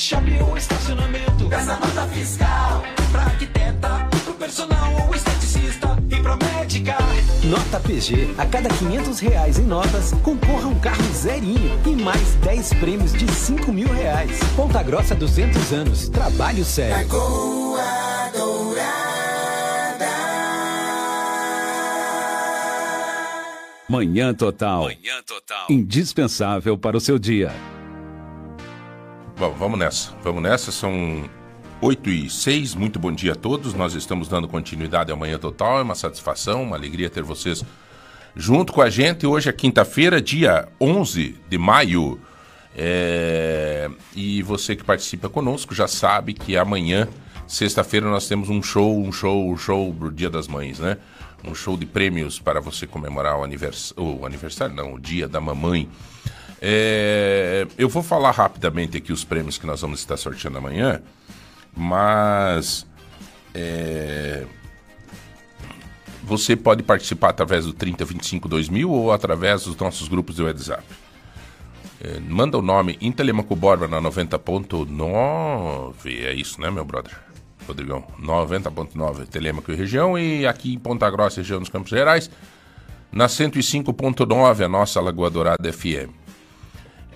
[0.00, 1.46] shop ou estacionamento.
[1.48, 6.96] Peça nota fiscal pra arquiteta, pro personal ou esteticista e pra médica.
[7.44, 8.34] Nota PG.
[8.38, 13.30] A cada 500 reais em notas, concorra um carro zerinho e mais 10 prêmios de
[13.30, 14.40] 5 mil reais.
[14.56, 16.08] Ponta Grossa 200 anos.
[16.08, 17.06] Trabalho sério.
[23.86, 24.84] Manhã Total.
[24.84, 25.66] Manhã Total.
[25.68, 27.52] Indispensável para o seu dia.
[29.40, 30.12] Bom, vamos nessa.
[30.22, 30.70] Vamos nessa.
[30.70, 31.24] São
[31.80, 32.74] 8 e 6.
[32.74, 33.72] Muito bom dia a todos.
[33.72, 35.78] Nós estamos dando continuidade ao Manhã Total.
[35.78, 37.64] É uma satisfação, uma alegria ter vocês
[38.36, 39.26] junto com a gente.
[39.26, 42.20] Hoje é quinta-feira, dia 11 de maio.
[42.76, 47.08] É, E você que participa conosco já sabe que amanhã,
[47.46, 50.98] sexta-feira, nós temos um show, um show, um show pro Dia das Mães, né?
[51.42, 53.94] Um show de prêmios para você comemorar o, anivers...
[53.96, 55.88] o aniversário, não, o Dia da Mamãe.
[56.60, 61.00] É, Eu vou falar rapidamente aqui os prêmios que nós vamos estar sorteando amanhã,
[61.74, 62.86] mas
[63.54, 64.44] é,
[66.22, 70.84] você pode participar através do 3025 2000 ou através dos nossos grupos do WhatsApp.
[72.02, 75.94] É, manda o nome em Telemaco Borba na 90.9.
[76.06, 77.18] É isso, né, meu brother?
[77.66, 78.04] Rodrigão.
[78.20, 80.18] 90.9 Telemaco e região.
[80.18, 82.30] E aqui em Ponta Grossa, região dos Campos Gerais,
[83.12, 86.19] na 105.9, a nossa Lagoa Dourada FM.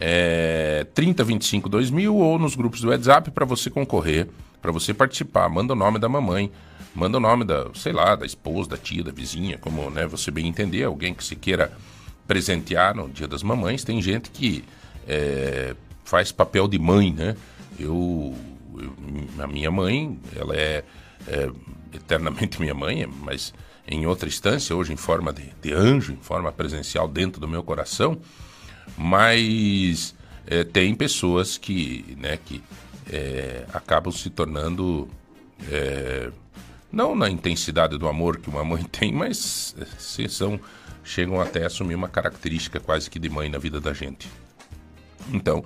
[0.00, 4.28] É 3025 2000 ou nos grupos do WhatsApp para você concorrer,
[4.60, 5.48] para você participar.
[5.48, 6.50] Manda o nome da mamãe,
[6.94, 10.30] manda o nome da, sei lá, da esposa, da tia, da vizinha, como né, você
[10.30, 11.72] bem entender, alguém que se queira
[12.26, 13.84] presentear no Dia das Mamães.
[13.84, 14.64] Tem gente que
[15.06, 17.36] é, faz papel de mãe, né?
[17.78, 18.34] Eu,
[18.76, 18.94] eu-
[19.42, 20.82] a minha mãe, ela é,
[21.28, 21.50] é
[21.92, 23.52] eternamente minha mãe, mas
[23.86, 27.62] em outra instância, hoje em forma de, de anjo, em forma presencial dentro do meu
[27.62, 28.18] coração.
[28.96, 30.14] Mas
[30.46, 32.62] é, tem pessoas que, né, que
[33.10, 35.08] é, acabam se tornando
[35.70, 36.30] é,
[36.90, 40.60] não na intensidade do amor que uma mãe tem, mas é, se são
[41.02, 44.26] chegam até a assumir uma característica quase que de mãe na vida da gente.
[45.32, 45.62] Então,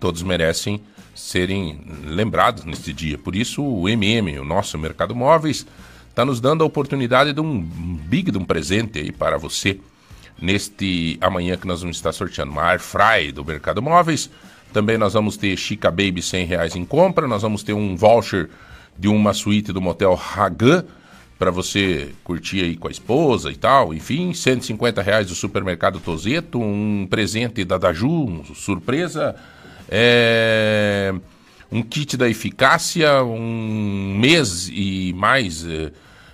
[0.00, 0.80] todos merecem
[1.14, 3.16] serem lembrados neste dia.
[3.16, 5.64] Por isso, o MM, o nosso Mercado Móveis,
[6.08, 9.78] está nos dando a oportunidade de um big de um presente aí para você
[10.40, 14.30] neste amanhã que nós vamos estar sorteando uma Air Fry do Mercado Móveis.
[14.72, 17.26] Também nós vamos ter Chica Baby 100 reais em compra.
[17.26, 18.48] Nós vamos ter um voucher
[18.98, 20.84] de uma suíte do motel Hagan
[21.38, 23.94] para você curtir aí com a esposa e tal.
[23.94, 29.34] Enfim, 150 reais do supermercado Tozeto, um presente da Daju, surpresa.
[29.88, 31.12] É,
[31.72, 35.92] um kit da eficácia, um mês e mais, eh,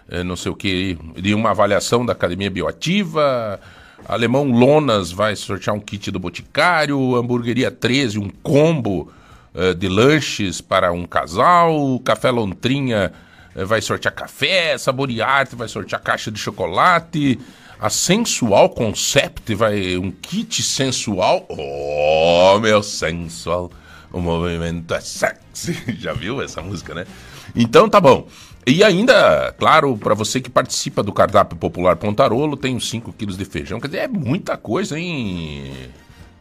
[0.09, 3.61] eh, não sei o que, de uma avaliação da Academia Bioativa.
[4.05, 7.17] Alemão Lonas vai sortear um kit do Boticário.
[7.17, 9.11] Hamburgueria 13, um combo
[9.55, 11.99] eh, de lanches para um casal.
[12.05, 13.12] Café Lontrinha
[13.55, 14.77] eh, vai sortear café.
[14.77, 17.41] Saborearte vai sortear caixa de chocolate.
[17.79, 21.47] A Sensual Concept vai um kit sensual.
[21.49, 23.71] Oh, meu sensual.
[24.13, 25.77] O movimento é sexy.
[25.99, 27.07] Já viu essa música, né?
[27.55, 28.28] Então tá bom.
[28.66, 33.38] E ainda, claro, para você que participa do cardápio popular Pontarolo, tem uns 5 quilos
[33.38, 33.78] de feijão.
[33.78, 35.72] Quer dizer, é muita coisa, hein?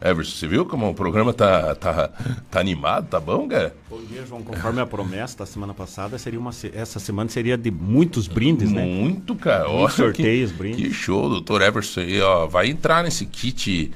[0.02, 2.10] Everson, você viu como o programa tá, tá,
[2.50, 3.74] tá animado, tá bom, cara?
[3.88, 4.42] Bom dia, João.
[4.42, 8.84] Conforme a promessa da semana passada, seria uma, essa semana seria de muitos brindes, né?
[8.84, 9.68] Muito, cara.
[9.68, 10.80] Muitos sorteios, que, brindes.
[10.80, 12.00] Que show, doutor Everson.
[12.00, 13.92] aí, ó, vai entrar nesse kit,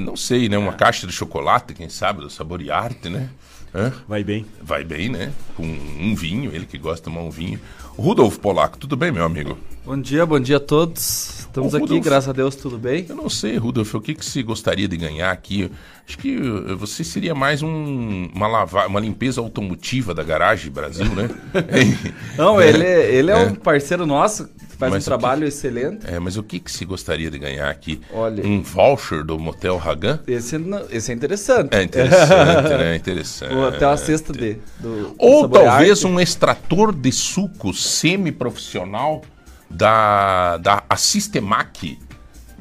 [0.00, 0.56] não sei, né?
[0.56, 3.28] Uma caixa de chocolate, quem sabe, do Saborearte, né?
[3.74, 3.92] Hã?
[4.06, 4.44] Vai bem.
[4.60, 5.32] Vai bem, né?
[5.56, 7.58] Com um vinho, ele que gosta de tomar um vinho.
[7.96, 9.56] Rudolf Polaco, tudo bem, meu amigo?
[9.84, 11.40] Bom dia, bom dia a todos.
[11.40, 12.04] Estamos Ô, aqui, Rudolf.
[12.04, 13.04] graças a Deus, tudo bem?
[13.08, 15.70] Eu não sei, Rudolf, o que, que você gostaria de ganhar aqui?
[16.08, 21.06] Acho que eh, você seria mais um, uma, lava, uma limpeza automotiva da garagem Brasil,
[21.06, 21.28] né?
[22.38, 22.68] Não, É.
[22.68, 23.38] ele, ele é, É.
[23.46, 26.06] um parceiro nosso, que faz Mas um trabalho excelente.
[26.06, 28.00] É, mas o que, que você gostaria de ganhar aqui?
[28.14, 28.46] Olha.
[28.46, 30.20] Um voucher do Motel Hagan?
[30.28, 30.56] Esse,
[30.90, 31.74] esse é interessante.
[31.74, 32.96] É interessante, né?
[32.96, 33.52] Interessante.
[33.54, 34.58] Ou até uma cesta de.
[34.78, 39.22] Do, Ou do talvez um extrator de suco semi-profissional
[39.72, 41.98] da, da Assistemac.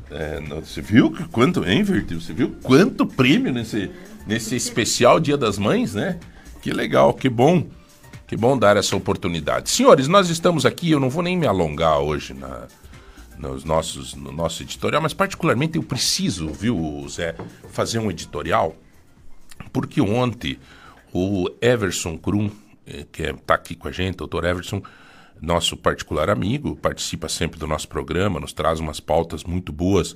[0.09, 2.19] É, não- você viu quanto, hein, Vertil?
[2.19, 3.89] Você viu quanto prêmio nesse,
[4.27, 6.19] nesse especial Dia das Mães, né?
[6.61, 7.67] Que legal, que bom.
[8.27, 9.69] Que bom dar essa oportunidade.
[9.69, 12.67] Senhores, nós estamos aqui, eu não vou nem me alongar hoje na,
[13.37, 17.35] nos nossos, no nosso editorial, mas particularmente eu preciso, viu, Zé,
[17.71, 18.75] fazer um editorial
[19.73, 20.57] porque ontem
[21.13, 22.49] o Everson Krum,
[22.87, 24.81] eh, que está aqui com a gente, doutor Everson,
[25.41, 30.15] nosso particular amigo, participa sempre do nosso programa, nos traz umas pautas muito boas,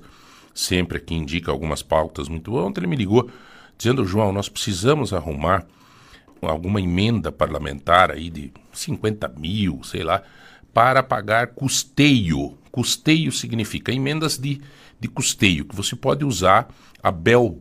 [0.54, 2.66] sempre aqui indica algumas pautas muito boas.
[2.68, 3.30] Ontem ele me ligou
[3.76, 5.66] dizendo, João, nós precisamos arrumar
[6.42, 10.22] alguma emenda parlamentar aí de 50 mil, sei lá,
[10.74, 12.58] para pagar custeio.
[12.72, 14.62] Custeio significa emendas de,
[15.00, 16.68] de custeio, que você pode usar
[17.02, 17.60] a bel,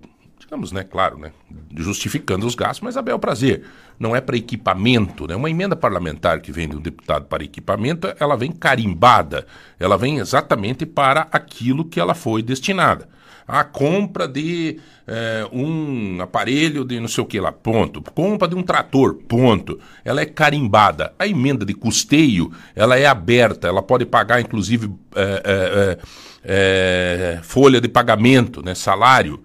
[0.55, 1.33] digamos, né, claro, né,
[1.77, 3.65] justificando os gastos, mas a bel prazer.
[3.99, 5.37] Não é para equipamento, né?
[5.37, 9.47] Uma emenda parlamentar que vem de um deputado para equipamento, ela vem carimbada,
[9.79, 13.09] ela vem exatamente para aquilo que ela foi destinada
[13.47, 18.01] a compra de é, um aparelho de não sei o que lá, ponto.
[18.01, 19.79] Compra de um trator, ponto.
[20.03, 21.13] Ela é carimbada.
[21.19, 25.99] A emenda de custeio, ela é aberta, ela pode pagar, inclusive, é,
[26.43, 29.45] é, folha de pagamento, né, salário.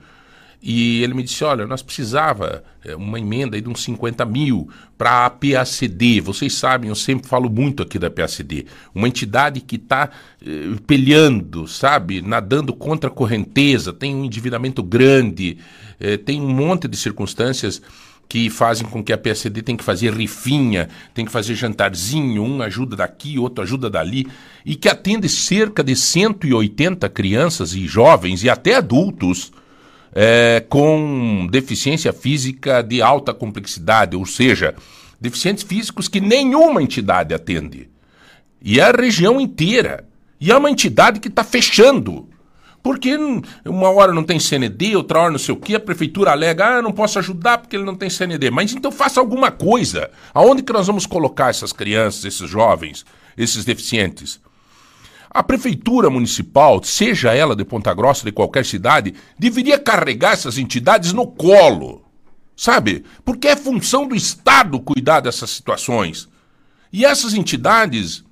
[0.61, 4.69] E ele me disse: olha, nós precisava é, uma emenda aí de uns 50 mil
[4.97, 6.19] para a PACD.
[6.19, 8.65] Vocês sabem, eu sempre falo muito aqui da PACD.
[8.93, 10.09] Uma entidade que está
[10.45, 15.57] eh, peleando, sabe, nadando contra a correnteza, tem um endividamento grande,
[15.99, 17.81] eh, tem um monte de circunstâncias
[18.27, 22.61] que fazem com que a PSD tem que fazer rifinha, tem que fazer jantarzinho, um
[22.61, 24.27] ajuda daqui, outro ajuda dali,
[24.63, 29.51] e que atende cerca de 180 crianças e jovens e até adultos
[30.13, 34.75] é, com deficiência física de alta complexidade, ou seja,
[35.19, 37.89] deficientes físicos que nenhuma entidade atende.
[38.61, 40.05] E é a região inteira.
[40.39, 42.27] E é uma entidade que está fechando.
[42.81, 43.17] Porque
[43.65, 46.81] uma hora não tem CND, outra hora não sei o quê, a prefeitura alega, ah,
[46.81, 48.49] não posso ajudar porque ele não tem CND.
[48.49, 50.09] Mas então faça alguma coisa.
[50.33, 53.05] Aonde que nós vamos colocar essas crianças, esses jovens,
[53.37, 54.39] esses deficientes?
[55.29, 61.13] A prefeitura municipal, seja ela de Ponta Grossa, de qualquer cidade, deveria carregar essas entidades
[61.13, 62.03] no colo.
[62.55, 63.05] Sabe?
[63.23, 66.27] Porque é função do Estado cuidar dessas situações.
[66.91, 68.23] E essas entidades,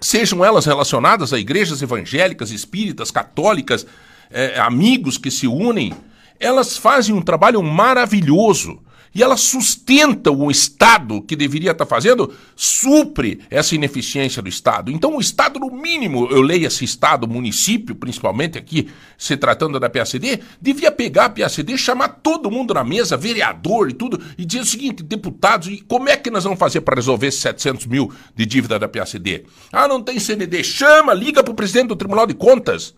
[0.00, 3.86] sejam elas relacionadas a igrejas evangélicas, espíritas, católicas,
[4.30, 5.94] eh, amigos que se unem,
[6.40, 8.80] elas fazem um trabalho maravilhoso
[9.16, 14.92] e ela sustenta o Estado que deveria estar fazendo, supre essa ineficiência do Estado.
[14.92, 19.88] Então, o Estado, no mínimo, eu leio esse Estado, município, principalmente aqui, se tratando da
[19.88, 24.60] PACD, devia pegar a PACD, chamar todo mundo na mesa, vereador e tudo, e dizer
[24.60, 28.12] o seguinte: deputados, e como é que nós vamos fazer para resolver esses 700 mil
[28.34, 29.46] de dívida da PACD?
[29.72, 30.62] Ah, não tem CND.
[30.62, 32.94] Chama, liga para o presidente do Tribunal de Contas.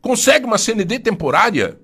[0.00, 1.80] Consegue uma CND temporária.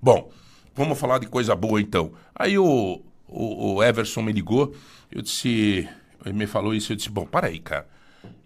[0.00, 0.32] Bom.
[0.74, 2.12] Vamos falar de coisa boa então.
[2.34, 4.74] Aí o, o, o Everson me ligou,
[5.10, 5.88] eu disse,
[6.24, 7.88] ele me falou isso, eu disse, bom, para aí, cara,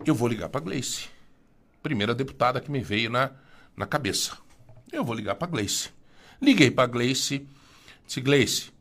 [0.04, 1.08] eu vou ligar para Gleice.
[1.82, 3.30] Primeira deputada que me veio na,
[3.76, 4.36] na cabeça.
[4.92, 5.90] Eu vou ligar para Gleice.
[6.40, 7.46] Liguei para Gleice,
[8.06, 8.72] disse, Gleice,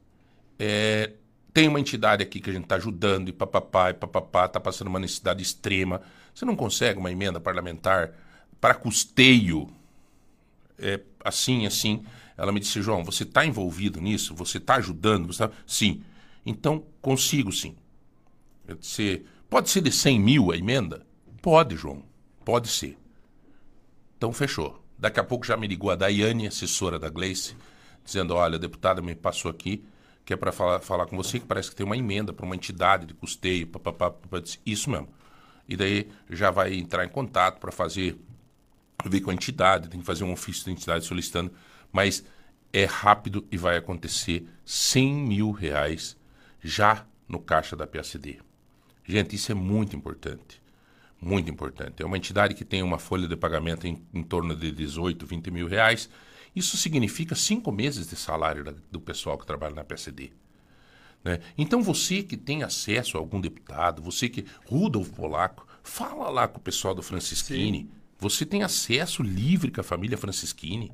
[0.57, 1.13] é,
[1.53, 4.87] tem uma entidade aqui que a gente está ajudando e papapá e papapá, está passando
[4.87, 6.01] uma necessidade extrema.
[6.33, 8.11] Você não consegue uma emenda parlamentar
[8.59, 9.69] para custeio
[10.77, 12.03] é, assim, assim?
[12.37, 14.35] Ela me disse, João, você está envolvido nisso?
[14.35, 15.27] Você está ajudando?
[15.27, 15.53] Você tá...
[15.65, 16.03] Sim.
[16.45, 17.75] Então, consigo sim.
[18.67, 21.05] Eu disse, pode ser de 100 mil a emenda?
[21.41, 22.03] Pode, João.
[22.43, 22.97] Pode ser.
[24.17, 24.83] Então, fechou.
[24.97, 27.55] Daqui a pouco já me ligou a Daiane, assessora da Gleice,
[28.03, 29.83] dizendo, olha, a deputada me passou aqui,
[30.23, 32.55] que é para falar, falar com você, que parece que tem uma emenda para uma
[32.55, 34.13] entidade de custeio, papapá.
[34.65, 35.09] Isso mesmo.
[35.67, 38.17] E daí já vai entrar em contato para fazer,
[39.05, 41.51] ver com a entidade, tem que fazer um ofício da entidade solicitando
[41.95, 42.25] mas
[42.73, 46.17] é rápido e vai acontecer 100 mil reais
[46.61, 48.39] já no caixa da PACD.
[49.05, 50.61] Gente, isso é muito importante.
[51.21, 52.03] Muito importante.
[52.03, 55.51] É uma entidade que tem uma folha de pagamento em, em torno de 18, 20
[55.51, 56.09] mil reais.
[56.53, 60.33] Isso significa cinco meses de salário da, do pessoal que trabalha na PACD.
[61.23, 61.39] Né?
[61.57, 64.45] Então você que tem acesso a algum deputado, você que.
[64.65, 67.83] Rudolf Polaco, fala lá com o pessoal do Francisquini.
[67.83, 67.89] Sim.
[68.19, 70.91] Você tem acesso livre com a família Francisquini.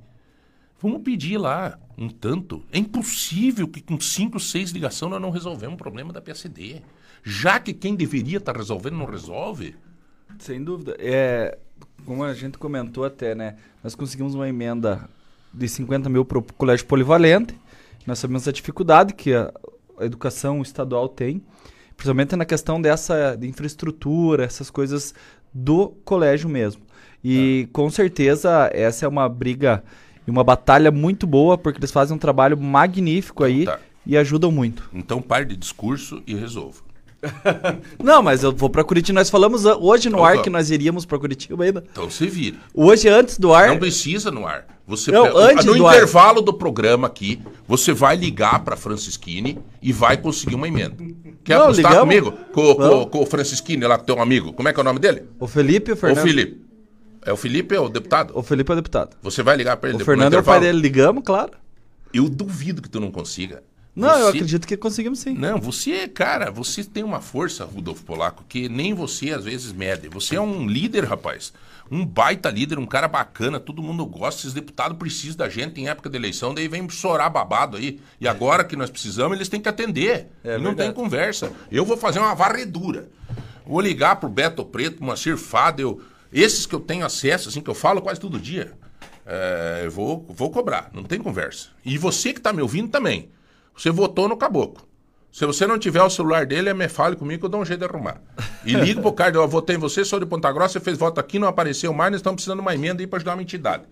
[0.81, 2.63] Vamos pedir lá um tanto.
[2.71, 6.81] É impossível que com cinco, seis ligações nós não resolvemos o problema da PSD.
[7.23, 9.75] Já que quem deveria estar tá resolvendo não resolve.
[10.39, 10.95] Sem dúvida.
[10.97, 11.55] É,
[12.03, 13.57] como a gente comentou até, né?
[13.83, 15.07] Nós conseguimos uma emenda
[15.53, 17.55] de 50 mil para o colégio polivalente.
[18.07, 19.53] Nós sabemos a dificuldade que a,
[19.99, 21.43] a educação estadual tem,
[21.95, 25.13] principalmente na questão dessa de infraestrutura, essas coisas
[25.53, 26.81] do colégio mesmo.
[27.23, 27.71] E é.
[27.71, 29.83] com certeza essa é uma briga
[30.27, 33.79] e uma batalha muito boa, porque eles fazem um trabalho magnífico aí então tá.
[34.05, 34.89] e ajudam muito.
[34.93, 36.91] Então pare de discurso e resolva.
[38.03, 39.19] não, mas eu vou pra Curitiba.
[39.19, 41.83] Nós falamos hoje no então, ar que nós iríamos pra Curitiba ainda.
[41.91, 42.57] Então se vira.
[42.73, 43.69] Hoje, antes do ar.
[43.69, 44.65] Não precisa no ar.
[44.87, 46.43] Você não, antes no do intervalo ar.
[46.43, 50.97] do programa aqui, você vai ligar pra Francisquini e vai conseguir uma emenda.
[51.43, 52.15] Quer não, apostar ligamos?
[52.15, 52.31] comigo?
[52.51, 54.51] Com, com, com, o Francisquini lá, teu amigo.
[54.53, 55.23] Como é que é o nome dele?
[55.39, 56.17] O Felipe o Fernando.
[56.17, 56.70] O Felipe.
[57.23, 58.31] É o Felipe, é o deputado?
[58.35, 59.15] O Felipe é o deputado.
[59.21, 61.51] Você vai ligar para ele O Fernando é o pai dele, ligamos, claro.
[62.13, 63.63] Eu duvido que tu não consiga.
[63.95, 65.33] Não, eu Você- acredito que conseguimos sim.
[65.33, 70.07] Não, você, cara, você tem uma força, Rudolfo Polaco, que nem você às vezes mede.
[70.09, 71.51] Você é um líder, rapaz.
[71.91, 74.41] Um baita líder, um cara bacana, todo mundo gosta.
[74.41, 77.99] Esses deputados precisam da gente em época de eleição, daí vem chorar babado aí.
[78.19, 80.27] E agora que nós precisamos, eles têm que atender.
[80.41, 80.77] É não verdade.
[80.77, 81.51] tem conversa.
[81.69, 83.09] Eu vou fazer uma varredura.
[83.65, 85.99] Vou ligar pro Beto Preto, pro Moacir Fadel,
[86.31, 88.73] esses que eu tenho acesso, assim, que eu falo quase todo dia.
[89.25, 91.69] É, eu vou, vou cobrar, não tem conversa.
[91.85, 93.29] E você que tá me ouvindo também.
[93.75, 94.85] Você votou no caboclo.
[95.31, 97.79] Se você não tiver o celular dele, me fale comigo que eu dou um jeito
[97.79, 98.21] de arrumar.
[98.65, 101.19] E liga pro cara, eu votei em você, sou de Ponta Grossa, você fez voto
[101.19, 103.83] aqui, não apareceu mais, nós estamos precisando de uma emenda aí pra ajudar uma entidade.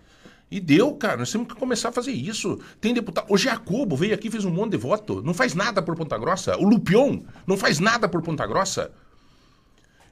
[0.50, 2.58] E deu, cara, nós temos que começar a fazer isso.
[2.80, 3.26] Tem deputado.
[3.28, 5.22] O Jacobo veio aqui fez um monte de voto.
[5.22, 6.56] Não faz nada por Ponta Grossa.
[6.58, 8.90] O Lupion não faz nada por Ponta Grossa.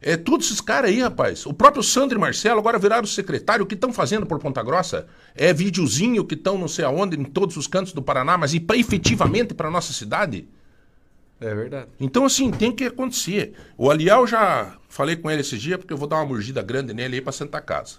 [0.01, 1.45] É, todos esses caras aí, rapaz.
[1.45, 3.65] O próprio Sandro e Marcelo agora viraram secretário.
[3.65, 5.07] O que estão fazendo por Ponta Grossa?
[5.35, 8.61] É videozinho que estão não sei aonde, em todos os cantos do Paraná, mas e
[8.61, 10.49] pra, efetivamente para nossa cidade?
[11.41, 11.89] É verdade.
[12.01, 13.55] Então, assim, tem que acontecer.
[13.77, 16.93] O Aliel já falei com ele esse dia, porque eu vou dar uma mordida grande
[16.95, 17.97] nele aí pra Santa Casa.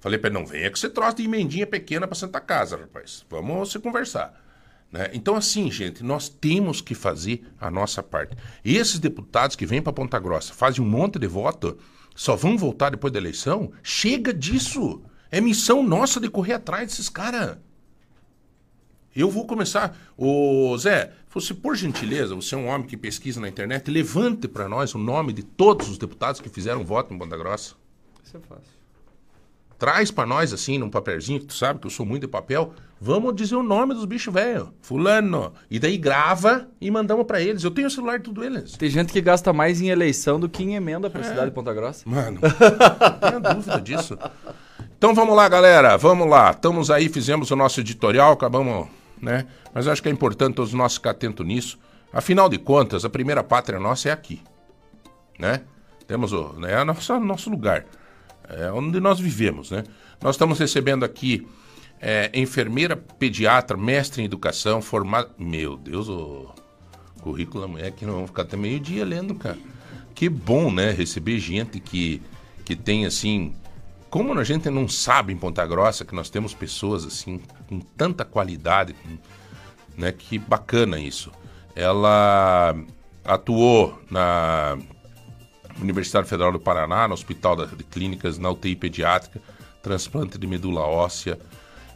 [0.00, 3.24] Falei pra ele, não venha que você troça de emendinha pequena pra Santa Casa, rapaz.
[3.28, 4.47] Vamos se conversar.
[4.90, 5.10] Né?
[5.12, 8.36] Então, assim, gente, nós temos que fazer a nossa parte.
[8.64, 11.76] E esses deputados que vêm pra Ponta Grossa, fazem um monte de voto,
[12.14, 15.02] só vão voltar depois da eleição, chega disso.
[15.30, 17.58] É missão nossa de correr atrás desses caras.
[19.14, 19.96] Eu vou começar.
[20.16, 24.68] Ô, Zé, você, por gentileza, você é um homem que pesquisa na internet, levante para
[24.68, 27.74] nós o nome de todos os deputados que fizeram voto em Ponta Grossa.
[28.24, 28.78] Isso é fácil.
[29.78, 32.74] Traz para nós, assim, num papelzinho, que tu sabe que eu sou muito de papel.
[33.00, 34.72] Vamos dizer o nome dos bichos velho.
[34.80, 35.52] Fulano.
[35.70, 37.62] E daí grava e mandamos para eles.
[37.62, 38.72] Eu tenho o celular de tudo eles.
[38.72, 41.72] Tem gente que gasta mais em eleição do que em emenda pra cidade de Ponta
[41.72, 42.02] Grossa.
[42.04, 44.18] Mano, não tenho dúvida disso.
[44.96, 45.96] Então vamos lá, galera.
[45.96, 46.50] Vamos lá.
[46.50, 48.88] Estamos aí, fizemos o nosso editorial, acabamos,
[49.22, 49.46] né?
[49.72, 51.78] Mas acho que é importante todos nós ficar atentos nisso.
[52.12, 54.42] Afinal de contas, a primeira pátria nossa é aqui.
[55.38, 55.60] Né?
[56.08, 56.54] Temos o.
[56.54, 57.84] Né, é o nosso, nosso lugar.
[58.48, 59.84] É onde nós vivemos, né?
[60.20, 61.46] Nós estamos recebendo aqui
[62.00, 65.30] é, enfermeira pediatra, mestre em educação, formada.
[65.38, 66.52] Meu Deus, o
[67.20, 69.58] currículo da mulher que não vamos ficar até meio-dia lendo, cara.
[70.14, 70.90] Que bom, né?
[70.90, 72.22] Receber gente que,
[72.64, 73.54] que tem assim.
[74.10, 78.24] Como a gente não sabe em Ponta Grossa que nós temos pessoas assim com tanta
[78.24, 78.94] qualidade,
[79.96, 80.12] né?
[80.12, 81.30] Que bacana isso.
[81.74, 82.74] Ela
[83.24, 84.78] atuou na
[85.80, 89.40] Universidade Federal do Paraná, no Hospital de Clínicas, na UTI pediátrica,
[89.82, 91.38] transplante de medula óssea.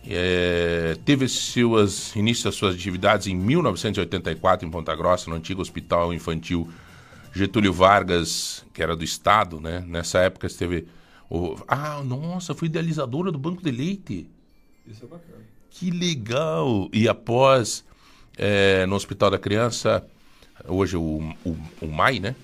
[0.09, 6.13] É, teve seus início das suas atividades em 1984 em Ponta Grossa, no antigo Hospital
[6.13, 6.69] Infantil
[7.33, 9.85] Getúlio Vargas, que era do Estado, né?
[9.87, 10.87] Nessa época esteve
[11.31, 14.27] o Ah, nossa, foi idealizadora do Banco de Leite.
[14.87, 15.39] Isso é bacana.
[15.71, 16.89] Que legal!
[16.93, 17.85] E após,
[18.37, 20.05] é, no Hospital da Criança,
[20.67, 22.35] hoje o, o, o MAI, né?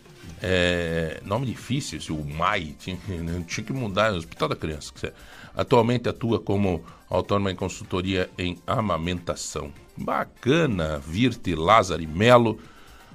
[0.41, 4.93] É, nome difícil, o MAI, tinha, que- tinha que mudar, Hospital da Criança.
[4.95, 5.13] que
[5.59, 9.73] Atualmente atua como autônoma em consultoria em amamentação.
[9.97, 12.61] Bacana, Virte Lázaro Melo.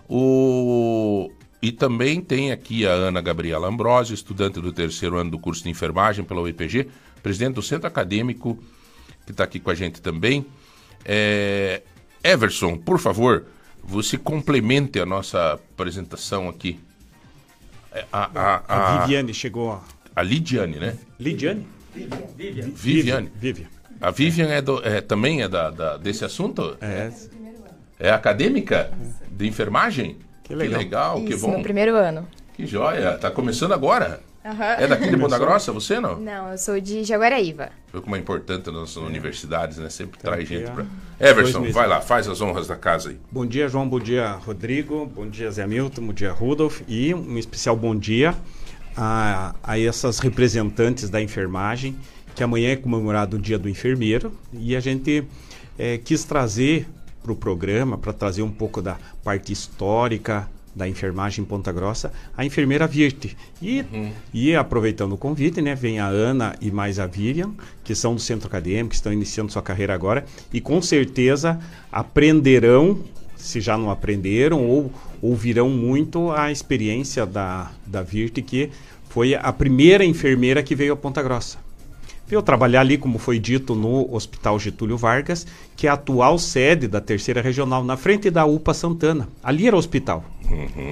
[0.09, 1.31] O...
[1.62, 5.69] E também tem aqui a Ana Gabriela Ambrosio, estudante do terceiro ano do curso de
[5.69, 6.89] enfermagem pela UEPG,
[7.23, 8.62] presidente do centro acadêmico,
[9.25, 10.45] que está aqui com a gente também.
[11.05, 11.81] É...
[12.21, 13.45] Everson, por favor,
[13.81, 16.77] você complemente a nossa apresentação aqui.
[17.93, 19.81] É, A, a, A a, Viviane chegou.
[20.13, 20.97] a Lidiane, né?
[21.17, 21.65] Lidiane?
[21.93, 23.31] Viviane.
[23.35, 23.67] Vivian.
[24.01, 26.75] A Vivian é, do- é- também é da, da- desse assunto?
[26.81, 27.12] É,
[28.00, 28.91] É acadêmica?
[29.31, 30.17] De enfermagem?
[30.43, 31.21] Que legal.
[31.23, 31.57] que Isso, bom.
[31.57, 32.27] no primeiro ano.
[32.53, 33.17] Que joia.
[33.17, 34.19] Tá começando agora.
[34.45, 34.63] Aham.
[34.77, 36.19] É daqui de Ponta Grossa, você não?
[36.19, 37.69] Não, eu sou de Jaguaraíva.
[37.88, 39.89] Foi como é importante nas nossas universidades, né?
[39.89, 40.85] Sempre traz aqui gente dois
[41.17, 43.17] Everson, vai lá, faz as honras da casa aí.
[43.31, 43.88] Bom dia, João.
[43.88, 45.05] Bom dia, Rodrigo.
[45.05, 46.07] Bom dia, Zé Milton.
[46.07, 46.81] Bom dia, Rudolf.
[46.89, 48.35] E um especial bom dia
[48.95, 51.95] a, a essas representantes da enfermagem,
[52.35, 54.31] que amanhã é comemorado o Dia do Enfermeiro.
[54.53, 55.23] E a gente
[55.77, 56.88] eh, quis trazer
[57.21, 62.12] para o programa, para trazer um pouco da parte histórica da enfermagem em Ponta Grossa,
[62.35, 63.38] a enfermeira Virte.
[63.62, 63.85] E,
[64.33, 67.51] e aproveitando o convite, né, vem a Ana e mais a Vivian,
[67.83, 71.59] que são do centro acadêmico, que estão iniciando sua carreira agora, e com certeza
[71.91, 73.00] aprenderão,
[73.43, 78.69] se já não aprenderam, ou ouvirão muito a experiência da, da Virte, que
[79.09, 81.57] foi a primeira enfermeira que veio a Ponta Grossa.
[82.25, 85.45] Veio trabalhar ali, como foi dito, no Hospital Getúlio Vargas,
[85.75, 89.27] que é a atual sede da terceira regional, na frente da UPA Santana.
[89.43, 90.23] Ali era o hospital.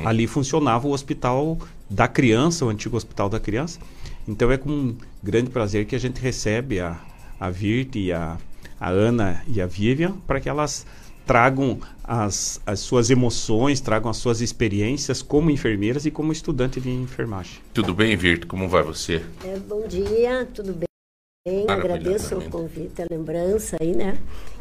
[0.06, 1.58] Ali funcionava o hospital
[1.90, 3.80] da criança, o antigo hospital da criança.
[4.28, 4.94] Então é com
[5.24, 7.00] grande prazer que a gente recebe a,
[7.40, 8.38] a Virte e a,
[8.80, 10.86] a Ana e a Vivian para que elas
[11.32, 16.90] tragam as, as suas emoções, tragam as suas experiências como enfermeiras e como estudante de
[16.90, 17.62] enfermagem.
[17.74, 18.48] Tudo bem, Virto?
[18.48, 19.24] Como vai você?
[19.46, 21.66] É, bom dia, tudo bem?
[21.66, 24.18] Maravilha, Agradeço o convite, a lembrança aí, né?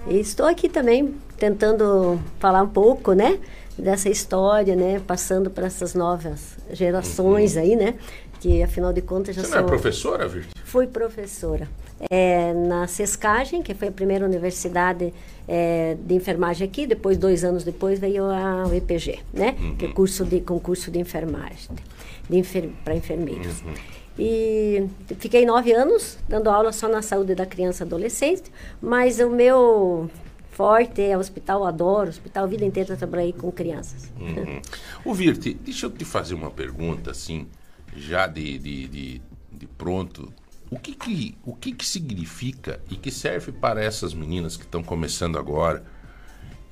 [0.06, 3.40] E estou aqui também tentando falar um pouco, né?
[3.76, 5.02] Dessa história, né?
[5.04, 7.96] Passando para essas novas gerações aí, né?
[8.38, 9.48] Que afinal de contas já Uhum.
[9.48, 9.68] Você não é são.
[9.68, 10.50] professora, Virto?
[10.64, 11.68] Fui professora
[12.08, 15.12] é, na Sescagem, que foi a primeira universidade
[15.46, 16.86] é, de enfermagem aqui.
[16.86, 19.56] Depois, dois anos depois, veio a UEPG, né?
[19.78, 21.70] Que é curso de concurso de enfermagem,
[22.28, 23.62] de enfer para enfermeiros.
[24.18, 24.86] E
[25.18, 30.10] fiquei nove anos dando aula só na saúde da criança e adolescente, mas o meu
[30.50, 34.12] forte é hospital, adoro hospital, a vida inteira trabalhei com crianças.
[34.20, 34.60] Uhum.
[35.02, 37.46] O Virte, deixa eu te fazer uma pergunta, assim,
[37.96, 40.30] já de, de, de, de pronto.
[40.70, 44.82] O que que, o que que significa e que serve para essas meninas que estão
[44.82, 45.82] começando agora?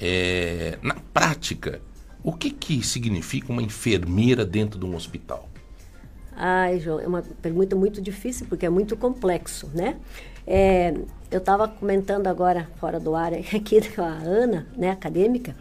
[0.01, 1.81] É, na prática,
[2.23, 5.49] o que que significa uma enfermeira dentro de um hospital?
[6.37, 9.97] Ai, João, é uma pergunta muito difícil porque é muito complexo, né?
[10.47, 10.95] É,
[11.31, 15.57] eu estava comentando agora, fora do ar, aqui com a Ana, né, acadêmica,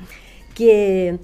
[0.54, 1.20] que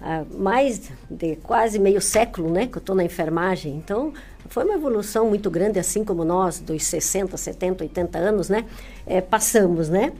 [0.00, 4.12] há mais de quase meio século, né, que eu estou na enfermagem, então
[4.48, 8.64] foi uma evolução muito grande, assim como nós, dos 60, 70, 80 anos, né,
[9.06, 10.12] é, passamos, né?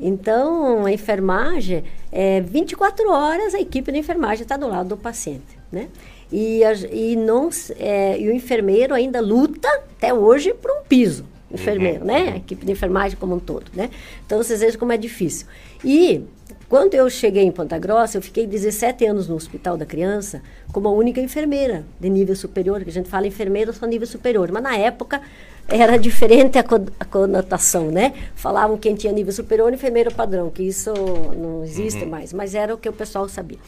[0.00, 5.58] Então, a enfermagem, é, 24 horas a equipe de enfermagem está do lado do paciente,
[5.72, 5.88] né?
[6.30, 7.48] E, a- e, não,
[7.78, 12.32] é, e o enfermeiro ainda luta até hoje por um piso, enfermeiro, né?
[12.34, 13.90] A equipe de enfermagem como um todo, né?
[14.26, 15.46] Então, vocês vejam como é difícil.
[15.84, 16.22] E
[16.68, 20.86] quando eu cheguei em Ponta Grossa, eu fiquei 17 anos no Hospital da Criança como
[20.88, 24.62] a única enfermeira de nível superior, que a gente fala enfermeira só nível superior, mas
[24.62, 25.20] na época
[25.66, 28.12] era diferente a, co- a conotação, né?
[28.34, 30.92] Falavam quem tinha nível superior, enfermeiro padrão, que isso
[31.36, 33.58] não existe mais, mas era o que o pessoal sabia.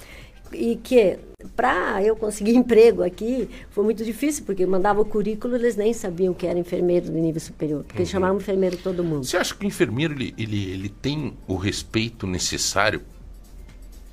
[0.53, 1.19] E que
[1.57, 5.93] para eu conseguir emprego aqui foi muito difícil, porque eu mandava o currículo eles nem
[5.93, 9.25] sabiam que era enfermeiro de nível superior, porque eles chamavam enfermeiro todo mundo.
[9.25, 13.03] Você acha que o enfermeiro ele, ele, ele tem o respeito necessário,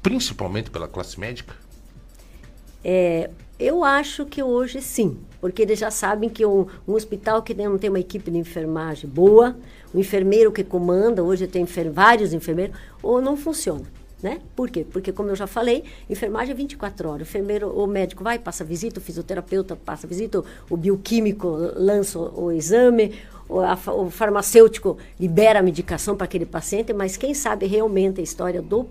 [0.01, 1.55] principalmente pela classe médica?
[2.83, 7.53] É, eu acho que hoje sim, porque eles já sabem que um, um hospital que
[7.53, 9.57] não tem uma equipe de enfermagem boa,
[9.93, 13.96] o enfermeiro que comanda, hoje tem enfer vários enfermeiros, ou não funciona.
[14.21, 14.39] Né?
[14.55, 14.83] Por quê?
[14.83, 17.27] Porque, como eu já falei, enfermagem é 24 horas.
[17.27, 22.17] O enfermeiro, o médico vai, passa visita, o fisioterapeuta passa visita, o, o bioquímico lança
[22.17, 23.13] o, o exame,
[23.47, 28.23] o, a o farmacêutico libera a medicação para aquele paciente, mas quem sabe realmente a
[28.23, 28.87] história do,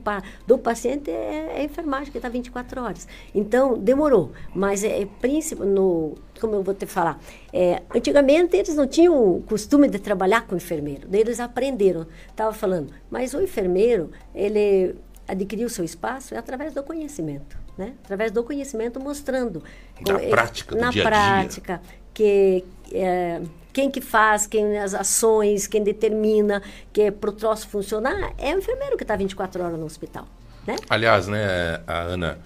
[0.47, 3.09] do paciente é, é a enfermagem, que está 24 horas.
[3.35, 4.31] Então, demorou.
[4.55, 5.09] Mas, é, é
[5.57, 7.21] no, como eu vou te falar,
[7.53, 12.07] é, antigamente eles não tinham o costume de trabalhar com enfermeiro, daí eles aprenderam.
[12.29, 14.95] Estava falando, mas o enfermeiro, ele
[15.29, 17.95] adquiriu seu espaço é através do conhecimento, né?
[18.05, 19.63] Através do conhecimento mostrando
[20.05, 21.19] como ele- prática, do na dia a dia.
[21.21, 21.81] prática
[22.15, 26.63] que é, quem que faz, quem as ações, quem determina
[26.93, 30.27] que é para o troço funcionar é o enfermeiro que está 24 horas no hospital,
[30.67, 30.77] né?
[30.89, 32.39] Aliás, né, a Ana,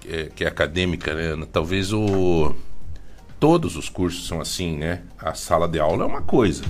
[0.00, 2.54] que é, que é acadêmica, né, Ana, talvez o
[3.38, 5.02] todos os cursos são assim, né?
[5.18, 6.64] A sala de aula é uma coisa,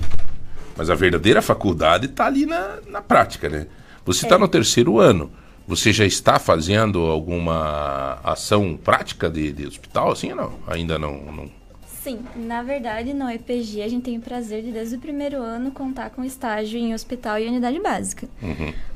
[0.75, 3.67] mas a verdadeira faculdade está ali na, na prática, né?
[4.07, 5.29] Você está no terceiro ano,
[5.67, 10.53] você já está fazendo alguma ação prática de, de hospital, assim não?
[10.65, 11.49] Ainda não, não.
[11.85, 15.71] Sim, na verdade, no EPG a gente tem o prazer de, desde o primeiro ano,
[15.71, 18.29] contar com estágio em hospital e unidade básica.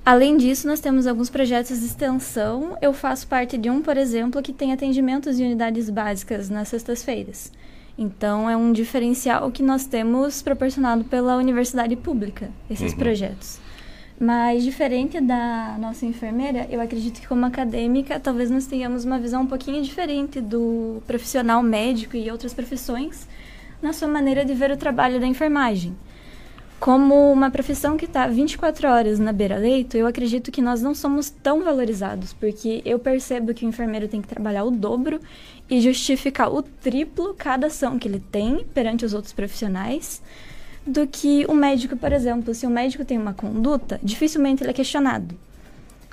[0.05, 2.77] Além disso, nós temos alguns projetos de extensão.
[2.81, 7.51] Eu faço parte de um, por exemplo, que tem atendimentos em unidades básicas nas sextas-feiras.
[7.97, 13.59] Então, é um diferencial que nós temos proporcionado pela universidade pública, esses projetos.
[14.23, 19.41] Mas, diferente da nossa enfermeira, eu acredito que, como acadêmica, talvez nós tenhamos uma visão
[19.41, 23.27] um pouquinho diferente do profissional médico e outras profissões
[23.81, 25.97] na sua maneira de ver o trabalho da enfermagem.
[26.79, 31.31] Como uma profissão que está 24 horas na beira-leito, eu acredito que nós não somos
[31.31, 35.19] tão valorizados, porque eu percebo que o enfermeiro tem que trabalhar o dobro
[35.67, 40.21] e justificar o triplo cada ação que ele tem perante os outros profissionais
[40.85, 42.53] do que o médico, por exemplo.
[42.53, 45.35] Se o médico tem uma conduta, dificilmente ele é questionado.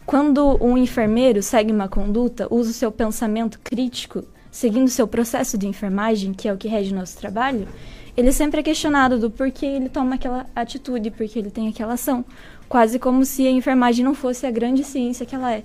[0.05, 5.59] Quando um enfermeiro segue uma conduta, usa o seu pensamento crítico, seguindo o seu processo
[5.59, 7.69] de enfermagem, que é o que rege o nosso trabalho,
[8.17, 12.25] ele sempre é questionado do porquê ele toma aquela atitude, porque ele tem aquela ação.
[12.69, 15.65] Quase como se a enfermagem não fosse a grande ciência que ela é.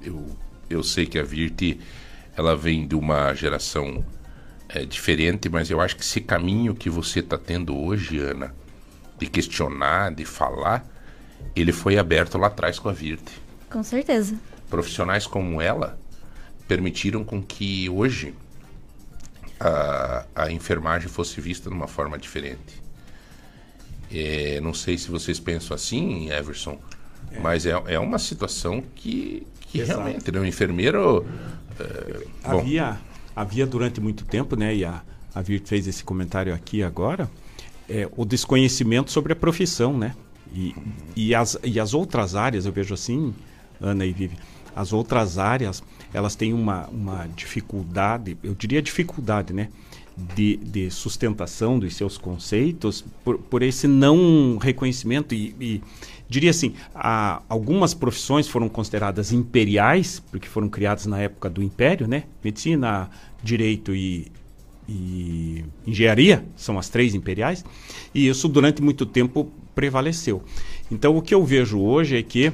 [0.00, 0.24] Eu,
[0.68, 1.78] eu sei que a Virte
[2.36, 4.04] ela vem de uma geração
[4.72, 8.54] é, diferente, mas eu acho que esse caminho que você está tendo hoje, Ana,
[9.18, 10.86] de questionar, de falar,
[11.56, 13.32] ele foi aberto lá atrás com a Virte.
[13.68, 14.36] Com certeza.
[14.68, 15.98] Profissionais como ela
[16.68, 18.32] permitiram com que hoje
[19.58, 22.80] a, a enfermagem fosse vista de uma forma diferente.
[24.12, 26.78] É, não sei se vocês pensam assim, Everson,
[27.42, 30.00] mas é, é uma situação que, que Exato.
[30.00, 31.26] realmente, né, o enfermeiro...
[31.78, 32.98] é, bom, Havia,
[33.40, 35.02] havia durante muito tempo, né, e a,
[35.34, 37.30] a Vir fez esse comentário aqui agora,
[37.88, 40.14] é, o desconhecimento sobre a profissão, né?
[40.52, 40.74] E,
[41.16, 43.34] e, as, e as outras áreas, eu vejo assim,
[43.80, 44.36] Ana e Vivi,
[44.74, 49.68] as outras áreas, elas têm uma, uma dificuldade, eu diria dificuldade, né?
[50.16, 55.82] De, de sustentação dos seus conceitos por, por esse não reconhecimento e, e
[56.30, 62.06] diria assim, a, algumas profissões foram consideradas imperiais, porque foram criadas na época do Império,
[62.06, 62.22] né?
[62.42, 63.10] Medicina,
[63.42, 64.30] direito e,
[64.88, 67.64] e engenharia, são as três imperiais,
[68.14, 70.40] e isso durante muito tempo prevaleceu.
[70.88, 72.52] Então o que eu vejo hoje é que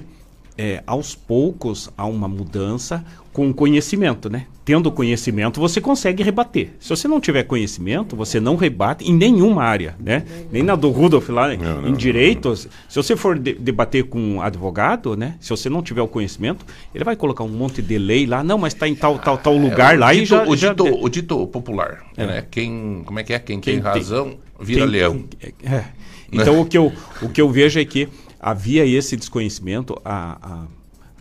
[0.57, 3.05] é, aos poucos há uma mudança
[3.37, 4.47] com conhecimento, né?
[4.65, 6.71] Tendo conhecimento, você consegue rebater.
[6.81, 10.25] Se você não tiver conhecimento, você não rebate em nenhuma área, né?
[10.51, 14.05] Nem na do Rudolf lá Não, não, em não, direito, se você for de- debater
[14.05, 15.35] com um advogado, né?
[15.39, 18.57] Se você não tiver o conhecimento, ele vai colocar um monte de lei lá, não,
[18.57, 20.69] mas está em tal, tal, tal lugar é, lá o e dito, já, o, já
[20.71, 22.43] dito, o dito popular, né?
[22.51, 23.39] Quem, como é que é?
[23.39, 25.25] Quem, tem Quem tem- razão vira Tem- leão.
[25.63, 25.85] É.
[26.33, 28.09] Então o, que eu, o que eu vejo é que
[28.41, 30.65] havia esse desconhecimento, a, a,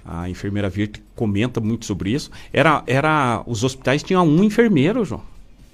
[0.06, 2.30] a enfermeira Virte comenta muito sobre isso.
[2.54, 5.22] Era, era, os hospitais tinham um enfermeiro, João.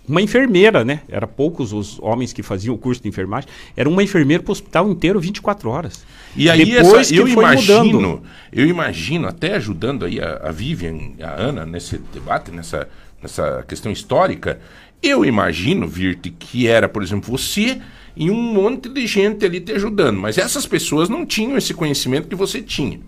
[0.08, 1.02] Uma enfermeira, né?
[1.08, 3.50] Era poucos os homens que faziam o curso de enfermagem.
[3.76, 6.04] Era uma enfermeira para o hospital inteiro 24 horas.
[6.36, 8.24] E aí Depois essa, eu imagino, mudando.
[8.52, 12.90] eu imagino até ajudando aí a, a Vivian, a Ana nesse debate, nessa,
[13.22, 14.60] nessa questão histórica,
[15.04, 17.82] eu imagino, Virte, que era, por exemplo, você
[18.16, 22.28] e um monte de gente ali te ajudando, mas essas pessoas não tinham esse conhecimento
[22.28, 23.00] que você tinha.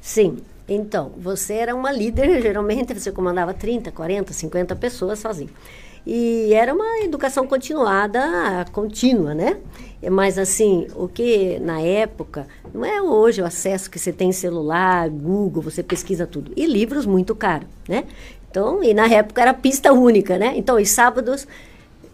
[0.00, 0.36] Sim.
[0.68, 5.50] Então, você era uma líder, geralmente você comandava 30, 40, 50 pessoas sozinho.
[6.06, 9.56] E era uma educação continuada, contínua, né?
[10.08, 14.32] Mas assim, o que na época, não é hoje o acesso que você tem em
[14.32, 16.52] celular, Google, você pesquisa tudo.
[16.54, 18.04] E livros muito caros, né?
[18.48, 20.52] Então, e na época era pista única, né?
[20.56, 21.46] Então, os sábados,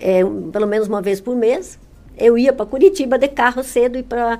[0.00, 1.78] é, pelo menos uma vez por mês,
[2.16, 4.38] eu ia para Curitiba de carro cedo e para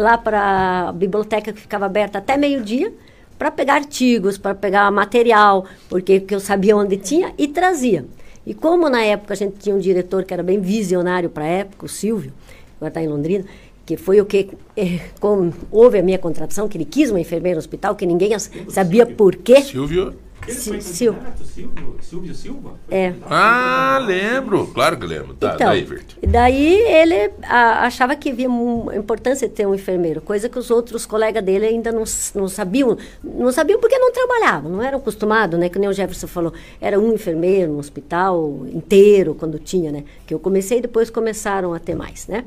[0.00, 2.92] lá para a biblioteca que ficava aberta até meio-dia
[3.40, 8.04] para pegar artigos, para pegar material, porque que eu sabia onde tinha e trazia.
[8.44, 11.48] E como na época a gente tinha um diretor que era bem visionário para a
[11.48, 12.34] época, o Silvio,
[12.76, 13.46] agora está em Londrina,
[13.86, 17.56] que foi o que eh, com- houve a minha contratação, que ele quis uma enfermeira
[17.56, 18.30] no hospital, que ninguém
[18.68, 19.60] sabia por quê.
[19.62, 20.14] Silvio?
[20.48, 21.14] Si- Sil-
[21.44, 22.70] Silvio, Silvio Silva?
[22.90, 23.12] é.
[23.28, 25.34] Ah, lembro, claro que lembro.
[25.34, 25.86] Tá, Então, daí,
[26.22, 28.48] e daí ele a- achava que havia
[28.96, 32.96] importância de ter um enfermeiro, coisa que os outros colegas dele ainda não, não sabiam,
[33.22, 35.68] não sabiam porque não trabalhavam, não eram acostumados, né?
[35.68, 40.04] Que nem o Jefferson falou, era um enfermeiro no hospital inteiro quando tinha, né?
[40.26, 42.44] Que eu comecei e depois começaram a ter mais, né?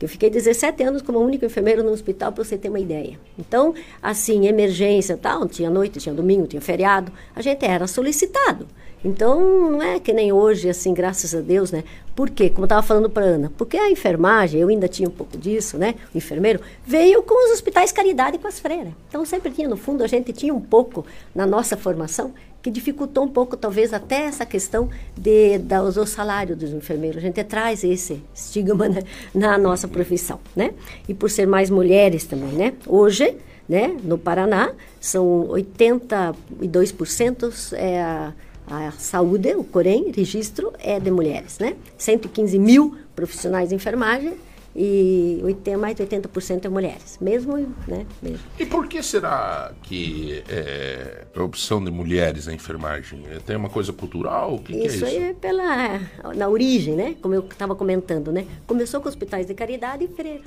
[0.00, 3.18] Eu fiquei 17 anos como único enfermeiro no hospital, para você ter uma ideia.
[3.38, 8.66] Então, assim, emergência tal, tinha noite, tinha domingo, tinha feriado, a gente era solicitado.
[9.04, 11.84] Então, não é que nem hoje, assim, graças a Deus, né?
[12.16, 12.48] Por quê?
[12.48, 15.76] Como eu estava falando para Ana, porque a enfermagem, eu ainda tinha um pouco disso,
[15.76, 15.94] né?
[16.14, 18.94] O enfermeiro veio com os hospitais caridade e com as freiras.
[19.08, 23.24] Então, sempre tinha, no fundo, a gente tinha um pouco na nossa formação que dificultou
[23.24, 27.18] um pouco, talvez, até essa questão de, da, do salário dos enfermeiros.
[27.18, 29.02] A gente traz esse estigma né,
[29.34, 30.72] na nossa profissão, né?
[31.06, 32.72] E por ser mais mulheres também, né?
[32.86, 33.36] Hoje,
[33.68, 38.32] né, no Paraná, são 82% é a,
[38.66, 41.76] a saúde, o Corém, registro, é de mulheres, né?
[41.98, 44.34] 115 mil profissionais de enfermagem
[44.76, 48.04] e 80, mais de 80% é mulheres, mesmo, né?
[48.20, 48.40] Mesmo.
[48.58, 53.22] E por que será que é, a opção de mulheres na enfermagem?
[53.46, 54.58] Tem uma coisa cultural?
[54.58, 55.04] Que, que é Isso isso?
[55.04, 56.00] aí é pela
[56.34, 57.14] na origem, né?
[57.22, 58.46] Como eu estava comentando, né?
[58.66, 60.42] Começou com hospitais de caridade e freira.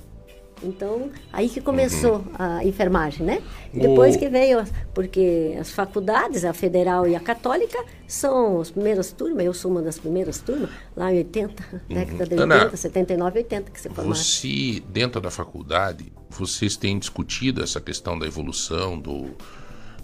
[0.63, 3.41] Então, aí que começou a enfermagem, né?
[3.73, 9.11] Depois O- que veio, porque as faculdades, a federal e a católica, são as primeiras
[9.11, 13.39] turmas, eu sou uma das primeiras turmas, lá em 80, década de Ana, 80, 79,
[13.39, 14.13] 80 que se formaram.
[14.15, 19.27] Você, dentro da faculdade, vocês têm discutido essa questão da evolução, do,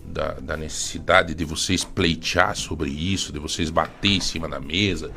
[0.06, 5.12] da, da necessidade de vocês pleitear sobre isso, de vocês bater em cima da mesa.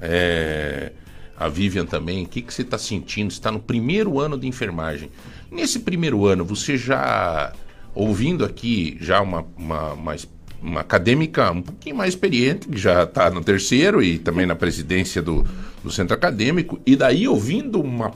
[0.00, 0.92] É,
[1.40, 3.30] a Vivian também, o que, que você está sentindo?
[3.30, 5.10] Está no primeiro ano de enfermagem.
[5.50, 7.54] Nesse primeiro ano, você já,
[7.94, 10.16] ouvindo aqui, já uma, uma, uma,
[10.60, 15.22] uma acadêmica um pouquinho mais experiente, que já está no terceiro e também na presidência
[15.22, 15.42] do,
[15.82, 18.12] do centro acadêmico, e daí ouvindo uma,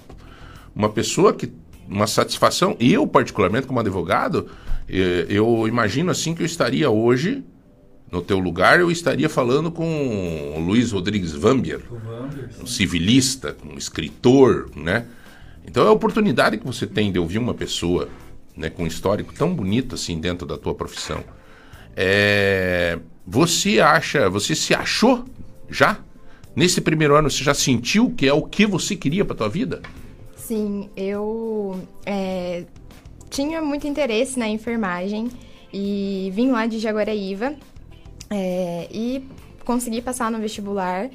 [0.77, 1.51] uma pessoa que
[1.89, 2.77] uma satisfação.
[2.79, 4.49] Eu, particularmente, como advogado,
[4.87, 7.43] eh, eu imagino assim que eu estaria hoje
[8.15, 11.81] no teu lugar, eu estaria falando com o Luiz Rodrigues Vambier,
[12.63, 15.07] um civilista, um escritor, né?
[15.67, 18.09] Então é a oportunidade que você tem de ouvir uma pessoa
[18.57, 21.25] né, com um histórico tão bonito assim dentro da tua profissão.
[21.97, 25.25] É, você acha, você se achou
[25.69, 25.99] já?
[26.55, 29.83] Nesse primeiro ano, você já sentiu que é o que você queria para tua vida?
[30.37, 32.65] Sim, eu é,
[33.29, 35.29] tinha muito interesse na enfermagem
[35.73, 37.57] e vim lá de Jaguaraíva
[38.35, 39.25] é, e
[39.65, 41.09] consegui passar no vestibular.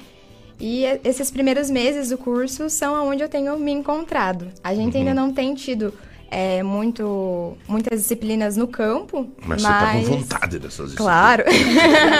[0.58, 4.48] E esses primeiros meses do curso são onde eu tenho me encontrado.
[4.64, 5.00] A gente uhum.
[5.00, 5.92] ainda não tem tido
[6.30, 9.28] é, muito, muitas disciplinas no campo.
[9.44, 10.06] Mas, mas...
[10.06, 10.96] você tá com vontade dessas disciplinas.
[10.96, 11.44] Claro.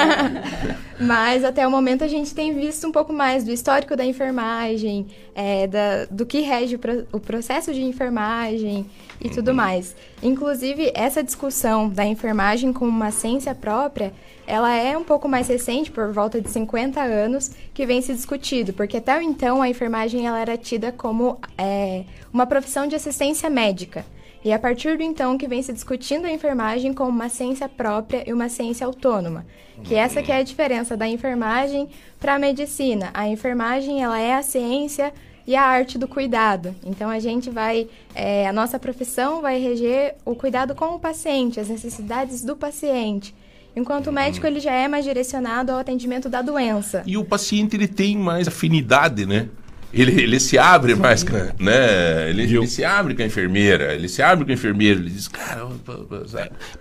[1.00, 5.06] mas até o momento a gente tem visto um pouco mais do histórico da enfermagem,
[5.34, 6.80] é, da, do que rege o,
[7.16, 8.86] o processo de enfermagem
[9.20, 9.34] e uhum.
[9.34, 9.94] tudo mais.
[10.22, 14.12] Inclusive, essa discussão da enfermagem como uma ciência própria
[14.50, 18.72] ela é um pouco mais recente, por volta de 50 anos, que vem se discutido,
[18.72, 24.04] porque até então a enfermagem ela era tida como é, uma profissão de assistência médica.
[24.44, 27.68] E é a partir do então que vem se discutindo a enfermagem como uma ciência
[27.68, 29.46] própria e uma ciência autônoma.
[29.84, 33.10] Que essa que é a diferença da enfermagem para a medicina.
[33.14, 35.12] A enfermagem ela é a ciência
[35.46, 36.74] e a arte do cuidado.
[36.84, 41.60] Então a gente vai, é, a nossa profissão vai reger o cuidado com o paciente,
[41.60, 43.32] as necessidades do paciente.
[43.74, 47.02] Enquanto o médico ele já é mais direcionado ao atendimento da doença.
[47.06, 49.48] E o paciente ele tem mais afinidade, né?
[49.92, 51.24] Ele, ele se abre mais,
[51.59, 52.28] né?
[52.28, 55.26] Ele, ele, se abre com a enfermeira, ele se abre com a enfermeira, ele diz,
[55.26, 55.66] cara,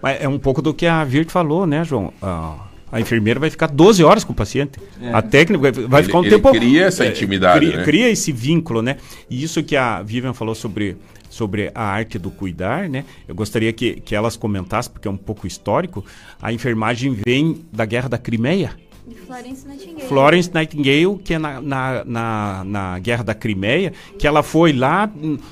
[0.01, 2.13] mas é um pouco do que a Virt falou, né, João?
[2.21, 2.55] Ah,
[2.91, 4.79] a enfermeira vai ficar 12 horas com o paciente.
[5.01, 5.11] É.
[5.13, 6.51] A técnica vai, ele, ficar um tempo.
[6.51, 7.59] Cria essa é, intimidade.
[7.59, 7.83] Cria, né?
[7.83, 8.97] cria esse vínculo, né?
[9.29, 10.97] E isso que a Vivian falou sobre
[11.29, 13.05] sobre a arte do cuidar, né?
[13.27, 16.03] Eu gostaria que, que elas comentassem, porque é um pouco histórico.
[16.41, 18.75] A enfermagem vem da Guerra da Crimeia.
[19.25, 20.07] Florence Nightingale.
[20.07, 25.09] Florence Nightingale, que é na, na, na, na, Guerra da Crimeia, que ela foi lá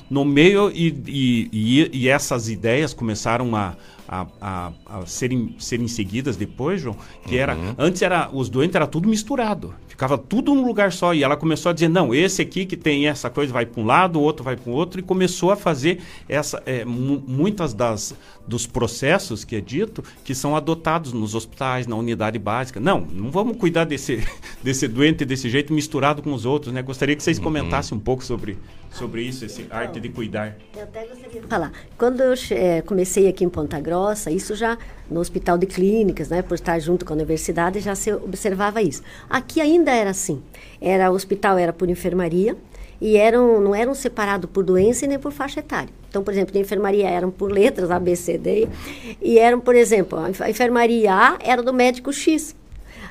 [0.10, 3.76] no meio e, e, e, e essas ideias começaram a,
[4.08, 6.96] a, a, a, serem, serem seguidas depois, João,
[7.26, 7.42] que uhum.
[7.42, 9.74] era antes era os doentes era tudo misturado.
[9.98, 11.12] Ficava tudo num lugar só.
[11.12, 13.86] E ela começou a dizer: não, esse aqui que tem essa coisa vai para um
[13.86, 15.00] lado, o outro vai para o outro.
[15.00, 18.14] E começou a fazer essa, é, muitas das,
[18.48, 22.80] dos processos que é dito que são adotados nos hospitais, na unidade básica.
[22.80, 24.24] Não, não vamos cuidar desse,
[24.62, 26.72] desse doente desse jeito misturado com os outros.
[26.72, 26.84] Né?
[26.84, 27.46] Gostaria que vocês uhum.
[27.46, 28.56] comentassem um pouco sobre,
[28.92, 30.56] sobre isso, essa arte de cuidar.
[30.76, 31.72] Eu até gostaria de falar.
[31.98, 34.77] Quando eu é, comecei aqui em Ponta Grossa, isso já
[35.10, 39.02] no hospital de clínicas, né, por estar junto com a universidade, já se observava isso.
[39.30, 40.42] Aqui ainda era assim.
[40.82, 42.56] Era o hospital era por enfermaria
[43.00, 45.90] e eram não eram separados por doença e nem por faixa etária.
[46.10, 48.68] Então, por exemplo, na enfermaria eram por letras A, B, C, D
[49.22, 52.56] e eram, por exemplo, a enfermaria A era do médico X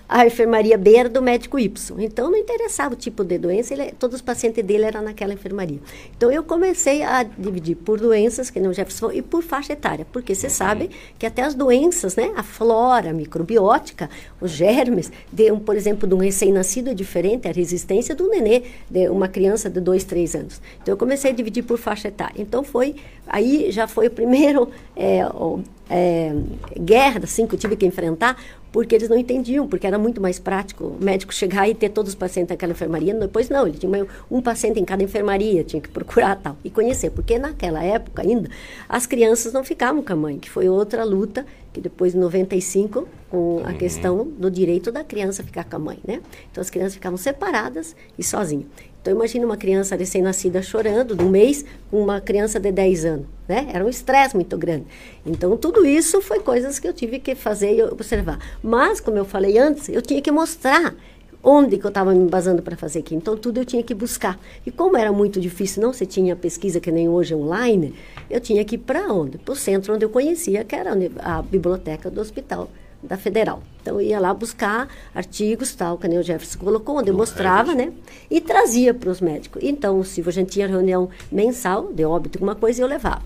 [0.09, 2.01] a enfermaria B era do médico Y.
[2.01, 5.81] Então não interessava o tipo de doença, ele, todos os pacientes dele eram naquela enfermaria.
[6.17, 10.35] Então eu comecei a dividir por doenças, que não Jefferson, e por faixa etária, porque
[10.35, 14.09] você sabe que até as doenças, né, a flora a microbiótica,
[14.41, 18.63] os germes, de um, por exemplo, de um recém-nascido é diferente, a resistência do nenê,
[18.89, 20.61] de uma criança de dois, três anos.
[20.83, 22.41] Então eu comecei a dividir por faixa etária.
[22.41, 26.35] Então foi, aí já foi o primeiro é, o, é,
[26.79, 28.37] guerra assim, que eu tive que enfrentar,
[28.77, 32.11] porque eles não entendiam, porque era muito mais prático o médico chegar e ter todos
[32.11, 33.15] os pacientes naquela enfermaria.
[33.15, 37.09] Depois não, ele tinha um paciente em cada enfermaria, tinha que procurar tal e conhecer,
[37.09, 38.51] porque naquela época ainda
[38.87, 43.09] as crianças não ficavam com a mãe, que foi outra luta que depois em 95
[43.31, 43.79] com a uhum.
[43.79, 46.21] questão do direito da criança ficar com a mãe, né?
[46.53, 48.67] Então as crianças ficavam separadas e sozinhas.
[49.07, 53.27] Então imagina uma criança recém-nascida chorando de um mês com uma criança de 10 anos,
[53.47, 53.69] né?
[53.73, 54.85] Era um estresse muito grande.
[55.25, 58.41] Então tudo isso foi coisas que eu tive que fazer e observar.
[58.61, 60.93] Mas como eu falei antes, eu tinha que mostrar
[61.41, 63.15] onde que eu estava me basando para fazer aqui.
[63.15, 64.41] Então tudo eu tinha que buscar.
[64.67, 67.95] E como era muito difícil, não se tinha pesquisa que nem hoje online,
[68.29, 69.39] eu tinha que ir para onde?
[69.39, 70.91] Para o centro onde eu conhecia, que era
[71.21, 72.69] a biblioteca do hospital
[73.03, 73.63] da Federal.
[73.81, 77.75] Então, eu ia lá buscar artigos, tal, que nem o Jefferson colocou, onde eu mostrava,
[77.75, 77.93] né?
[78.31, 79.63] E trazia para os médicos.
[79.63, 83.23] Então, se a gente tinha reunião mensal, de óbito, alguma coisa, eu levava.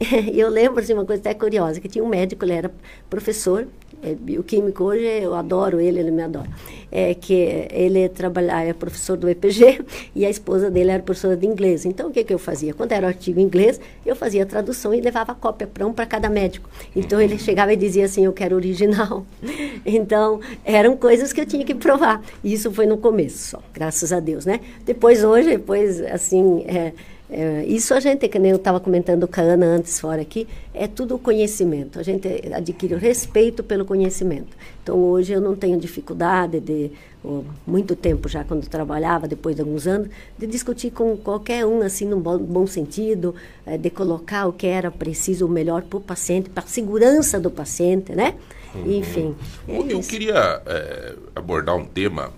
[0.32, 2.72] eu lembro, assim, uma coisa até curiosa, que tinha um médico, ele era
[3.10, 3.66] professor,
[4.02, 6.48] é bioquímico hoje, eu adoro ele, ele me adora.
[6.90, 9.84] É que ele trabalha, é professor do EPG
[10.14, 11.84] e a esposa dele era professora de inglês.
[11.84, 12.72] Então, o que, que eu fazia?
[12.72, 16.28] Quando era artigo em inglês, eu fazia tradução e levava cópia para um para cada
[16.28, 16.68] médico.
[16.94, 19.24] Então, ele chegava e dizia assim, eu quero original.
[19.84, 22.22] Então, eram coisas que eu tinha que provar.
[22.44, 24.60] E isso foi no começo só, graças a Deus, né?
[24.84, 26.64] Depois, hoje, depois, assim...
[26.66, 26.92] É,
[27.30, 30.48] É, isso a gente, que nem eu estava comentando com a Ana antes fora aqui,
[30.72, 31.98] é tudo conhecimento.
[31.98, 34.56] A gente adquire o respeito pelo conhecimento.
[34.82, 36.90] Então hoje eu não tenho dificuldade de,
[37.22, 41.82] oh, muito tempo já quando trabalhava, depois de alguns anos, de discutir com qualquer um
[41.82, 43.34] assim num bom, bom sentido,
[43.66, 47.38] é, de colocar o que era preciso o melhor para o paciente, para a segurança
[47.38, 48.34] do paciente, né?
[48.74, 48.90] Uhum.
[48.90, 49.36] Enfim.
[49.66, 50.08] É eu isso.
[50.08, 52.32] queria é, abordar um tema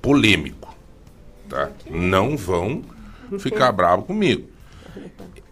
[0.00, 0.74] polêmico,
[1.50, 1.70] tá?
[1.90, 2.82] Não vão
[3.38, 4.48] ficar bravo comigo.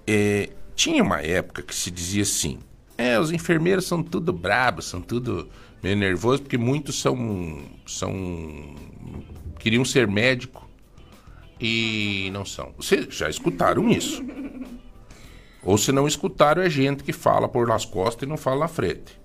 [0.07, 2.59] É, tinha uma época que se dizia assim:
[2.97, 5.49] é, os enfermeiros são tudo brabos, são tudo
[5.83, 7.63] meio nervosos, porque muitos são.
[7.87, 8.75] são
[9.59, 10.69] queriam ser médico
[11.61, 12.73] e não são.
[12.77, 14.23] Vocês já escutaram isso?
[15.63, 18.69] Ou se não escutaram, é gente que fala por nas costas e não fala na
[18.69, 19.21] frente.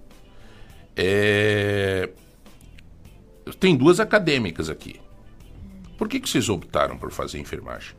[0.96, 2.10] É...
[3.60, 5.00] Tem duas acadêmicas aqui.
[5.98, 7.96] Por que, que vocês optaram por fazer enfermagem?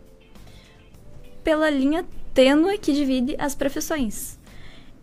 [1.46, 2.04] Pela linha
[2.34, 4.36] tênue que divide as profissões.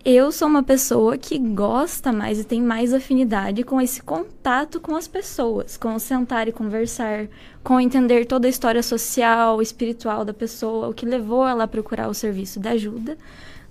[0.04, 4.94] Eu sou uma pessoa que gosta mais e tem mais afinidade com esse contato com
[4.94, 7.30] as pessoas, com sentar e conversar,
[7.64, 12.10] com entender toda a história social, espiritual da pessoa, o que levou ela a procurar
[12.10, 13.18] o serviço de ajuda,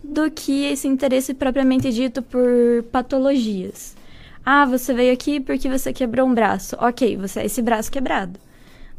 [0.03, 2.41] do que esse interesse propriamente dito por
[2.91, 3.95] patologias.
[4.43, 6.75] Ah, você veio aqui porque você quebrou um braço.
[6.81, 8.41] Ok, você é esse braço quebrado.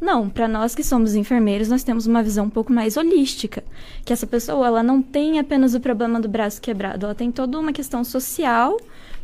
[0.04, 3.64] Não, para nós que somos enfermeiros, nós temos uma visão um pouco mais holística,
[4.04, 7.58] que essa pessoa ela não tem apenas o problema do braço quebrado, ela tem toda
[7.58, 8.76] uma questão social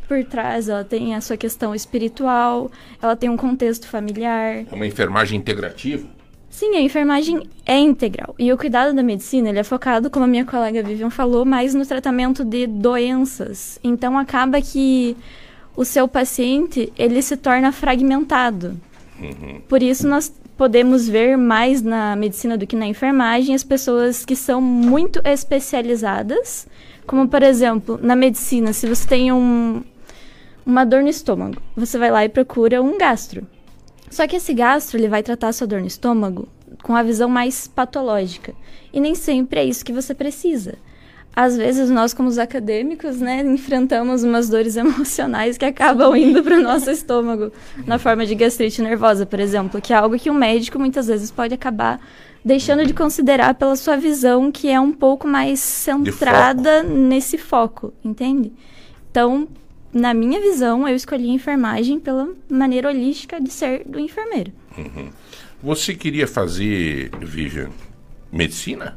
[0.08, 4.64] por trás, ela tem a sua questão espiritual, ela tem um contexto familiar.
[4.72, 6.08] É uma enfermagem integrativa?
[6.48, 8.34] Sim, a enfermagem é integral.
[8.38, 11.74] E o cuidado da medicina, ele é focado, como a minha colega Vivian falou, mais
[11.74, 13.78] no tratamento de doenças.
[13.84, 15.14] Então acaba que
[15.76, 18.80] o seu paciente, ele se torna fragmentado.
[19.20, 19.60] Uhum.
[19.68, 24.36] Por isso nós podemos ver mais na medicina do que na enfermagem as pessoas que
[24.36, 26.68] são muito especializadas,
[27.06, 29.82] como por exemplo, na medicina, se você tem um,
[30.66, 33.46] uma dor no estômago, você vai lá e procura um gastro.
[34.10, 36.46] Só que esse gastro, ele vai tratar a sua dor no estômago
[36.82, 38.52] com a visão mais patológica.
[38.92, 40.74] E nem sempre é isso que você precisa
[41.34, 46.58] às vezes nós como os acadêmicos, né, enfrentamos umas dores emocionais que acabam indo para
[46.58, 47.52] o nosso estômago,
[47.86, 51.30] na forma de gastrite nervosa, por exemplo, que é algo que um médico muitas vezes
[51.30, 52.00] pode acabar
[52.44, 56.94] deixando de considerar pela sua visão que é um pouco mais centrada foco.
[56.94, 58.52] nesse foco, entende?
[59.10, 59.46] Então,
[59.92, 64.52] na minha visão, eu escolhi a enfermagem pela maneira holística de ser do enfermeiro.
[64.78, 65.10] Uhum.
[65.62, 67.68] Você queria fazer, Vivian,
[68.32, 68.94] medicina?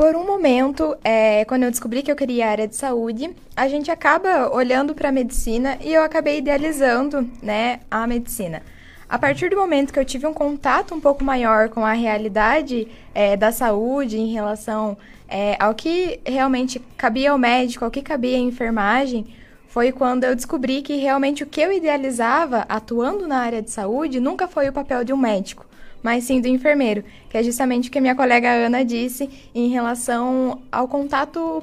[0.00, 3.68] Por um momento, é, quando eu descobri que eu queria a área de saúde, a
[3.68, 8.62] gente acaba olhando para a medicina e eu acabei idealizando, né, a medicina.
[9.06, 12.88] A partir do momento que eu tive um contato um pouco maior com a realidade
[13.14, 14.96] é, da saúde em relação
[15.28, 19.26] é, ao que realmente cabia ao médico, ao que cabia à enfermagem,
[19.68, 24.18] foi quando eu descobri que realmente o que eu idealizava atuando na área de saúde
[24.18, 25.66] nunca foi o papel de um médico
[26.02, 29.68] mas sim do enfermeiro, que é justamente o que a minha colega Ana disse em
[29.68, 31.62] relação ao contato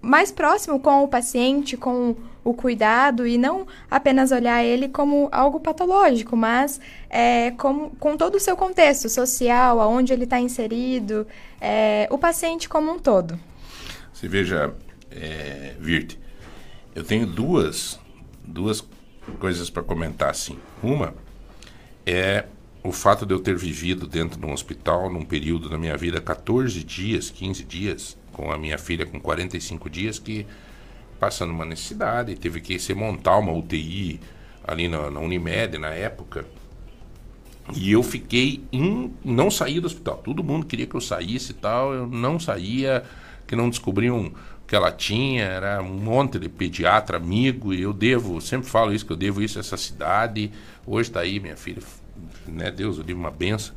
[0.00, 5.60] mais próximo com o paciente, com o cuidado e não apenas olhar ele como algo
[5.60, 11.26] patológico, mas é, com, com todo o seu contexto social, aonde ele está inserido,
[11.60, 13.38] é, o paciente como um todo.
[14.12, 14.74] Você veja,
[15.10, 16.18] é, Virte,
[16.94, 17.98] eu tenho duas,
[18.44, 18.84] duas
[19.38, 20.58] coisas para comentar assim.
[20.82, 21.14] Uma
[22.04, 22.44] é
[22.82, 26.20] o fato de eu ter vivido dentro de um hospital num período da minha vida
[26.20, 30.46] 14 dias, 15 dias, com a minha filha com 45 dias, que
[31.20, 34.20] passando uma necessidade, teve que se montar uma UTI
[34.64, 36.44] ali na, na Unimed na época.
[37.76, 38.64] E eu fiquei
[39.24, 40.16] não saí do hospital.
[40.16, 43.04] Todo mundo queria que eu saísse e tal, eu não saía,
[43.46, 44.32] que não descobriam
[44.66, 49.06] que ela tinha, era um monte de pediatra amigo, e eu devo, sempre falo isso
[49.06, 50.50] que eu devo isso a essa cidade.
[50.84, 51.82] Hoje está aí minha filha
[52.46, 52.70] né?
[52.70, 53.74] Deus eu dei uma benção.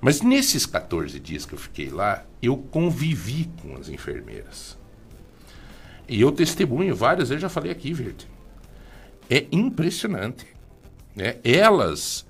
[0.00, 4.76] Mas nesses 14 dias que eu fiquei lá, eu convivi com as enfermeiras.
[6.08, 8.26] E eu testemunho várias, eu já falei aqui, Verde.
[9.30, 10.44] É impressionante.
[11.14, 11.36] Né?
[11.44, 12.26] Elas,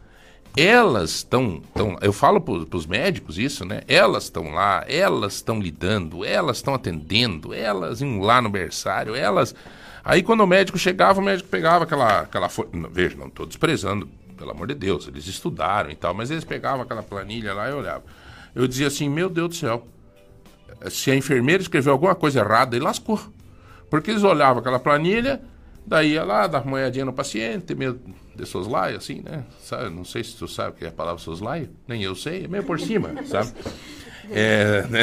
[0.55, 1.63] elas estão.
[1.75, 3.81] Tão, eu falo para os médicos isso, né?
[3.89, 9.55] Elas estão lá, elas estão lidando, elas estão atendendo, elas iam lá no berçário, elas.
[10.05, 12.21] Aí quando o médico chegava, o médico pegava aquela.
[12.21, 12.49] aquela
[12.91, 14.09] veja, não estou desprezando
[14.43, 17.73] pelo amor de Deus, eles estudaram e tal, mas eles pegavam aquela planilha lá e
[17.73, 18.03] olhavam.
[18.53, 19.87] Eu dizia assim, meu Deus do céu,
[20.91, 23.21] se a enfermeira escreveu alguma coisa errada, ele lascou.
[23.89, 25.41] Porque eles olhavam aquela planilha,
[25.87, 28.01] daí ia lá, dava uma olhadinha no paciente, meio
[28.35, 29.45] de soslaio, assim, né?
[29.61, 29.91] Sabe?
[29.91, 32.49] Não sei se tu sabe o que é a palavra soslaio, nem eu sei, é
[32.49, 33.53] meio por cima, sabe?
[34.31, 35.03] É, né,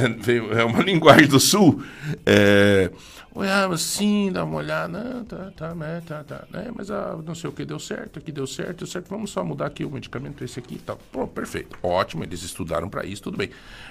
[0.60, 1.84] é uma linguagem do sul.
[2.26, 2.92] É,
[3.34, 7.36] olhava assim, dá uma olhada, ah, tá, tá, né, tá, tá, né, mas ah, não
[7.36, 9.90] sei o que deu certo, aqui deu certo, deu certo, vamos só mudar aqui o
[9.90, 10.98] medicamento, esse aqui e tal.
[11.12, 13.50] Pô, perfeito, ótimo, eles estudaram para isso, tudo bem.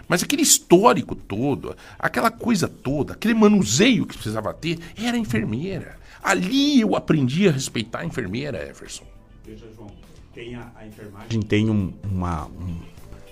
[0.09, 5.97] Mas aquele histórico todo, aquela coisa toda, aquele manuseio que precisava ter, era a enfermeira.
[6.23, 9.05] Ali eu aprendi a respeitar a enfermeira, Everson.
[9.47, 9.91] Veja, João,
[10.35, 12.81] tem a, a enfermagem tem um, uma, um-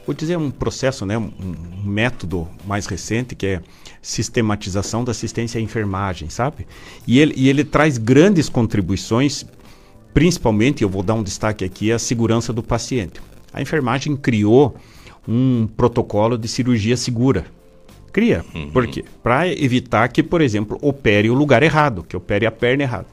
[0.07, 3.61] vou dizer um processo, né, um, um método mais recente que é
[4.01, 6.67] sistematização da assistência à enfermagem, sabe?
[7.07, 9.45] E ele, e ele traz grandes contribuições,
[10.15, 13.21] principalmente, eu vou dar um destaque aqui, a segurança do paciente.
[13.53, 14.77] A enfermagem criou
[15.27, 17.45] um protocolo de cirurgia segura.
[18.13, 18.45] Cria.
[18.73, 19.05] Por quê?
[19.23, 23.07] Para evitar que, por exemplo, opere o lugar errado, que opere a perna errada.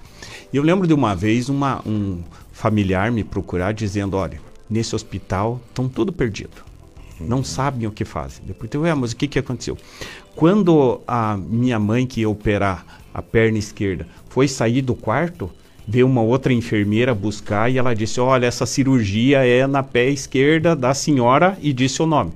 [0.51, 2.21] E eu lembro de uma vez uma, um
[2.51, 4.39] familiar me procurar dizendo: olha,
[4.69, 6.72] nesse hospital estão tudo perdido.
[7.19, 8.43] Não sabem o que fazem.
[8.45, 9.77] Depois eu, ué, mas o que, que aconteceu?
[10.35, 15.49] Quando a minha mãe que ia operar a perna esquerda foi sair do quarto,
[15.87, 20.75] veio uma outra enfermeira buscar e ela disse: Olha, essa cirurgia é na pé esquerda
[20.75, 22.31] da senhora e disse o nome.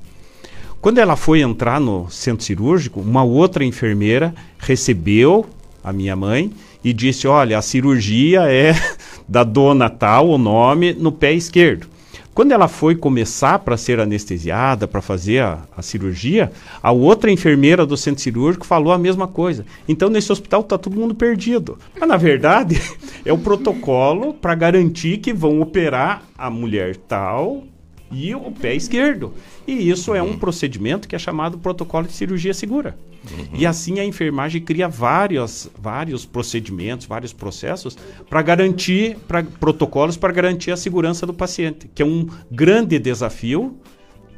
[0.80, 5.46] Quando ela foi entrar no centro cirúrgico, uma outra enfermeira recebeu
[5.84, 6.52] a minha mãe
[6.84, 8.74] e disse: Olha, a cirurgia é
[9.28, 11.88] da dona tal, o nome, no pé esquerdo.
[12.38, 16.52] Quando ela foi começar para ser anestesiada, para fazer a, a cirurgia,
[16.84, 19.66] a outra enfermeira do centro cirúrgico falou a mesma coisa.
[19.90, 21.80] Então, nesse hospital está todo mundo perdido.
[22.00, 22.80] Mas, na verdade,
[23.26, 27.64] é o protocolo para garantir que vão operar a mulher tal
[28.12, 29.34] e o pé esquerdo.
[29.68, 32.98] E isso é um procedimento que é chamado protocolo de cirurgia segura.
[33.54, 37.98] E assim a enfermagem cria vários, vários procedimentos, vários processos
[38.30, 43.76] para garantir, pra, protocolos para garantir a segurança do paciente, que é um grande desafio,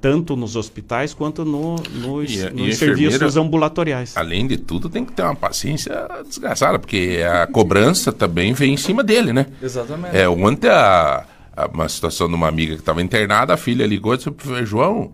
[0.01, 4.15] tanto nos hospitais quanto no, nos, E e nos enfermeira- serviços ambulatoriais.
[4.17, 5.93] Além de tudo, tem que ter uma paciência
[6.25, 9.45] desgraçada, porque a cobrança também vem em cima dele, né?
[9.61, 10.15] Exatamente.
[10.17, 11.25] É, ontem a-
[11.67, 14.29] uma situação de uma amiga que estava internada, a filha ligou e disse,
[14.65, 15.13] João,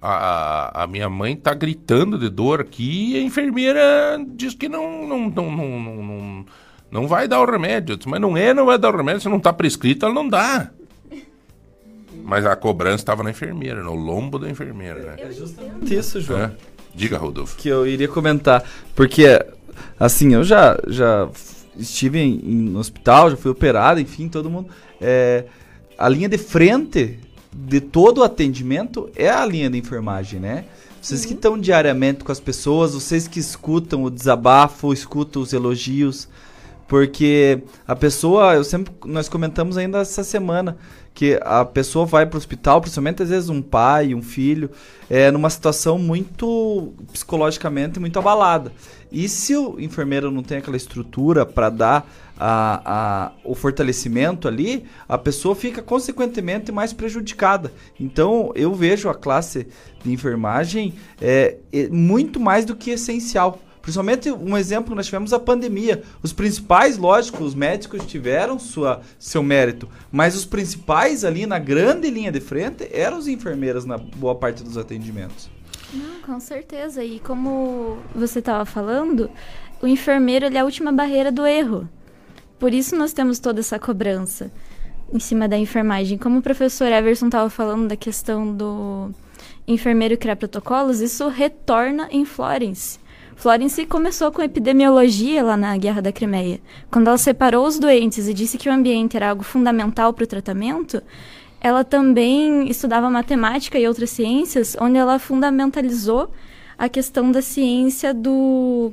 [0.00, 5.06] a, a minha mãe tá gritando de dor aqui e a enfermeira diz que não,
[5.06, 6.46] não, não, não, não,
[6.90, 7.92] não, vai dar o remédio.
[7.94, 10.14] Eu disse, mas não é, não vai dar o remédio, se não tá prescrito, ela
[10.14, 10.70] não dá.
[12.24, 15.14] Mas a cobrança estava na enfermeira, no lombo da enfermeira, né?
[15.18, 16.40] É justamente isso, João.
[16.40, 16.52] É.
[16.94, 17.56] Diga, Rodolfo.
[17.56, 18.64] que eu iria comentar.
[18.94, 19.26] Porque,
[20.00, 21.28] assim, eu já, já
[21.76, 24.68] estive em, em- no hospital, já fui operado, enfim, todo mundo.
[25.00, 25.44] é,
[25.98, 27.18] a linha de frente
[27.52, 30.64] de todo o atendimento é a linha de enfermagem, né?
[31.00, 36.28] Vocês que estão diariamente com as pessoas, vocês que escutam o desabafo, escutam os elogios,
[36.88, 40.76] porque a pessoa, eu sempre, nós comentamos ainda essa semana,
[41.14, 44.70] que a pessoa vai para o hospital, principalmente às vezes um pai, um filho,
[45.08, 48.70] é numa situação muito psicologicamente muito abalada.
[49.10, 54.84] E se o enfermeiro não tem aquela estrutura para dar a, a, o fortalecimento ali,
[55.08, 57.72] a pessoa fica consequentemente mais prejudicada.
[57.98, 59.66] Então eu vejo a classe
[60.02, 63.60] de enfermagem é, é muito mais do que essencial.
[63.80, 66.02] Principalmente um exemplo que nós tivemos a pandemia.
[66.20, 72.10] Os principais, lógico, os médicos tiveram sua, seu mérito, mas os principais ali na grande
[72.10, 75.48] linha de frente eram os enfermeiras na boa parte dos atendimentos.
[75.94, 77.04] Não, com certeza.
[77.04, 79.30] E como você estava falando,
[79.80, 81.88] o enfermeiro ele é a última barreira do erro.
[82.58, 84.50] Por isso nós temos toda essa cobrança
[85.12, 86.18] em cima da enfermagem.
[86.18, 89.10] Como o professor Everson estava falando da questão do
[89.68, 92.98] enfermeiro criar protocolos, isso retorna em Florence.
[93.36, 96.58] Florence começou com epidemiologia lá na Guerra da Crimeia.
[96.90, 100.26] Quando ela separou os doentes e disse que o ambiente era algo fundamental para o
[100.26, 101.02] tratamento,
[101.60, 106.30] ela também estudava matemática e outras ciências, onde ela fundamentalizou
[106.78, 108.92] a questão da ciência do,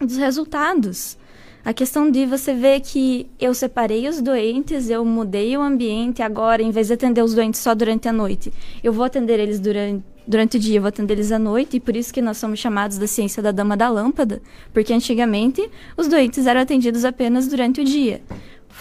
[0.00, 1.16] dos resultados.
[1.64, 6.60] A questão de você ver que eu separei os doentes, eu mudei o ambiente agora,
[6.60, 8.52] em vez de atender os doentes só durante a noite,
[8.82, 11.80] eu vou atender eles durante, durante o dia, eu vou atender eles à noite, e
[11.80, 14.42] por isso que nós somos chamados da ciência da dama da lâmpada,
[14.72, 18.20] porque antigamente os doentes eram atendidos apenas durante o dia.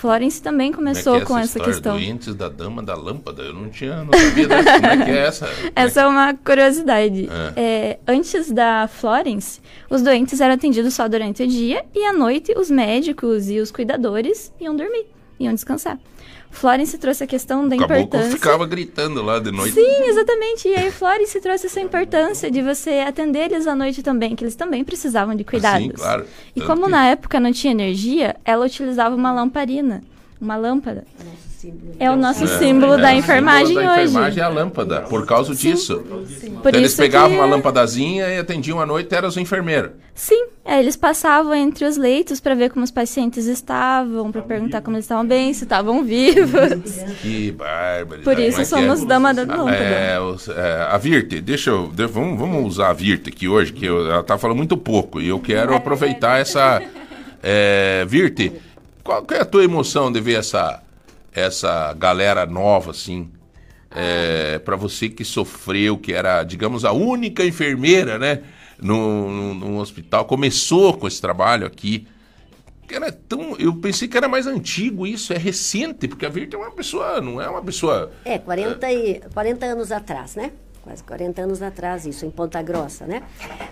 [0.02, 1.74] Florence também começou Como é que é com essa história?
[1.74, 1.94] questão.
[1.94, 3.44] Doentes da dama da lâmpada.
[3.44, 4.74] Eu não tinha, não sabia dessa.
[4.74, 5.50] Como é que é essa?
[5.76, 7.30] Essa é uma curiosidade.
[7.56, 7.62] É.
[7.62, 12.52] É, antes da Florence, os doentes eram atendidos só durante o dia e à noite
[12.58, 15.06] os médicos e os cuidadores iam dormir,
[15.40, 16.00] iam descansar.
[16.52, 18.32] Florence trouxe a questão da O caboclo importância.
[18.32, 19.74] ficava gritando lá de noite.
[19.74, 20.68] Sim, exatamente.
[20.68, 24.56] E aí Florence trouxe essa importância de você atender eles à noite também, que eles
[24.56, 25.82] também precisavam de cuidados.
[25.88, 26.26] Sim, claro.
[26.56, 30.04] E Tanto como que- na época não tinha energia, ela utilizava uma lamparina,
[30.40, 31.06] uma lâmpada.
[32.00, 34.04] É o nosso símbolo da o enfermagem símbolo da hoje.
[34.04, 36.00] enfermagem é a lâmpada, por causa disso.
[36.00, 39.92] Por Então eles pegavam que- uma lâmpadazinha e atendiam à noite, eram os enfermeiros.
[40.14, 44.82] Sim, é, eles passavam entre os leitos para ver como os pacientes estavam, para perguntar
[44.82, 46.52] como eles estavam bem, se estavam vivos.
[47.22, 48.22] Que bárbaro.
[48.24, 49.74] Por isso somos dama da lâmpada.
[49.76, 51.88] É, os- é, a Virte, deixa eu.
[51.88, 55.20] de- vamos, vamos usar a Virte aqui hoje, que eu- ela tá falando muito pouco.
[55.22, 56.82] E eu quero aproveitar essa.
[57.44, 58.52] É, Virte,
[59.04, 60.80] qual que é a tua emoção de ver essa,
[61.34, 63.32] essa galera nova, assim?
[63.94, 68.42] É, para você que sofreu, que era, digamos, a única enfermeira, né?
[68.82, 72.08] No hospital, começou com esse trabalho aqui.
[72.90, 76.60] Era tão, eu pensei que era mais antigo isso, é recente, porque a Virte é
[76.60, 80.52] uma pessoa, não é uma pessoa É, 40, e, 40 anos atrás, né?
[80.84, 83.22] Quase 40 anos atrás, isso, em Ponta Grossa, né?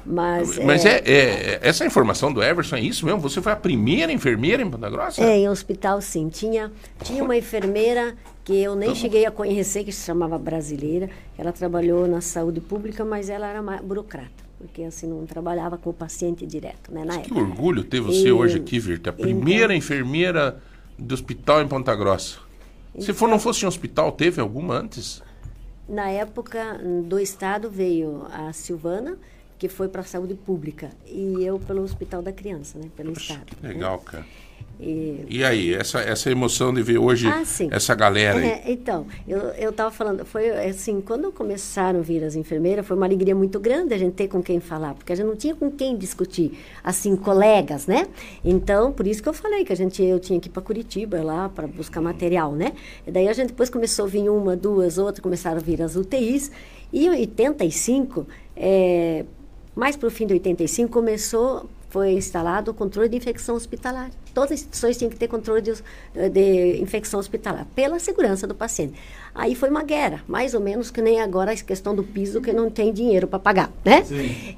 [0.05, 3.19] Mas, Mas é, é- essa informação do Everson é isso mesmo?
[3.21, 5.23] Você foi a primeira enfermeira em Ponta Grossa?
[5.23, 6.29] É, em hospital, sim.
[6.29, 6.71] Tinha,
[7.03, 11.09] tinha uma enfermeira que eu nem cheguei a conhecer, que se chamava Brasileira.
[11.35, 14.29] Ela trabalhou na saúde pública, mas ela era mais burocrata,
[14.59, 17.39] porque assim não trabalhava com o paciente direto, né, na Que época.
[17.41, 19.09] orgulho ter você E- hoje aqui, Virte.
[19.09, 20.59] A primeira enfermeira
[20.97, 22.37] do hospital em Ponta Grossa.
[22.99, 25.23] Se for, não fosse um hospital, teve alguma antes?
[25.89, 29.17] Na época do estado veio a Silvana,
[29.57, 33.47] que foi para a saúde pública, e eu pelo Hospital da Criança, né, pelo estado.
[33.47, 34.25] Que legal, cara.
[34.79, 38.45] E E aí, essa, essa emoção de ver hoje Ah, essa galera aí?
[38.45, 42.95] É, então, eu, eu tava falando, foi assim, quando começaram a vir as enfermeiras, foi
[42.95, 45.53] uma alegria muito grande a gente ter com quem falar, porque a gente não tinha
[45.53, 48.07] com quem discutir, assim, colegas, né?
[48.43, 51.21] Então, por isso que eu falei que a gente, eu tinha que ir para Curitiba
[51.21, 52.71] lá para buscar material, né?
[53.05, 55.95] E daí a gente depois começou a vir uma, duas, outras, começaram a vir as
[55.95, 56.51] UTIs,
[56.91, 58.25] e em 85,
[58.55, 59.25] é,
[59.75, 64.09] mais para o fim de 85, começou, foi instalado o controle de infecção hospitalar.
[64.39, 65.73] Todas as instituições tinham que ter controle de,
[66.31, 68.97] de infecção hospitalar, pela segurança do paciente.
[69.33, 72.51] Aí foi uma guerra, mais ou menos que nem agora a questão do piso, que
[72.51, 74.03] não tem dinheiro para pagar, né?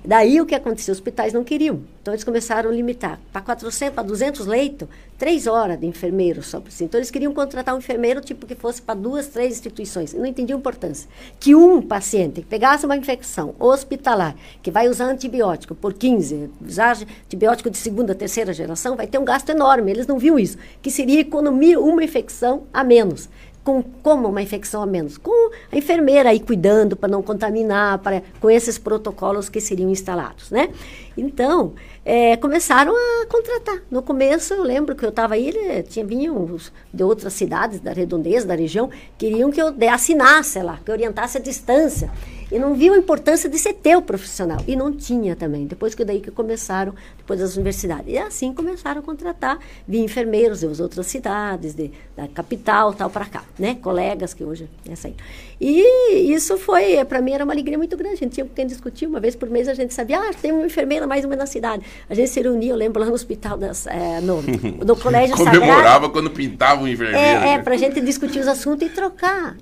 [0.03, 0.91] Daí o que aconteceu?
[0.93, 1.81] Os hospitais não queriam.
[2.01, 3.19] Então eles começaram a limitar.
[3.31, 4.87] Para 400, para 200 leitos,
[5.19, 6.61] três horas de enfermeiro só.
[6.65, 6.85] Assim.
[6.85, 10.13] Então eles queriam contratar um enfermeiro tipo que fosse para duas, três instituições.
[10.13, 11.07] Eu não entendia a importância.
[11.39, 16.97] Que um paciente que pegasse uma infecção hospitalar, que vai usar antibiótico por 15, usar
[16.97, 19.91] antibiótico de segunda, terceira geração, vai ter um gasto enorme.
[19.91, 20.57] Eles não viam isso.
[20.81, 23.29] Que seria economia uma infecção a menos
[23.63, 25.17] com como uma infecção a menos?
[25.17, 30.49] Com a enfermeira aí cuidando para não contaminar, para, com esses protocolos que seriam instalados,
[30.49, 30.69] né?
[31.15, 33.83] Então, é, começaram a contratar.
[33.91, 36.57] No começo, eu lembro que eu estava aí, ele, tinha vinham
[36.93, 41.37] de outras cidades da redondeza, da região, queriam que eu assinasse lá, que eu orientasse
[41.37, 42.11] a distância.
[42.51, 44.59] E não viu a importância de ser teu profissional.
[44.67, 45.65] E não tinha também.
[45.65, 46.93] Depois que daí que começaram,
[47.31, 48.05] depois das universidades.
[48.07, 49.57] E assim começaram a contratar,
[49.87, 53.75] vinham enfermeiros de outras cidades, de, da capital, tal, para cá, né?
[53.81, 55.15] Colegas que hoje é aí.
[55.59, 58.15] E isso foi, para mim, era uma alegria muito grande.
[58.15, 59.05] A gente tinha com quem discutir.
[59.05, 61.83] Uma vez por mês a gente sabia, ah, tem uma enfermeira mais uma na cidade.
[62.09, 65.59] A gente se reunia, eu lembro, lá no hospital, das, é, no, no Colégio Sagrado.
[65.59, 67.17] Comemorava quando pintava o enfermeiro.
[67.17, 67.59] É, é né?
[67.59, 69.55] para a gente discutir os assuntos e trocar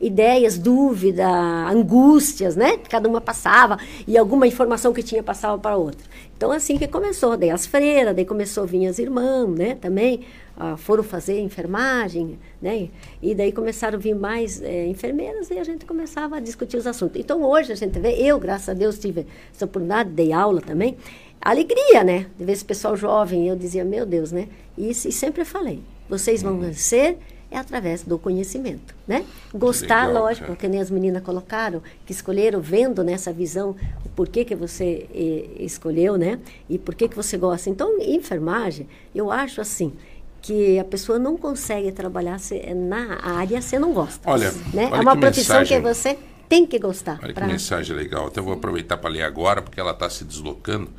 [0.00, 2.78] ideias, dúvida, angústias, né?
[2.88, 6.06] Cada uma passava e alguma informação que tinha passava para outra.
[6.42, 7.36] Então, assim que começou.
[7.36, 9.76] Daí as freiras, daí começou a vir as irmãs, né?
[9.76, 10.22] Também
[10.56, 12.88] ah, foram fazer enfermagem, né?
[13.22, 16.84] E daí começaram a vir mais eh, enfermeiras e a gente começava a discutir os
[16.84, 17.20] assuntos.
[17.20, 19.24] Então, hoje a gente vê, eu, graças a Deus, tive
[19.54, 20.96] essa oportunidade, dei aula também.
[21.40, 22.26] Alegria, né?
[22.36, 23.46] De ver esse pessoal jovem.
[23.46, 24.48] Eu dizia, meu Deus, né?
[24.76, 27.16] E, e sempre falei, vocês vão vencer é
[27.56, 29.24] através do conhecimento, né?
[29.54, 30.58] Gostar, legal, lógico, cara.
[30.58, 35.62] que nem as meninas colocaram, que escolheram vendo nessa visão o porquê que você eh,
[35.62, 36.38] escolheu, né?
[36.68, 37.68] E por que que você gosta.
[37.70, 39.92] Então, enfermagem, eu acho assim
[40.40, 44.28] que a pessoa não consegue trabalhar se- na área se não gosta.
[44.28, 44.88] Olha, né?
[44.90, 45.80] olha é uma que profissão mensagem.
[45.80, 47.18] que você tem que gostar.
[47.22, 48.26] Olha que pra- mensagem legal.
[48.26, 50.90] Até vou aproveitar para ler agora, porque ela está se deslocando.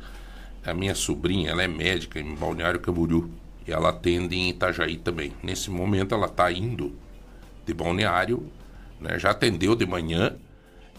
[0.64, 3.28] A minha sobrinha, ela é médica em Balneário Camboriú.
[3.66, 5.32] E ela atende em Itajaí também.
[5.42, 6.94] Nesse momento, ela está indo
[7.64, 8.50] de Balneário,
[9.00, 9.18] né?
[9.18, 10.36] já atendeu de manhã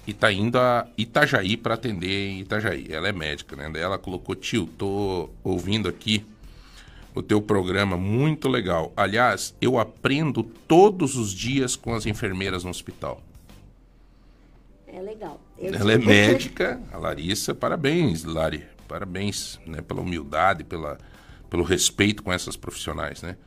[0.08, 2.88] e está indo a Itajaí para atender em Itajaí.
[2.90, 3.70] Ela é médica, né?
[3.72, 6.26] Daí ela colocou, tio, tô ouvindo aqui
[7.14, 8.92] o teu programa, muito legal.
[8.96, 13.22] Aliás, eu aprendo todos os dias com as enfermeiras no hospital.
[14.86, 15.40] É legal.
[15.58, 17.56] Eu Ela é médica, a Larissa.
[17.56, 18.66] Parabéns, Lari.
[18.88, 20.98] Parabéns né, pela humildade, pela,
[21.56, 23.22] pelo respeito com essas profissionais.
[23.22, 23.38] Né?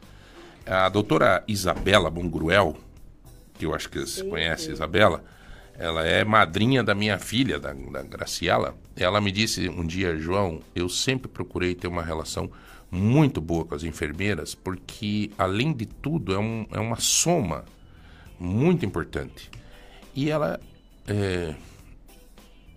[0.65, 2.75] A doutora Isabela Bongruel,
[3.59, 5.23] que eu acho que você conhece, Isabela,
[5.75, 8.75] ela é madrinha da minha filha, da, da Graciela.
[8.97, 12.51] Ela me disse um dia, João, eu sempre procurei ter uma relação
[12.91, 17.67] muito boa com as enfermeiras, porque, além de tudo, é, um, é uma soma
[18.41, 19.51] muito importante.
[20.15, 20.59] E ela.
[21.07, 21.55] É...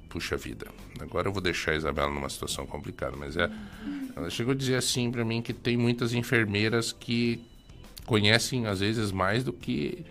[0.10, 0.68] Puxa vida,
[1.02, 3.50] agora eu vou deixar a Isabela numa situação complicada, mas é.
[4.16, 7.44] Ela chegou a dizer assim para mim que tem muitas enfermeiras que
[8.06, 10.06] conhecem, às vezes, mais do que,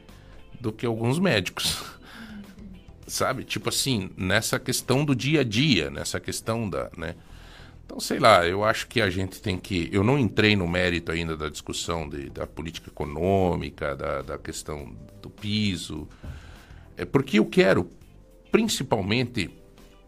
[0.61, 1.83] do que alguns médicos.
[3.07, 3.45] Sabe?
[3.45, 6.91] Tipo assim, nessa questão do dia a dia, nessa questão da.
[6.97, 7.15] Né?
[7.85, 9.89] Então, sei lá, eu acho que a gente tem que.
[9.93, 14.95] Eu não entrei no mérito ainda da discussão de, da política econômica, da, da questão
[15.21, 16.09] do piso.
[16.97, 17.91] É porque eu quero,
[18.53, 19.51] principalmente,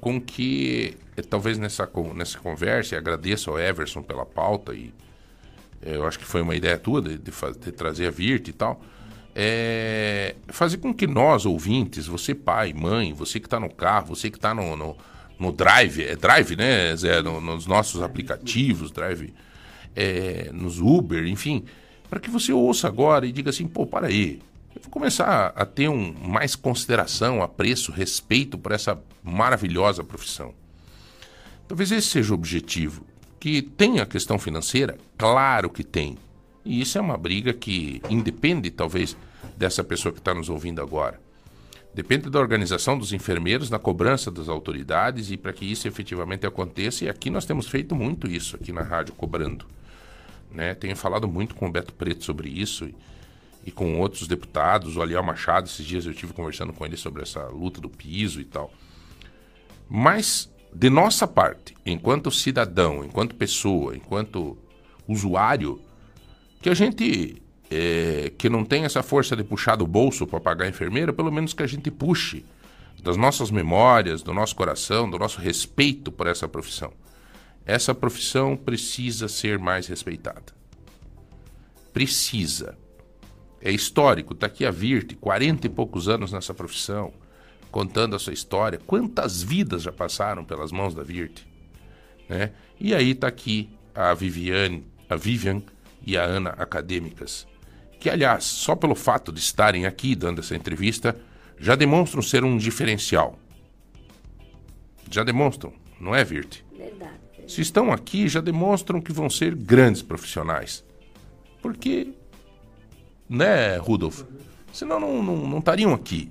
[0.03, 4.93] com que, é, talvez nessa, nessa conversa, e agradeço ao Everson pela pauta, e
[5.81, 8.53] é, eu acho que foi uma ideia tua de, de, de trazer a Virt e
[8.53, 8.83] tal.
[9.33, 14.29] É, fazer com que nós, ouvintes, você pai, mãe, você que está no carro, você
[14.29, 14.97] que está no, no
[15.39, 17.21] no Drive, é Drive, né, Zé?
[17.21, 19.35] No, nos nossos aplicativos, Drive,
[19.97, 21.65] é, nos Uber, enfim,
[22.09, 24.41] para que você ouça agora e diga assim, pô, para aí,
[24.75, 30.55] eu vou começar a ter um, mais consideração, apreço, respeito por essa maravilhosa profissão.
[31.69, 33.07] Talvez esse seja o objetivo.
[33.39, 34.97] Que tem a questão financeira?
[35.19, 36.17] Claro que tem.
[36.65, 39.17] E isso é uma briga que independe, talvez,
[39.57, 41.21] dessa pessoa que está nos ouvindo agora.
[41.95, 47.05] Depende da organização dos enfermeiros na cobrança das autoridades e para que isso efetivamente aconteça.
[47.05, 49.67] E aqui nós temos feito muito isso aqui na rádio, cobrando.
[50.51, 50.75] Né?
[50.75, 52.95] Tenho falado muito com o Beto Preto sobre isso e,
[53.65, 54.97] e com outros deputados.
[54.97, 58.41] O Aliel Machado, esses dias eu tive conversando com ele sobre essa luta do piso
[58.41, 58.73] e tal.
[59.89, 64.57] Mas, de nossa parte, enquanto cidadão, enquanto pessoa, enquanto
[65.07, 65.81] usuário,
[66.61, 70.67] que a gente é, que não tem essa força de puxar do bolso para pagar
[70.67, 72.45] a enfermeira, pelo menos que a gente puxe
[73.03, 76.93] das nossas memórias, do nosso coração, do nosso respeito por essa profissão.
[77.65, 80.53] Essa profissão precisa ser mais respeitada.
[81.93, 82.77] Precisa.
[83.63, 87.13] É histórico, está aqui a Virte, 40 e poucos anos nessa profissão,
[87.71, 88.81] contando a sua história.
[88.85, 91.47] Quantas vidas já passaram pelas mãos da Virte?
[92.29, 92.53] Né?
[92.81, 95.63] E aí está aqui a Viviane, a Vivian
[96.05, 97.47] e a Ana acadêmicas,
[98.01, 101.17] que, aliás, só pelo fato de estarem aqui dando essa entrevista,
[101.57, 103.39] já demonstram ser um diferencial.
[105.09, 106.65] Já demonstram, não é, Virte?
[106.77, 107.13] Verdade.
[107.47, 110.85] Se estão aqui, já demonstram que vão ser grandes profissionais.
[111.61, 112.13] Porque,
[113.29, 114.23] né, Rudolf?
[114.73, 116.31] Senão não, não, não estariam aqui.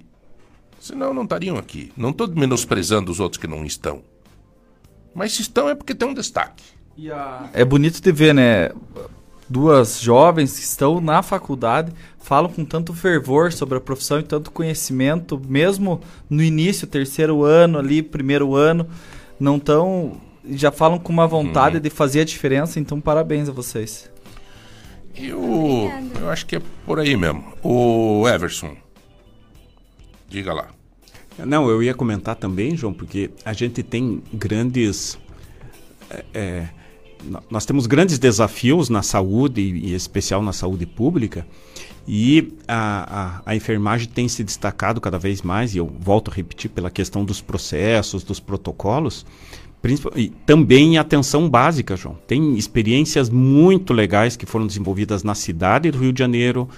[0.79, 1.91] Senão não estariam aqui.
[1.95, 4.01] Não estou menosprezando os outros que não estão.
[5.13, 6.63] Mas se estão é porque tem um destaque.
[7.53, 8.71] É bonito de ver, né?
[9.51, 14.49] duas jovens que estão na faculdade falam com tanto fervor sobre a profissão e tanto
[14.49, 18.87] conhecimento, mesmo no início, terceiro ano ali, primeiro ano,
[19.39, 20.13] não tão
[20.49, 21.81] já falam com uma vontade uhum.
[21.81, 24.10] de fazer a diferença, então parabéns a vocês.
[25.15, 27.53] Eu, eu acho que é por aí mesmo.
[27.63, 28.75] O Everson,
[30.29, 30.69] diga lá.
[31.37, 35.17] Não, eu ia comentar também, João, porque a gente tem grandes
[36.09, 36.69] é, é
[37.49, 41.45] nós temos grandes desafios na saúde, e em especial na saúde pública,
[42.07, 46.33] e a, a, a, enfermagem tem se destacado cada vez mais, e eu volto a
[46.33, 49.25] repetir, pela questão dos processos, dos protocolos,
[50.15, 52.15] e também atenção básica, João.
[52.27, 56.69] Tem experiências muito legais que foram desenvolvidas na cidade do Rio de Janeiro,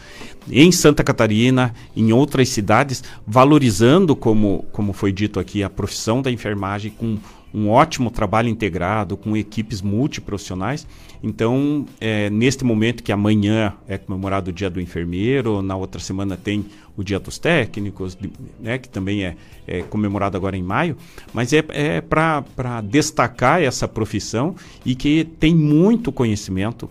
[0.49, 6.31] em Santa Catarina, em outras cidades, valorizando, como, como foi dito aqui, a profissão da
[6.31, 7.17] enfermagem com
[7.53, 10.87] um ótimo trabalho integrado com equipes multiprofissionais.
[11.21, 16.35] Então, é, neste momento que amanhã é comemorado o Dia do Enfermeiro, na outra semana
[16.35, 16.65] tem
[16.97, 18.17] o Dia dos Técnicos,
[18.59, 19.35] né, que também é,
[19.67, 20.97] é, comemorado agora em maio,
[21.33, 26.89] mas é, é para destacar essa profissão e que tem muito conhecimento,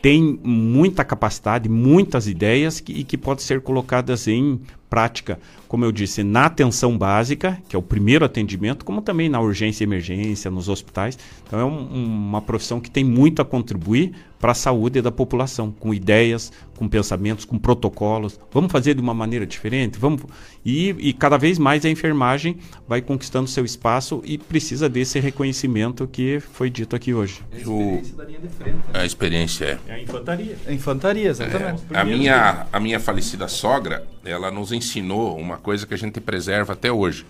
[0.00, 5.38] tem muita capacidade, muitas ideias que, e que podem ser colocadas em prática,
[5.68, 9.84] como eu disse, na atenção básica, que é o primeiro atendimento, como também na urgência
[9.84, 11.18] e emergência, nos hospitais.
[11.46, 15.72] Então é um, uma profissão que tem muito a contribuir para a saúde da população,
[15.72, 18.38] com ideias, com pensamentos, com protocolos.
[18.52, 19.98] Vamos fazer de uma maneira diferente?
[19.98, 20.22] Vamos
[20.64, 26.06] e, e cada vez mais a enfermagem vai conquistando seu espaço e precisa desse reconhecimento
[26.06, 27.40] que foi dito aqui hoje.
[27.52, 28.16] A experiência o...
[28.16, 28.76] da linha de frente.
[28.76, 28.82] Né?
[28.92, 29.78] A experiência é.
[29.88, 30.56] É a infantaria.
[30.66, 31.82] A infantaria, exatamente.
[31.90, 36.20] É, a, minha, a minha falecida sogra, ela nos ensinou uma coisa que a gente
[36.20, 37.26] preserva até hoje.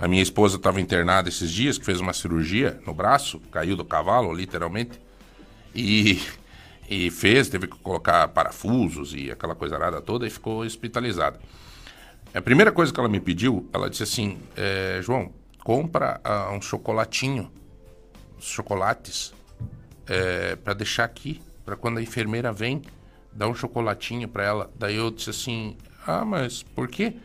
[0.00, 3.84] A minha esposa estava internada esses dias, que fez uma cirurgia no braço, caiu do
[3.84, 5.00] cavalo, literalmente.
[5.74, 6.20] E,
[6.88, 11.38] e fez, teve que colocar parafusos e aquela coisa nada toda e ficou hospitalizada.
[12.34, 15.32] A primeira coisa que ela me pediu, ela disse assim: é, João,
[15.62, 17.50] compra uh, um chocolatinho,
[18.40, 19.32] chocolates,
[20.06, 22.82] é, para deixar aqui, para quando a enfermeira vem,
[23.32, 24.70] dar um chocolatinho para ela.
[24.76, 25.76] Daí eu disse assim:
[26.06, 27.16] Ah, mas por quê?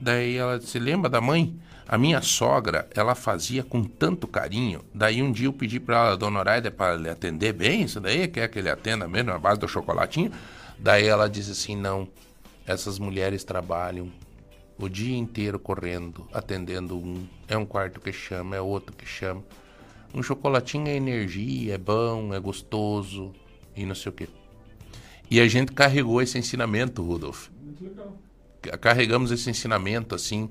[0.00, 1.58] Daí ela disse: Lembra da mãe?
[1.86, 4.84] A minha sogra, ela fazia com tanto carinho.
[4.94, 7.82] Daí um dia eu pedi para ela, dona Horaida, para lhe atender bem.
[7.82, 10.30] Isso daí quer que ele atenda mesmo, na base do chocolatinho.
[10.78, 12.08] Daí ela disse assim: Não,
[12.64, 14.08] essas mulheres trabalham
[14.78, 17.26] o dia inteiro correndo, atendendo um.
[17.48, 19.42] É um quarto que chama, é outro que chama.
[20.14, 23.32] Um chocolatinho é energia, é bom, é gostoso
[23.76, 24.28] e não sei o quê.
[25.30, 27.48] E a gente carregou esse ensinamento, Rudolf.
[27.62, 28.16] Muito legal.
[28.62, 30.48] Ca- Carregamos esse ensinamento, assim,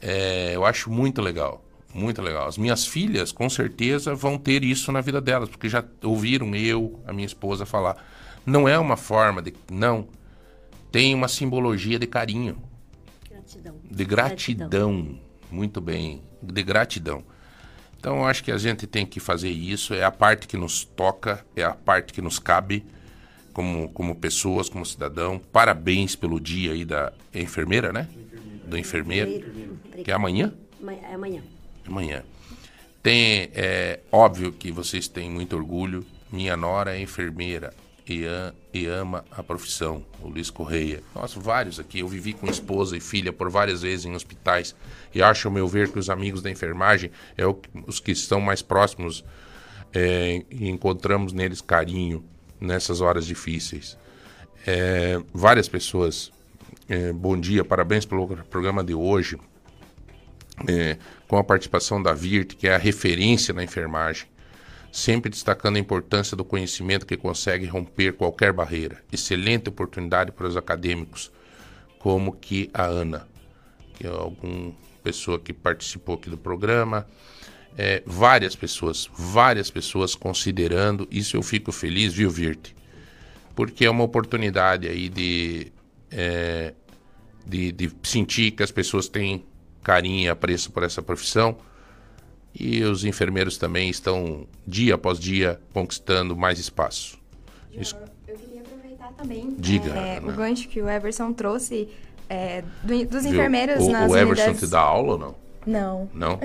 [0.00, 1.62] é, eu acho muito legal.
[1.94, 2.46] Muito legal.
[2.46, 7.00] As minhas filhas, com certeza, vão ter isso na vida delas, porque já ouviram eu,
[7.06, 7.96] a minha esposa, falar.
[8.44, 9.54] Não é uma forma de.
[9.70, 10.06] Não.
[10.92, 12.62] Tem uma simbologia de carinho,
[13.30, 13.76] Gratidão.
[13.90, 15.18] de gratidão.
[15.50, 16.22] Muito bem.
[16.42, 17.24] De gratidão.
[17.98, 19.94] Então, eu acho que a gente tem que fazer isso.
[19.94, 22.84] É a parte que nos toca, é a parte que nos cabe
[23.56, 25.40] como, como pessoas, como cidadão.
[25.50, 28.06] Parabéns pelo dia aí da enfermeira, né?
[28.66, 29.30] Do enfermeiro.
[30.04, 30.52] Que é amanhã?
[30.78, 31.42] Ama- É amanhã.
[31.86, 32.22] Amanhã.
[33.02, 36.04] Tem, é óbvio que vocês têm muito orgulho.
[36.30, 37.72] Minha nora é enfermeira
[38.06, 41.02] e, a- e ama a profissão, o Luiz Correia.
[41.14, 42.00] Nossa, vários aqui.
[42.00, 44.76] Eu vivi com esposa e filha por várias vezes em hospitais
[45.14, 48.38] e acho, ao meu ver, que os amigos da enfermagem é o- os que estão
[48.38, 49.24] mais próximos
[49.94, 52.22] é, e encontramos neles carinho
[52.60, 53.96] nessas horas difíceis.
[54.66, 56.32] É, várias pessoas.
[56.88, 59.38] é, bom dia, parabéns pelo programa de hoje
[60.66, 60.96] é,
[61.28, 64.26] com a participação da VIRT, que é a referência na enfermagem,
[64.90, 69.02] sempre destacando a importância do conhecimento que consegue romper qualquer barreira.
[69.12, 71.30] Excelente oportunidade para os acadêmicos,
[71.98, 73.28] como que a Ana,
[73.94, 77.06] que é alguma pessoa que participou aqui do programa,
[77.76, 82.70] é, várias pessoas, várias pessoas considerando, isso eu fico feliz, viu, Virt?
[83.54, 85.72] Porque é uma oportunidade aí de,
[86.10, 86.72] é,
[87.46, 89.44] de, de sentir que as pessoas têm
[89.82, 91.56] carinho e apreço por essa profissão.
[92.58, 97.18] E os enfermeiros também estão, dia após dia, conquistando mais espaço.
[97.72, 97.94] Isso-
[98.26, 101.88] Eu queria aproveitar também Diga, é, o gancho que o Everson trouxe
[102.28, 104.60] é, do- dos enfermeiros o, nas o Everson unidades...
[104.60, 105.34] te dá aula ou não?
[105.70, 106.08] Não.
[106.14, 106.38] Não?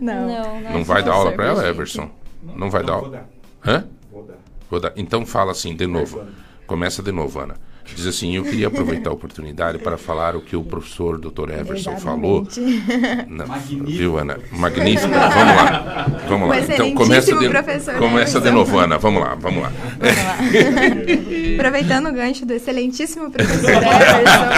[0.00, 0.28] não.
[0.28, 1.66] Não, Não vai dar aula para ela.
[1.66, 2.10] Everson?
[2.42, 3.16] Não vai dar Vou aula?
[3.18, 3.28] dar.
[3.72, 3.84] Hã?
[4.12, 4.34] Vou dar.
[4.70, 4.92] Vou dar.
[4.96, 6.24] Então fala assim, de novo.
[6.66, 7.54] Começa de novo, Ana.
[7.94, 11.50] Diz assim, eu queria aproveitar a oportunidade para falar o que o professor Dr.
[11.50, 12.46] Everson falou.
[13.26, 13.46] Não,
[13.84, 14.38] viu, Ana?
[14.52, 15.08] Magnífico.
[15.12, 16.06] Vamos lá.
[16.28, 16.60] Vamos lá.
[16.60, 17.48] Então começa de,
[17.98, 18.98] começa de novo, Ana.
[18.98, 19.72] Vamos lá, vamos lá.
[21.58, 24.48] Aproveitando o gancho do excelentíssimo professor Everson,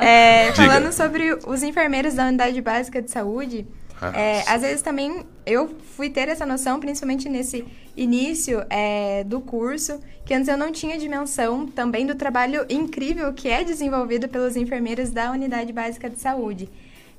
[0.02, 3.66] é, falando sobre os enfermeiros da unidade básica de saúde,
[4.00, 7.64] Ah, é, às vezes também eu fui ter essa noção, principalmente nesse
[7.96, 13.48] início é, do curso, que antes eu não tinha dimensão também do trabalho incrível que
[13.48, 16.68] é desenvolvido pelos enfermeiros da unidade básica de saúde.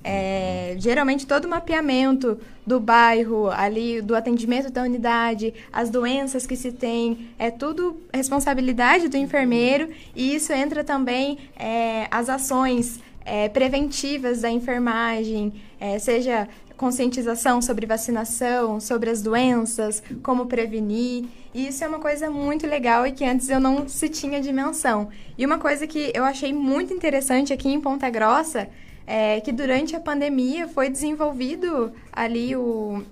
[0.03, 6.55] É, geralmente todo o mapeamento do bairro, ali do atendimento da unidade, as doenças que
[6.55, 13.47] se tem, é tudo responsabilidade do enfermeiro e isso entra também é, as ações é,
[13.49, 16.47] preventivas da enfermagem, é, seja
[16.81, 21.25] conscientização sobre vacinação, sobre as doenças, como prevenir.
[21.53, 25.09] E isso é uma coisa muito legal e que antes eu não se tinha dimensão.
[25.37, 28.67] E uma coisa que eu achei muito interessante aqui em Ponta Grossa
[29.05, 33.03] é que durante a pandemia foi desenvolvido ali o,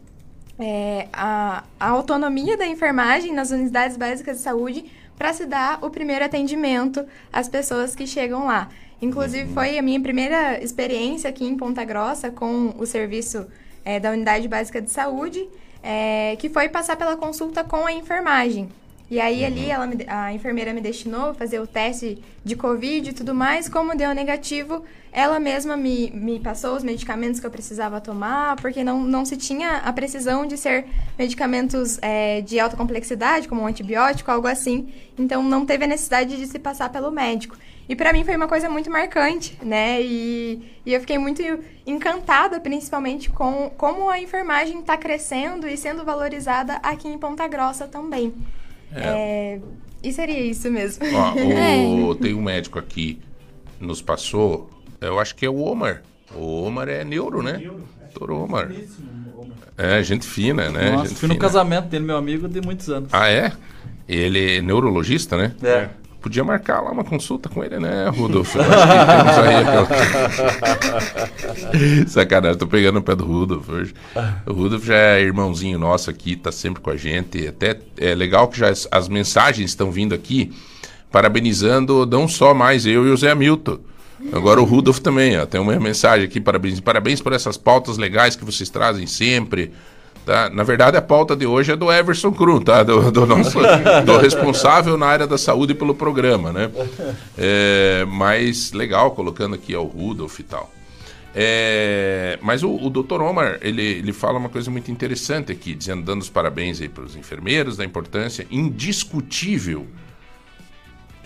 [0.58, 5.92] é, a, a autonomia da enfermagem nas unidades básicas de saúde para se dar o
[5.92, 8.70] primeiro atendimento às pessoas que chegam lá.
[9.02, 13.48] Inclusive, foi a minha primeira experiência aqui em Ponta Grossa com o serviço
[13.86, 15.48] é, da unidade básica de saúde,
[15.82, 18.70] é, que foi passar pela consulta com a enfermagem.
[19.12, 23.10] E aí ali ela me- a enfermeira me destinou a fazer o teste de Covid
[23.10, 23.68] e tudo mais.
[23.68, 28.84] Como deu negativo, ela mesma me, me passou os medicamentos que eu precisava tomar, porque
[28.84, 30.86] não, não se tinha a precisão de ser
[31.18, 34.90] medicamentos é, de alta complexidade, como um antibiótico, algo assim.
[35.18, 37.58] Então não teve a necessidade de se passar pelo médico.
[37.88, 40.00] E para mim foi uma coisa muito marcante, né?
[40.00, 41.42] E, e eu fiquei muito
[41.88, 47.88] encantada, principalmente, com como a enfermagem está crescendo e sendo valorizada aqui em Ponta Grossa
[47.88, 48.32] também.
[48.96, 49.60] É,
[50.04, 51.04] e seria isso mesmo.
[51.16, 51.34] Ó,
[52.12, 53.20] o- tem um médico aqui
[53.80, 54.70] nos passou,
[55.00, 56.02] eu acho que é o Omar.
[56.36, 57.62] O Omar é neuro, né?
[58.14, 58.70] Doutor Omar.
[59.78, 60.92] É, gente fina, né?
[60.92, 61.46] Nossa, gente fui no fina.
[61.46, 63.10] casamento dele, meu amigo, de muitos anos.
[63.14, 63.52] Ah, é?
[64.08, 65.54] Ele é neurologista, né?
[65.64, 65.90] É.
[66.22, 68.56] Podia marcar lá uma consulta com ele, né, Rudolf?
[68.58, 68.66] Aí
[72.08, 73.94] Sacanagem, tô pegando o pé do Rudolf hoje.
[74.46, 77.48] O Rudolf já é irmãozinho nosso aqui, tá sempre com a gente.
[77.48, 80.52] Até é legal que já as, as mensagens estão vindo aqui,
[81.10, 83.80] parabenizando não só mais eu e o Zé Hamilton.
[84.34, 88.36] Agora o Rudolf também, ó, tem uma mensagem aqui, parabéns, parabéns por essas pautas legais
[88.36, 89.72] que vocês trazem sempre.
[90.26, 90.50] Tá?
[90.50, 92.84] Na verdade, a pauta de hoje é do Everson Krum, tá?
[92.84, 93.58] Do, do nosso
[94.06, 96.70] do responsável na área da saúde pelo programa, né?
[97.38, 100.72] É, mas legal, colocando aqui ó, o Rudolf e tal.
[101.34, 103.22] É, mas o, o Dr.
[103.22, 107.04] Omar, ele, ele fala uma coisa muito interessante aqui, dizendo, dando os parabéns aí para
[107.04, 109.88] os enfermeiros, da importância indiscutível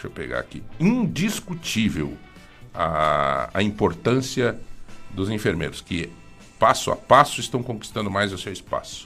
[0.03, 2.17] deixa eu pegar aqui, indiscutível
[2.73, 4.57] a, a importância
[5.11, 6.09] dos enfermeiros, que
[6.63, 9.05] passo a passo estão conquistando mais o seu espaço.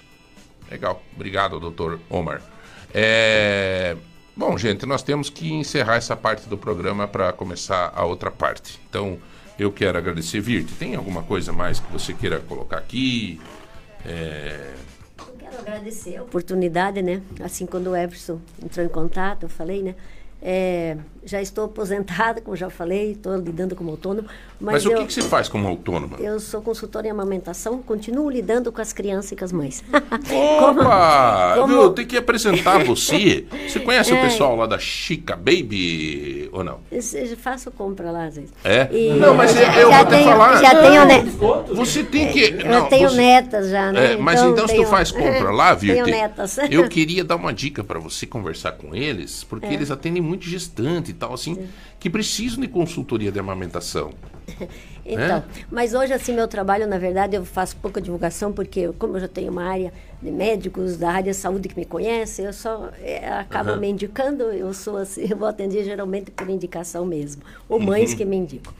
[0.70, 2.40] Legal, obrigado, doutor Omar.
[2.94, 3.98] É,
[4.36, 8.80] Bom, gente, nós temos que encerrar essa parte do programa para começar a outra parte.
[8.88, 9.18] Então,
[9.58, 10.72] eu quero agradecer, Virte.
[10.76, 13.42] Tem alguma coisa mais que você queira colocar aqui?
[14.06, 14.76] É,
[15.40, 17.24] Quero agradecer a oportunidade, né?
[17.44, 19.96] Assim, quando o Everson entrou em contato, eu falei, né?
[20.40, 20.96] É,
[21.26, 24.28] já estou aposentada, como já falei, estou lidando como autônomo.
[24.60, 26.18] Mas, Mas, o eu, que, que você faz como autônoma?
[26.20, 29.84] eu sou consultora em amamentação, continuo lidando com as crianças e com as mães.
[30.60, 31.54] Opa!
[31.58, 31.90] Como- Viu?
[31.92, 33.46] Tem que apresentar você.
[33.68, 34.22] Você conhece o É.
[34.22, 36.80] pessoal lá da Chica Baby ou não?
[36.92, 37.02] Eu
[37.38, 38.52] faço compra lá, às vezes.
[38.64, 38.88] É?
[38.92, 40.62] E- Não, mas eu, eu vou te tenho- falar.
[40.62, 41.26] Já tenho, né?
[41.74, 42.40] Você tem que.
[42.42, 44.14] Eu não, tenho você- netas já, né?
[44.14, 46.58] É, mas então, se tu tenho- faz compra lá, Virte, Tenho netas.
[46.72, 49.74] eu queria dar uma dica para você conversar com eles, porque É.
[49.74, 51.68] eles atendem muito gestante e tal, assim,
[52.00, 54.12] que precisam de consultoria de amamentação.
[55.10, 55.44] Então, É?
[55.72, 59.28] mas hoje, assim, meu trabalho, na verdade, eu faço pouca divulgação, porque como eu já
[59.28, 63.28] tenho uma área de médicos da área de saúde que me conhece, eu só é,
[63.30, 63.80] acabo Aham.
[63.80, 68.18] me indicando, eu sou assim, eu vou atender geralmente por indicação mesmo, ou mães Uhum.
[68.18, 68.74] que me indicam.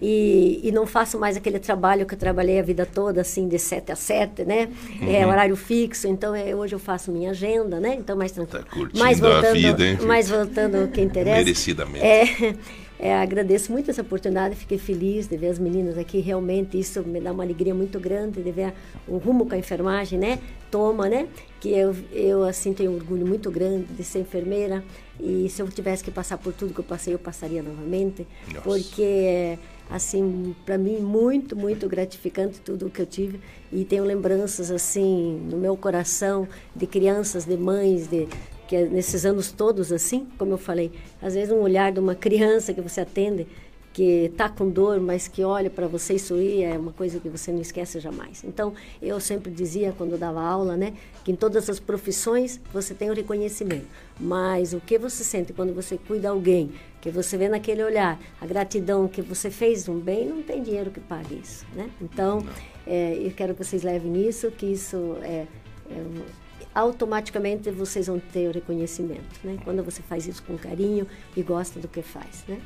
[0.00, 3.58] E, e não faço mais aquele trabalho que eu trabalhei a vida toda, assim, de
[3.58, 4.68] 7 a 7, né?
[5.06, 5.30] É Uhum.
[5.30, 7.94] horário fixo, então é, hoje eu faço minha agenda, né?
[7.98, 8.64] Então, mais tranquilo.
[8.70, 11.36] curtindo mais a voltando, vida, hein, mais voltando ao que interessa.
[11.38, 12.04] Merecidamente.
[12.04, 12.54] É,
[13.02, 17.20] é, agradeço muito essa oportunidade, fiquei feliz de ver as meninas aqui, realmente isso me
[17.20, 18.72] dá uma alegria muito grande de ver
[19.08, 20.38] o rumo com a enfermagem, né?
[20.70, 21.26] Toma, né?
[21.58, 24.84] Que eu, eu assim, tenho um orgulho muito grande de ser enfermeira
[25.18, 28.60] e se eu tivesse que passar por tudo que eu passei, eu passaria novamente, Nossa.
[28.60, 29.58] porque
[29.90, 33.40] assim, para mim muito, muito gratificante tudo o que eu tive
[33.72, 38.28] e tenho lembranças assim no meu coração de crianças, de mães, de
[38.72, 42.14] que é nesses anos todos assim, como eu falei, às vezes um olhar de uma
[42.14, 43.46] criança que você atende
[43.92, 47.28] que está com dor, mas que olha para você e sorri é uma coisa que
[47.28, 48.42] você não esquece jamais.
[48.42, 53.10] Então, eu sempre dizia quando dava aula, né, que em todas as profissões você tem
[53.10, 53.84] o reconhecimento,
[54.18, 58.46] mas o que você sente quando você cuida alguém, que você vê naquele olhar, a
[58.46, 61.90] gratidão que você fez um bem, não tem dinheiro que pague isso, né?
[62.00, 62.42] Então,
[62.86, 65.46] é, eu quero que vocês levem isso, que isso é,
[65.90, 66.41] é
[66.74, 69.58] automaticamente vocês vão ter o reconhecimento, né?
[69.64, 71.06] Quando você faz isso com carinho
[71.36, 72.58] e gosta do que faz, né?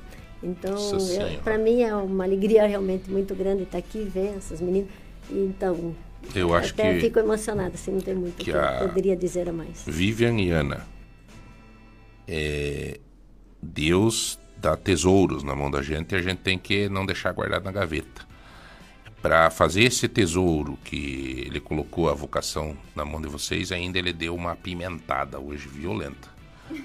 [0.43, 1.39] Então, Senhora.
[1.43, 4.89] para mim é uma alegria realmente muito grande estar aqui ver essas meninas.
[5.31, 5.95] Então,
[6.35, 9.49] Eu acho até que- fico emocionada, assim, não tem muito que que, eu poderia dizer
[9.49, 9.83] a mais.
[9.87, 10.87] Vivian e Ana.
[12.29, 12.99] É,
[13.63, 17.65] Deus dá tesouros na mão da gente e a gente tem que não deixar guardado
[17.65, 18.26] na gaveta.
[19.23, 24.13] Para fazer esse tesouro que ele colocou a vocação na mão de vocês, ainda ele
[24.13, 26.29] deu uma apimentada hoje violenta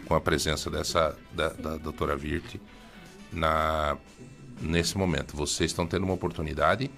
[0.07, 2.59] com a presença dessa da, da doutora Virte
[3.31, 3.97] na
[4.59, 5.35] nesse momento.
[5.35, 6.89] Vocês estão tendo uma oportunidade.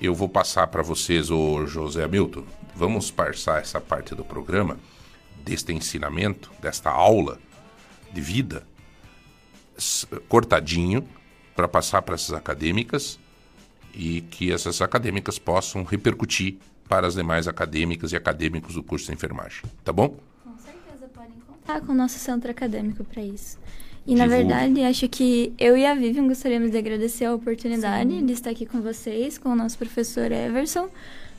[0.00, 2.44] Eu vou passar para vocês o José Hamilton.
[2.74, 4.78] Vamos passar essa parte do programa
[5.44, 7.38] deste ensinamento, desta aula
[8.12, 8.66] de vida
[10.28, 11.06] cortadinho
[11.54, 13.18] para passar para essas acadêmicas
[13.96, 16.56] e que essas acadêmicas possam repercutir
[16.88, 20.14] para as demais acadêmicas e acadêmicos do curso de enfermagem, tá bom?
[21.64, 23.58] Tá com o nosso centro acadêmico para isso.
[24.06, 28.32] E na verdade, acho que eu e a Vivian gostaríamos de agradecer a oportunidade de
[28.32, 30.88] estar aqui com vocês, com o nosso professor Everson,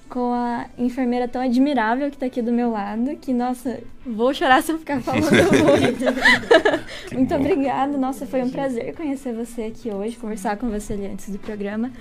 [0.10, 4.62] com a enfermeira tão admirável que está aqui do meu lado, que, nossa, vou chorar
[4.62, 7.16] se eu ficar falando muito.
[7.16, 7.97] muito obrigada.
[7.97, 11.91] Nossa, foi um prazer conhecer você aqui hoje, conversar com você ali antes do programa.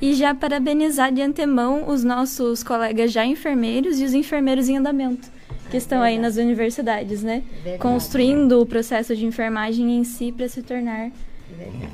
[0.00, 5.30] E já parabenizar de antemão os nossos colegas já enfermeiros e os enfermeiros em andamento,
[5.70, 7.42] que estão aí nas universidades, né?
[7.62, 7.78] Verdade.
[7.78, 11.10] Construindo o processo de enfermagem em si para se tornar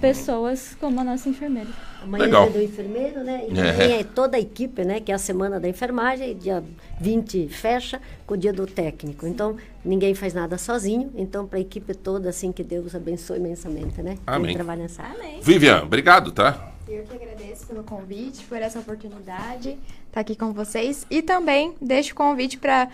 [0.00, 1.68] pessoas como a nossa enfermeira.
[2.02, 2.46] Amanhã Legal.
[2.46, 3.44] é do enfermeiro, né?
[3.50, 3.72] E É.
[3.72, 5.00] também é toda a equipe, né?
[5.00, 6.64] Que é a semana da enfermagem, dia
[6.98, 9.26] 20 fecha com o dia do técnico.
[9.26, 11.10] Então, ninguém faz nada sozinho.
[11.14, 14.16] Então, para a equipe toda, assim, que Deus abençoe imensamente, né?
[14.26, 14.46] Amém.
[14.48, 15.02] Quem trabalha nessa.
[15.02, 15.40] Amém.
[15.42, 16.69] Vivian, obrigado, tá?
[16.90, 19.78] Eu que agradeço pelo convite, por essa oportunidade
[20.08, 21.06] estar aqui com vocês.
[21.08, 22.88] E também deixo o convite para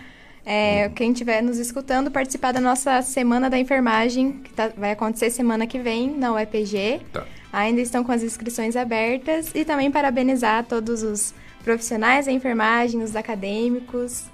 [0.95, 5.65] quem estiver nos escutando participar da nossa Semana da Enfermagem, que tá- vai acontecer semana
[5.67, 7.01] que vem na UEPG.
[7.11, 7.25] Tá.
[7.51, 9.51] Ainda estão com as inscrições abertas.
[9.55, 11.33] E também parabenizar todos os
[11.63, 14.25] profissionais da enfermagem, os acadêmicos.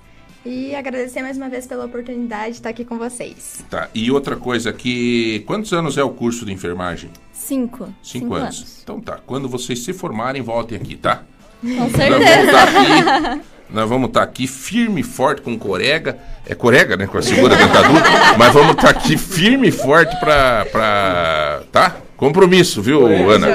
[0.46, 3.64] E agradecer mais uma vez pela oportunidade de estar aqui com vocês.
[3.70, 3.90] Tá.
[3.94, 5.42] E outra coisa que.
[5.48, 7.10] Quantos anos é o curso de enfermagem?
[7.32, 7.94] Cinco.
[8.04, 8.80] Cinco, anos.
[8.84, 9.20] Então tá.
[9.26, 11.24] Quando vocês se formarem, voltem aqui, tá?
[11.62, 12.42] Com Nós vamos certeza.
[12.46, 13.42] estar aqui.
[13.70, 16.20] Nós vamos estar aqui firme e forte com corega.
[16.46, 17.08] É corega, né?
[17.08, 18.04] Com a segura dentadura.
[18.38, 20.66] Mas vamos estar aqui firme e forte pra.
[20.72, 21.96] pra tá?
[22.24, 23.48] Compromisso, viu, Ana?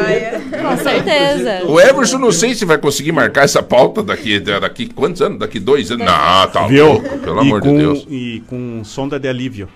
[0.61, 1.63] Com certeza.
[1.67, 5.39] O Everson, não sei se vai conseguir marcar essa pauta daqui, daqui quantos anos?
[5.39, 6.05] Daqui dois anos?
[6.05, 6.87] Não, tá Viu?
[6.87, 8.07] louco, pelo e amor com, de Deus.
[8.11, 9.71] E com sonda de alívio.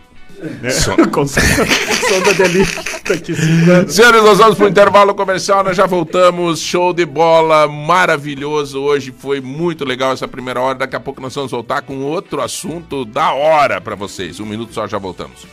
[0.61, 0.69] Né?
[0.71, 2.83] Son- com sonda, de alívio.
[3.09, 3.95] Daqui cinco anos.
[3.95, 6.61] Senhores, nós vamos pro intervalo comercial, nós já voltamos.
[6.61, 8.79] Show de bola, maravilhoso.
[8.83, 10.79] Hoje foi muito legal essa primeira hora.
[10.81, 14.39] Daqui a pouco nós vamos voltar com outro assunto da hora pra vocês.
[14.39, 15.47] Um minuto só, já voltamos.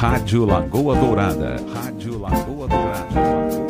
[0.00, 1.56] Rádio Lagoa Dourada.
[1.74, 3.69] Rádio Lagoa Dourada.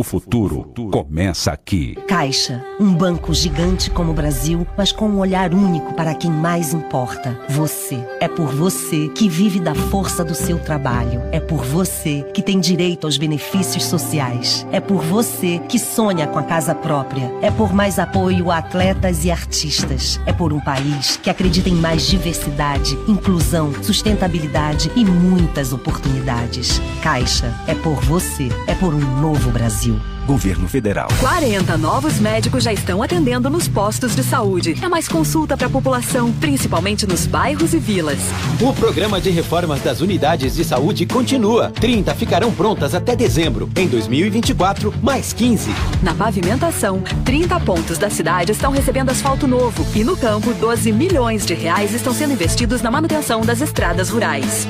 [0.00, 1.94] O futuro começa aqui.
[2.08, 6.72] Caixa, um banco gigante como o Brasil, mas com um olhar único para quem mais
[6.72, 7.38] importa.
[7.50, 8.02] Você.
[8.18, 11.20] É por você que vive da força do seu trabalho.
[11.32, 14.66] É por você que tem direito aos benefícios sociais.
[14.72, 17.30] É por você que sonha com a casa própria.
[17.42, 20.18] É por mais apoio a atletas e artistas.
[20.24, 26.80] É por um país que acredita em mais diversidade, inclusão, sustentabilidade e muitas oportunidades.
[27.02, 28.48] Caixa, é por você.
[28.66, 29.89] É por um novo Brasil.
[29.90, 30.19] Brasil.
[30.30, 31.08] Governo Federal.
[31.18, 34.76] 40 novos médicos já estão atendendo nos postos de saúde.
[34.80, 38.20] É mais consulta para a população, principalmente nos bairros e vilas.
[38.60, 41.72] O programa de reformas das unidades de saúde continua.
[41.72, 43.68] 30 ficarão prontas até dezembro.
[43.76, 45.74] Em 2024, mais 15.
[46.00, 49.84] Na pavimentação, 30 pontos da cidade estão recebendo asfalto novo.
[49.96, 54.68] E no campo, 12 milhões de reais estão sendo investidos na manutenção das estradas rurais.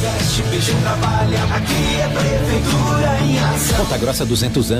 [0.00, 1.44] Investe, PG trabalha.
[1.54, 3.84] Aqui é Prefeitura em ação.
[3.84, 4.79] Ponta Grossa 200 anos,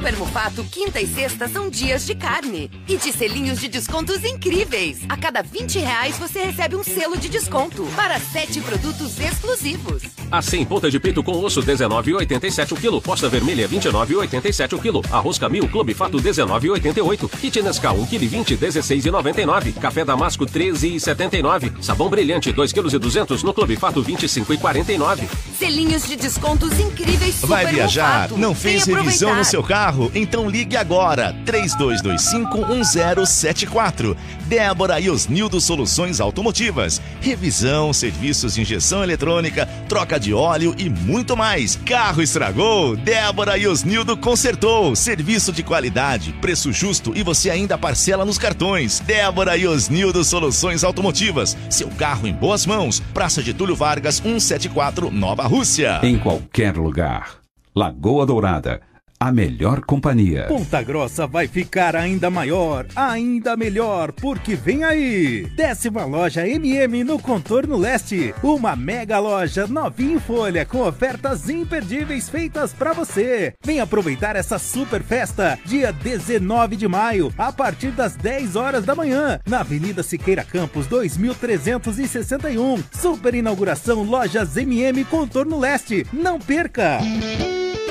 [0.00, 2.70] No Mufato, quinta e sexta são dias de carne.
[2.86, 5.00] E de selinhos de descontos incríveis.
[5.08, 10.04] A cada 20 reais você recebe um selo de desconto para sete produtos exclusivos.
[10.30, 13.02] Assim, ponta de peito com osso 19,87 o quilo.
[13.02, 15.02] Posta vermelha 29,87 o quilo.
[15.10, 17.28] Arroz Camil Clube Fato 19,88.
[17.40, 19.74] Kit Nescau 1 kg 20 16,99.
[19.80, 21.82] Café Damasco 13,79.
[21.82, 25.28] Sabão brilhante 2 kg e 200 no Clube Fato 25,49.
[25.58, 28.30] Selinhos de descontos incríveis super Vai viajar?
[28.30, 30.08] Não fez revisão no seu carro?
[30.20, 34.14] Então ligue agora, 32251074.
[34.46, 37.00] Débora e Osnildo Soluções Automotivas.
[37.22, 41.76] Revisão, serviços de injeção eletrônica, troca de óleo e muito mais.
[41.86, 42.98] Carro estragou?
[42.98, 44.94] Débora e Osnildo consertou.
[44.94, 49.00] Serviço de qualidade, preço justo e você ainda parcela nos cartões.
[49.00, 51.56] Débora e Osnildo Soluções Automotivas.
[51.70, 53.00] Seu carro em boas mãos.
[53.14, 55.98] Praça Getúlio Vargas, 174, Nova Rússia.
[56.02, 57.40] Em qualquer lugar.
[57.74, 58.82] Lagoa Dourada.
[59.22, 60.46] A melhor companhia.
[60.48, 65.44] Ponta Grossa vai ficar ainda maior, ainda melhor, porque vem aí!
[65.54, 68.34] Décima loja MM no Contorno Leste.
[68.42, 73.52] Uma mega loja novinha em folha com ofertas imperdíveis feitas pra você.
[73.62, 78.94] Vem aproveitar essa super festa, dia 19 de maio, a partir das 10 horas da
[78.94, 82.82] manhã, na Avenida Siqueira Campos 2361.
[82.90, 86.06] Super inauguração Lojas MM Contorno Leste.
[86.10, 87.00] Não perca!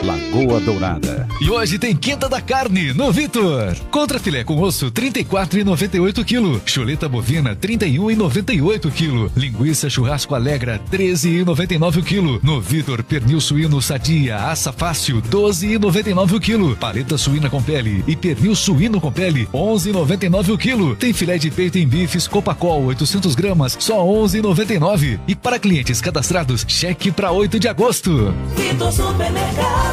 [0.03, 1.27] Lagoa Dourada.
[1.41, 3.75] E hoje tem Quinta da Carne no Vitor.
[3.91, 12.39] Contra filé com osso 34,98 kg, chuleta bovina 31,98 kg, linguiça churrasco alegra 13,99 kg.
[12.43, 18.55] No Vitor pernil suíno sadia assa fácil 12,99 kg, paleta suína com pele e pernil
[18.55, 20.95] suíno com pele 11,99 kg.
[20.97, 26.65] Tem filé de peito em bifes Copacol 800 gramas só 11,99 e para clientes cadastrados
[26.67, 28.33] cheque para 8 de agosto.
[28.55, 29.88] Vitor Supermercado,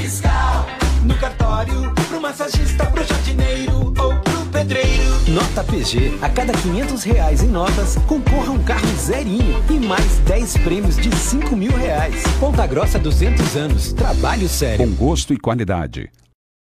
[0.00, 0.66] fiscal
[1.04, 3.29] no cartório, pro massagista, pro pedreiro.
[5.30, 10.56] Nota PG, a cada 500 reais em notas, concorra um carro zerinho e mais 10
[10.58, 12.24] prêmios de 5 mil reais.
[12.40, 14.84] Ponta Grossa 200 anos, trabalho sério.
[14.84, 16.10] Com gosto e qualidade.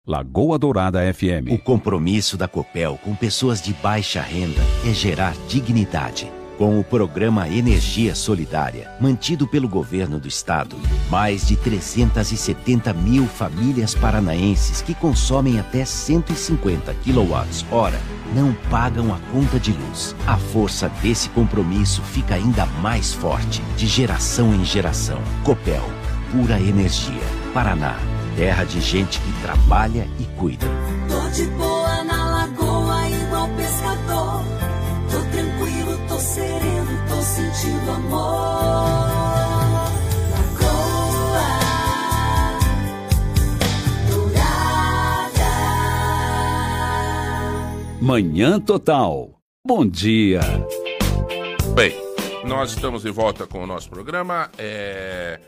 [0.06, 1.50] Lagoa Dourada FM.
[1.50, 6.30] O compromisso da Copel com pessoas de baixa renda é gerar dignidade.
[6.62, 10.76] Com o programa Energia Solidária, mantido pelo governo do estado,
[11.10, 17.98] mais de 370 mil famílias paranaenses que consomem até 150 kWh
[18.32, 20.14] não pagam a conta de luz.
[20.24, 25.20] A força desse compromisso fica ainda mais forte, de geração em geração.
[25.42, 25.82] Copel,
[26.30, 27.26] pura energia.
[27.52, 27.98] Paraná,
[28.36, 30.68] terra de gente que trabalha e cuida.
[31.08, 34.61] Tô de boa na lagoa, igual pescador.
[36.22, 38.20] Sereno, tô sentindo amor.
[40.30, 41.48] Lagoa
[44.08, 45.50] Dourada.
[48.00, 49.30] Manhã Total.
[49.66, 50.40] Bom dia.
[51.74, 51.92] Bem,
[52.46, 54.48] nós estamos de volta com o nosso programa.
[54.56, 55.40] É,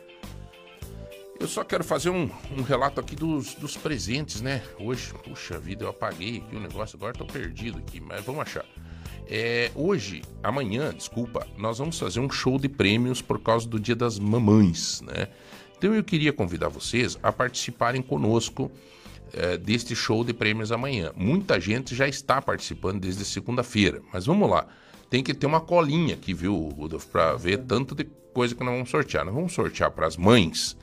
[1.40, 4.62] Eu só quero fazer um, um relato aqui dos, dos presentes, né?
[4.80, 8.64] Hoje, puxa vida, eu apaguei aqui o negócio, agora tô perdido aqui, mas vamos achar.
[9.26, 13.96] É, hoje, amanhã, desculpa, nós vamos fazer um show de prêmios por causa do Dia
[13.96, 15.28] das Mamães, né?
[15.76, 18.70] Então eu queria convidar vocês a participarem conosco
[19.32, 21.12] é, deste show de prêmios amanhã.
[21.16, 24.66] Muita gente já está participando desde segunda-feira, mas vamos lá.
[25.10, 28.74] Tem que ter uma colinha aqui, viu, Rudolf, para ver tanto de coisa que nós
[28.74, 29.24] vamos sortear.
[29.24, 30.76] Nós vamos sortear para as mães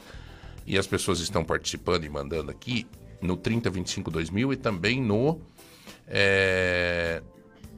[0.65, 2.85] e as pessoas estão participando e mandando aqui
[3.21, 5.39] no 3025 2000 e também no,
[6.07, 7.21] é,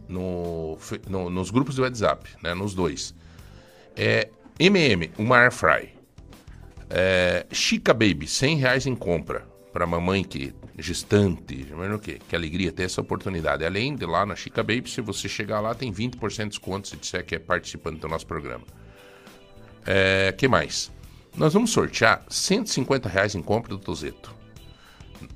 [0.08, 0.78] no,
[1.10, 3.14] no- nos grupos do WhatsApp, né, nos dois.
[3.96, 4.30] É,
[4.60, 5.90] MM, uma air fry.
[6.90, 12.20] É, Chica Baby, 100 reais em compra para mamãe que gestante, mas o quê?
[12.30, 13.66] Que alegria ter essa oportunidade.
[13.66, 16.96] Além de lá na Chica Baby, se você chegar lá tem 20% de desconto se
[16.98, 18.64] disser que é participante do nosso programa.
[19.86, 20.92] É, que mais?
[21.36, 24.34] Nós vamos sortear 150 reais em compra do Tozeto.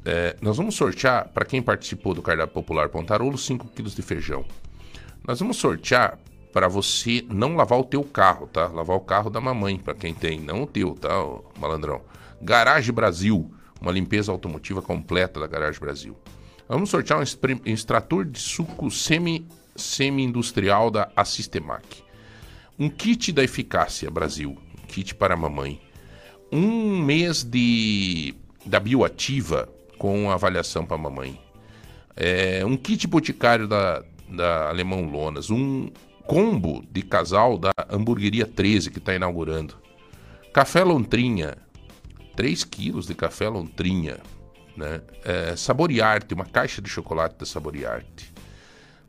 [0.10, 4.46] É, nós vamos sortear, para quem participou do Cardápio Popular Pontarolo, 5 quilos de feijão.
[5.28, 6.18] Nós vamos sortear
[6.54, 8.68] para você não lavar o teu carro, tá?
[8.68, 12.04] Lavar o carro da mamãe, para quem tem, não o teu, tá, ô malandrão?
[12.42, 13.52] Garage Brasil,
[13.82, 16.16] uma limpeza automotiva completa da Garage Brasil.
[16.70, 17.24] Vamos sortear um
[17.66, 19.46] extrator de suco semi,
[19.76, 22.02] semi-industrial da Assistemac.
[22.80, 25.82] Um kit da Eficácia Brasil, um kit para a mamãe.
[26.50, 28.34] Um mês de
[28.66, 29.68] da Bioativa
[29.98, 31.40] com avaliação para mamãe.
[32.16, 35.50] É, um kit boticário da, da Alemão Lonas.
[35.50, 35.90] Um
[36.26, 39.76] combo de casal da Hamburgueria 13 que está inaugurando.
[40.54, 41.58] Café Lontrinha.
[42.36, 44.18] 3 quilos de café Lontrinha.
[44.76, 45.02] Né?
[45.24, 48.34] É, Saboriarte, uma caixa de chocolate da Saboriarte.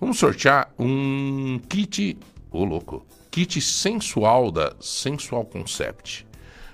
[0.01, 2.17] Vamos sortear um kit,
[2.51, 6.27] ô louco, kit sensual da Sensual Concept.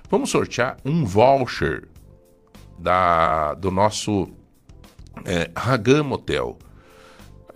[0.09, 1.87] Vamos sortear um voucher
[2.77, 4.29] da, do nosso
[5.23, 6.57] é, Hagam Motel.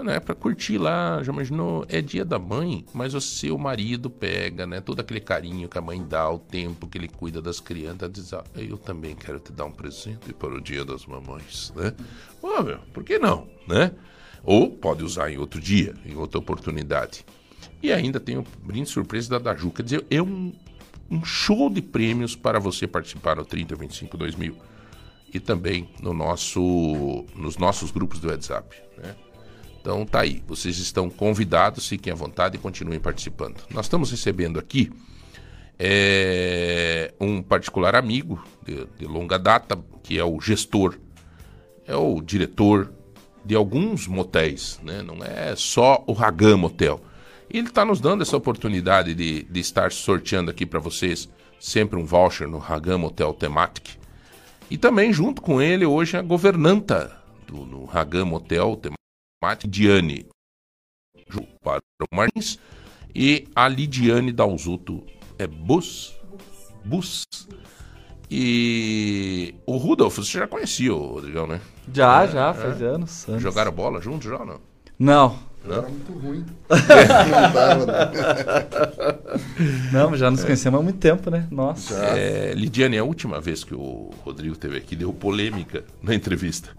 [0.02, 1.86] Né, pra curtir lá, já imaginou?
[1.90, 4.80] É dia da mãe, mas o seu marido pega, né?
[4.80, 8.34] Todo aquele carinho que a mãe dá, o tempo que ele cuida das crianças, diz,
[8.34, 11.94] ah, eu também quero te dar um presente para o dia das mamães, né?
[12.40, 13.91] Pô, meu, por que não, né?
[14.41, 17.26] Ou pode usar em outro dia, em outra oportunidade.
[17.84, 20.54] E ainda tem o brinde surpresa da Daju, quer dizer, é um,
[21.12, 24.69] um show de prêmios para você participar no 3025 2000
[25.34, 29.15] e também no nosso, nos nossos grupos do WhatsApp, né?
[29.81, 33.64] Então tá aí, vocês estão convidados, fiquem à vontade e continuem participando.
[33.72, 34.91] Nós estamos recebendo aqui
[35.80, 40.97] é, um particular amigo de, de, longa data, que é o gestor,
[41.88, 42.93] é o diretor
[43.45, 45.01] de alguns motéis, né?
[45.01, 47.01] não é só o Hagam Motel.
[47.49, 51.30] Ele está nos dando essa oportunidade de, de estar sorteando aqui para vocês
[51.60, 53.99] sempre um voucher no Hagam Motel Thematic.
[54.70, 57.18] E também junto com ele hoje a governanta
[57.48, 60.28] do no Hagam Hotel Thematic Diane
[61.62, 62.60] para o Martins
[63.16, 65.04] e a Lidiane Dalzuto
[65.38, 66.16] é Bus.
[66.86, 67.24] Bus.
[68.30, 71.60] E o Rudolf, você já conhecia o Rodrigão, né?
[71.91, 72.86] Já, é, já, faz é.
[72.86, 73.28] anos.
[73.28, 73.41] antes.
[73.41, 74.62] Jogaram bola juntos já, não?
[75.00, 75.49] Não.
[75.65, 75.76] Não?
[75.77, 76.45] Era muito ruim.
[76.69, 78.11] Não dava, né?
[79.91, 80.45] Não, já nos É.
[80.45, 81.48] conhecemos há muito tempo, né?
[81.52, 81.94] Nossa.
[82.18, 86.69] É, Lidiane, a última vez que o Rodrigo esteve aqui, deu polêmica na entrevista.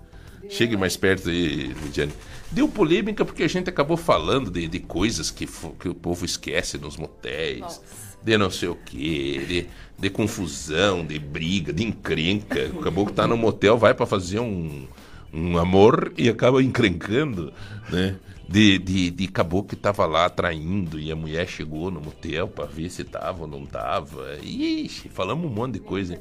[0.49, 2.13] Chegue mais perto aí, Lidiane.
[2.51, 5.47] Deu polêmica porque a gente acabou falando de, de coisas que,
[5.79, 7.81] que o povo esquece nos motéis.
[8.23, 9.67] De não sei o quê, de,
[9.99, 12.67] de confusão, de briga, de encrenca.
[12.79, 14.87] Acabou que tá no motel, vai para fazer um,
[15.33, 17.53] um amor e acaba encrencando,
[17.89, 18.17] né?
[18.51, 22.65] De, de, de caboclo que tava lá traindo e a mulher chegou no motel pra
[22.65, 24.37] ver se tava ou não tava.
[24.43, 26.19] Ixi, falamos um monte de coisa.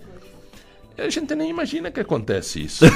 [0.96, 2.86] A gente nem imagina que acontece isso.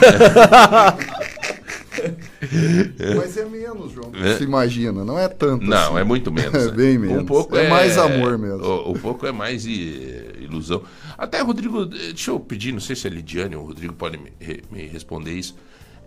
[3.15, 4.37] Mas é menos, João, É.
[4.37, 5.03] se imagina.
[5.05, 5.97] Não é tanto Não, assim.
[5.99, 6.53] é muito menos.
[6.53, 6.71] É né?
[6.71, 7.23] bem menos.
[7.23, 8.63] Um pouco é, mais amor mesmo.
[8.63, 10.83] O, um pouco é mais i- ilusão.
[11.17, 14.31] Até, Rodrigo, deixa eu pedir, não sei se é Lidiane ou o Rodrigo pode me,
[14.71, 15.55] me responder isso.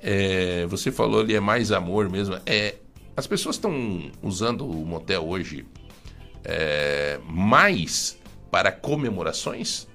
[0.02, 2.38] É, você falou ali, é mais amor mesmo.
[2.46, 2.74] É,
[3.16, 5.64] as pessoas estão usando o motel hoje
[6.44, 8.18] é, mais
[8.50, 9.86] para comemorações?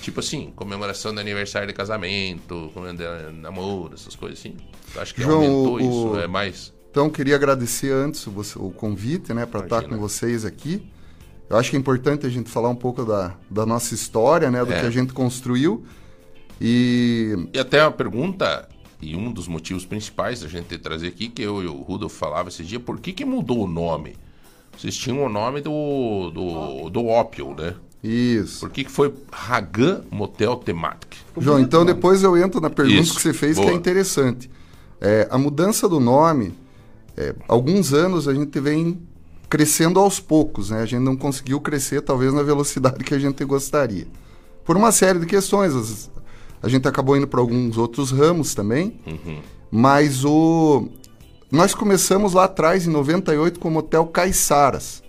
[0.00, 4.56] Tipo assim, comemoração do aniversário de casamento, comemoração de namoro, essas coisas assim.
[4.92, 6.20] Tu acha que João, aumentou o- isso?
[6.20, 6.72] É mais.
[6.90, 8.30] Então, queria agradecer antes o,
[8.66, 10.88] o convite, né, para estar com vocês aqui.
[11.50, 14.64] Eu acho que é importante a gente falar um pouco da, da nossa história, né,
[14.64, 14.80] do É.
[14.80, 15.84] que a gente construiu.
[16.60, 18.68] E E até uma pergunta,
[19.00, 22.48] e um dos motivos principais da gente trazer aqui, que eu e o Rudolf falava
[22.48, 24.16] esse dia, por que, que mudou o nome?
[24.76, 27.74] Vocês tinham o nome do, do, do Opio, né?
[28.02, 28.60] Isso.
[28.60, 31.16] Por que, que foi Hagan Motel Thematic?
[31.36, 33.72] João, então depois eu entro na pergunta Isso, que você fez, que boa.
[33.72, 34.48] é interessante.
[35.00, 36.54] É, a mudança do nome,
[37.16, 39.00] é, alguns anos a gente vem
[39.48, 40.82] crescendo aos poucos, né?
[40.82, 44.06] A gente não conseguiu crescer talvez na velocidade que a gente gostaria.
[44.64, 45.74] Por uma série de questões.
[45.74, 46.10] As-
[46.62, 49.38] A gente acabou indo para alguns outros ramos também, Uhum.
[49.70, 50.88] mas o
[51.50, 55.02] nós começamos lá atrás, em 98, com o Motel Caiçaras.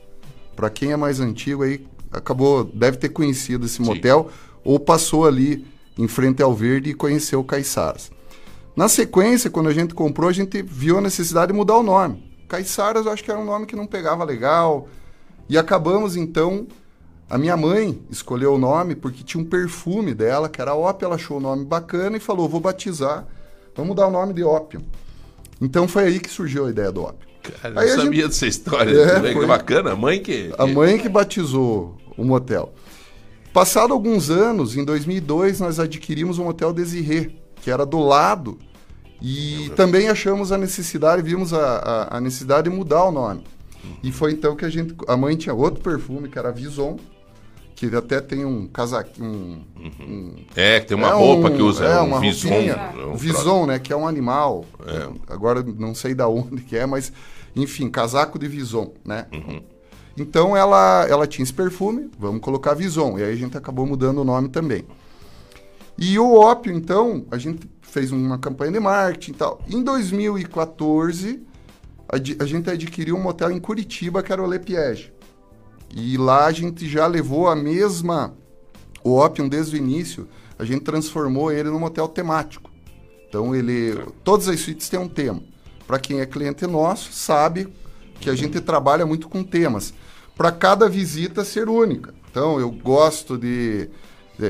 [0.56, 4.30] Para quem é mais antigo aí, acabou, deve ter conhecido esse motel,
[4.64, 5.66] ou passou ali
[5.98, 8.10] em frente ao Verde e conheceu o Caiçaras.
[8.74, 12.24] Na sequência, quando a gente comprou, a gente viu a necessidade de mudar o nome.
[12.48, 14.88] Caiçaras eu acho que era um nome que não pegava legal.
[15.50, 16.68] E acabamos, então,
[17.30, 21.16] a minha mãe escolheu o nome porque tinha um perfume dela, que era ópio, ela
[21.16, 23.28] achou o nome bacana e falou, vou batizar,
[23.76, 24.82] vamos dar o nome de ópio.
[25.62, 27.28] Então foi aí que surgiu a ideia do ópio.
[27.62, 28.92] Cara, eu Aí a sabia gente- dessa história.
[29.00, 30.54] É, que foi- bacana, a mãe que...
[30.58, 32.74] A mãe que batizou o motel.
[33.54, 37.32] Passado alguns anos, em 2002, nós adquirimos um motel Desirê,
[37.62, 38.58] que era do lado,
[39.22, 43.44] e também achamos a necessidade, vimos a, a- a necessidade de mudar o nome.
[44.04, 46.98] E foi então que a gente, a mãe tinha outro perfume, que era Vison,
[47.80, 49.64] que até tem um casaquinho, um,
[50.04, 52.94] um- É, que tem uma é roupa um- que usa, é, um uma vison, roupinha,
[53.08, 54.66] um vison, né, que é um animal.
[55.28, 57.12] Agora não sei da onde que é, mas
[57.56, 59.28] enfim, casaco de vison, né?
[59.34, 59.62] Uhum.
[60.18, 64.18] Então ela ela tinha esse perfume, vamos colocar vison, e aí a gente acabou mudando
[64.20, 64.84] o nome também.
[65.98, 69.62] E o ópio, então, a gente fez uma campanha de marketing e tal.
[69.70, 71.42] Em 2014,
[72.08, 75.12] adi- a gente adquiriu um motel em Curitiba, que era o Le Piège.
[75.96, 78.34] E lá a gente já levou a mesma.
[79.04, 82.70] O Opium desde o início, a gente transformou ele num motel temático.
[83.28, 83.98] Então ele.
[84.24, 85.42] Todas as suítes têm um tema.
[85.88, 87.68] Para quem é cliente nosso, sabe
[88.20, 89.94] que a gente trabalha muito com temas.
[90.36, 92.14] Para cada visita ser única.
[92.30, 93.90] Então eu gosto de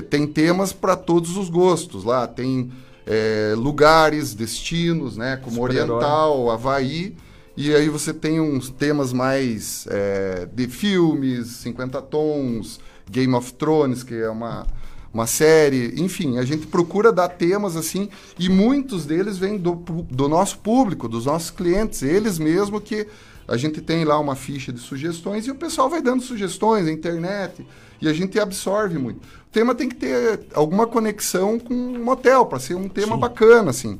[0.10, 2.28] tem temas para todos os gostos lá.
[2.28, 2.72] Tem
[3.08, 5.38] é, lugares, destinos, né?
[5.38, 5.62] Como.
[5.62, 7.16] Oriental, Havaí.
[7.62, 12.80] E aí você tem uns temas mais é, de filmes, 50 tons,
[13.12, 14.66] Game of Thrones, que é uma,
[15.14, 15.94] uma série.
[16.02, 18.08] Enfim, a gente procura dar temas assim,
[18.40, 23.06] e muitos deles vêm do, do nosso público, dos nossos clientes, eles mesmo que
[23.46, 26.94] a gente tem lá uma ficha de sugestões e o pessoal vai dando sugestões na
[26.94, 27.68] internet
[28.02, 29.18] e a gente absorve muito.
[29.18, 33.72] O tema tem que ter alguma conexão com um motel, para ser um tema bacana,
[33.72, 34.00] assim.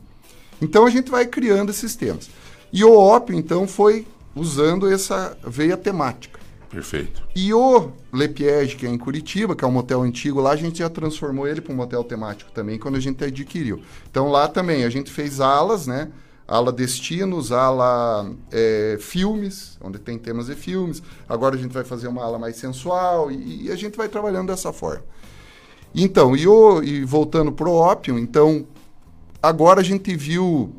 [0.62, 2.30] Então a gente vai criando esses temas.
[2.72, 4.06] E o ópio, então, foi
[4.36, 6.40] usando essa veia temática.
[6.70, 7.28] Perfeito.
[7.36, 10.56] E o Le Piège, que é em Curitiba, que é um motel antigo, lá a
[10.56, 13.82] gente já transformou ele para um motel temático também quando a gente adquiriu.
[14.10, 16.12] Então lá também a gente fez alas, né?
[16.48, 21.02] Ala destinos, ala é, filmes, onde tem temas de filmes.
[21.28, 24.48] Agora a gente vai fazer uma ala mais sensual e, e a gente vai trabalhando
[24.48, 25.04] dessa forma.
[25.94, 28.66] Então, e, o, e voltando pro ópio, então,
[29.42, 30.72] agora a gente viu,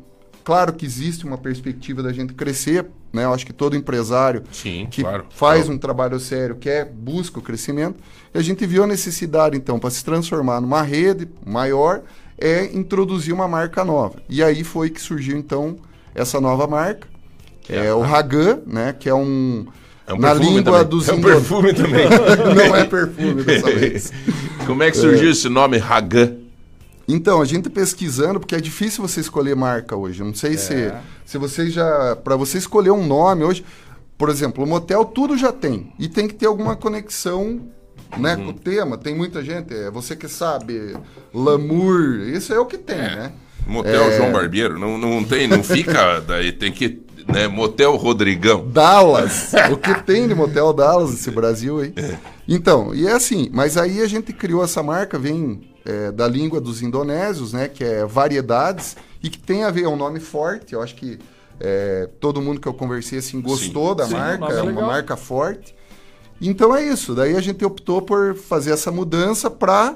[0.43, 3.25] claro que existe uma perspectiva da gente crescer, né?
[3.25, 5.25] Eu acho que todo empresário Sim, que claro.
[5.29, 7.99] faz um trabalho sério, quer, busca o crescimento,
[8.33, 12.01] e a gente viu a necessidade, então, para se transformar numa rede maior,
[12.37, 14.15] é introduzir uma marca nova.
[14.29, 15.77] E aí foi que surgiu, então,
[16.15, 17.07] essa nova marca,
[17.61, 18.95] que é, o Ragan, né?
[18.97, 19.65] Que é um...
[20.07, 20.85] É um na língua também.
[20.89, 22.07] dos É um perfume também.
[22.55, 24.11] Não é perfume dessa vez.
[24.65, 26.40] Como é que surgiu esse nome Ragan?
[27.07, 30.23] Então, a gente pesquisando, porque é difícil você escolher marca hoje.
[30.23, 30.99] Não sei se, É.
[31.25, 32.15] se você já.
[32.15, 33.65] Para você escolher um nome hoje,
[34.17, 35.91] por exemplo, o motel tudo já tem.
[35.99, 37.61] E tem que ter alguma conexão
[38.17, 38.45] né, Uhum.
[38.45, 38.97] com o tema.
[38.97, 40.95] Tem muita gente, é você que sabe,
[41.33, 43.31] Lamour, isso é o que tem, né?
[43.65, 44.77] Motel É, João Barbeiro?
[44.79, 46.19] Não, não tem, não fica.
[46.27, 47.01] Daí tem que.
[47.27, 48.67] Né, Motel Rodrigão.
[48.67, 49.51] Dallas.
[49.71, 51.93] o que tem de motel Dallas nesse Brasil aí?
[51.95, 52.17] É.
[52.47, 56.59] Então, e é assim, mas aí a gente criou essa marca, vem é, da língua
[56.61, 57.67] dos indonésios, né?
[57.67, 61.19] Que é variedades, e que tem a ver, é um nome forte, eu acho que
[61.59, 63.95] é, todo mundo que eu conversei assim gostou Sim.
[63.97, 64.87] da Sim, marca, nome é uma legal.
[64.87, 65.75] marca forte.
[66.41, 69.95] Então é isso, daí a gente optou por fazer essa mudança para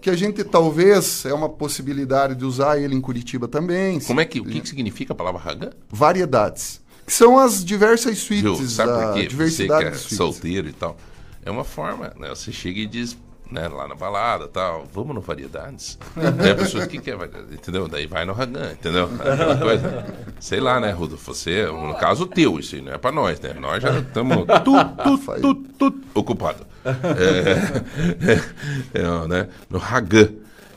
[0.00, 3.98] que a gente talvez é uma possibilidade de usar ele em Curitiba também.
[4.00, 5.70] Como é que, o que, que significa a palavra Ragan?
[5.90, 9.20] variedades, que são as diversas suítes, Sabe a por quê?
[9.20, 10.16] Você que diversidade é de suítes.
[10.18, 10.96] solteiro e tal.
[11.42, 12.28] É uma forma, né?
[12.28, 13.16] Você chega e diz,
[13.50, 15.98] né, lá na balada tal, vamos no Variedades.
[16.36, 17.52] Daí a pessoa, o que, que é variedades?
[17.52, 17.88] Entendeu?
[17.88, 19.08] Daí vai no Ragan, entendeu?
[19.20, 20.06] Aquela coisa.
[20.40, 21.34] Sei lá, né, Rudolfo?
[21.34, 23.54] Você, no caso teu, isso aí não é pra nós, né?
[23.58, 26.66] Nós já estamos tu, tu, tu, tu, ocupado.
[26.84, 29.48] É, é, é, né?
[29.68, 30.28] No Ragan.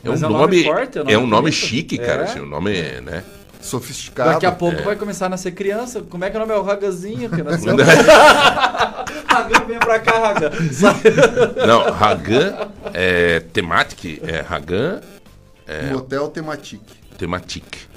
[0.04, 2.22] É um é um nome, nome forte, é um é um nome chique, cara.
[2.22, 2.26] É.
[2.26, 2.72] Assim, um nome,
[3.02, 3.24] né?
[3.62, 4.32] Sofisticado.
[4.32, 4.82] Daqui a pouco É.
[4.82, 6.02] vai começar a nascer criança.
[6.02, 6.54] Como é que é o nome?
[6.54, 7.76] É o Ragazinho que nasceu.
[9.30, 10.52] Ragan, vem pra cá, Ragan.
[10.72, 11.02] Sai.
[11.68, 15.02] Não, Ragan é temática, é Ragan
[15.70, 16.82] é Motel Tematic.
[17.18, 17.90] Tematic.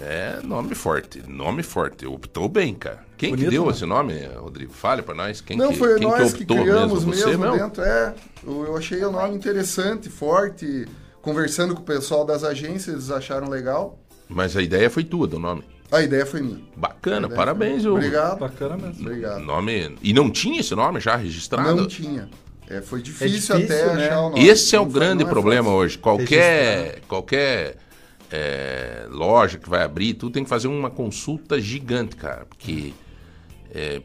[0.00, 2.06] É nome forte, nome forte.
[2.06, 3.04] Optou bem, cara.
[3.16, 3.72] Quem Bonito, que deu né?
[3.72, 4.72] esse nome, Rodrigo?
[4.72, 5.40] Fale pra nós.
[5.40, 7.26] Quem Não, que, foi quem nós que, optou criamos mesmo?
[7.26, 7.58] mesmo, mesmo?
[7.58, 7.82] dentro.
[7.82, 8.14] É,
[8.46, 10.86] eu achei o nome interessante, forte.
[11.20, 13.98] Conversando com o pessoal das agências, eles acharam legal.
[14.28, 15.64] Mas a ideia foi tua, do nome.
[15.90, 16.60] A ideia foi minha.
[16.76, 18.06] Bacana, parabéns, foi minha.
[18.06, 18.38] Obrigado.
[18.38, 19.00] Bacana mesmo.
[19.06, 19.40] Obrigado.
[19.42, 19.96] Nome...
[20.02, 21.74] E não tinha esse nome já registrado?
[21.74, 22.28] Não tinha.
[22.68, 24.06] É, foi difícil, difícil, até né?
[24.08, 24.46] achar o nome.
[24.46, 25.78] Esse é o Não foi- grande não é problema fácil.
[25.78, 25.98] hoje.
[25.98, 27.76] Qualquer, qualquer
[28.30, 32.44] é, loja que vai abrir, tu tem que fazer uma consulta gigante, cara.
[32.44, 32.92] Porque
[33.74, 34.02] é,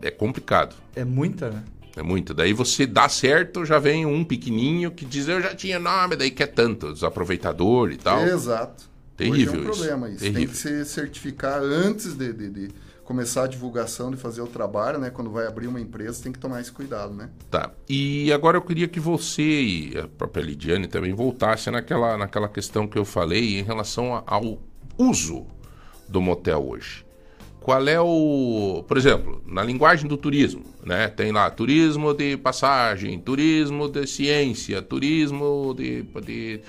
[0.00, 0.74] é complicado.
[0.94, 1.62] É muita, né?
[1.94, 2.32] É muito.
[2.32, 6.30] Daí você dá certo, já vem um pequenininho que diz eu já tinha nome, daí
[6.30, 8.20] quer tanto, desaproveitador e tal.
[8.22, 8.84] Exato.
[9.16, 9.64] Terrível Hoje é um isso.
[9.78, 10.18] problema isso.
[10.20, 10.52] Tem Terrível.
[10.54, 12.68] que se certificar antes de, de- de
[13.04, 15.10] começar a divulgação, de fazer o trabalho, né?
[15.10, 17.30] Quando vai abrir uma empresa, tem que tomar esse cuidado, né?
[17.50, 17.70] Tá.
[17.88, 22.86] E agora eu queria que você e a própria Lidiane também voltasse naquela, naquela questão
[22.86, 24.58] que eu falei em relação ao
[24.98, 25.46] uso
[26.08, 27.04] do motel hoje.
[27.60, 28.84] Qual é o.
[28.86, 31.08] Por exemplo, na linguagem do turismo, né?
[31.08, 36.02] Tem lá turismo de passagem, turismo de ciência, turismo de.
[36.24, 36.60] de,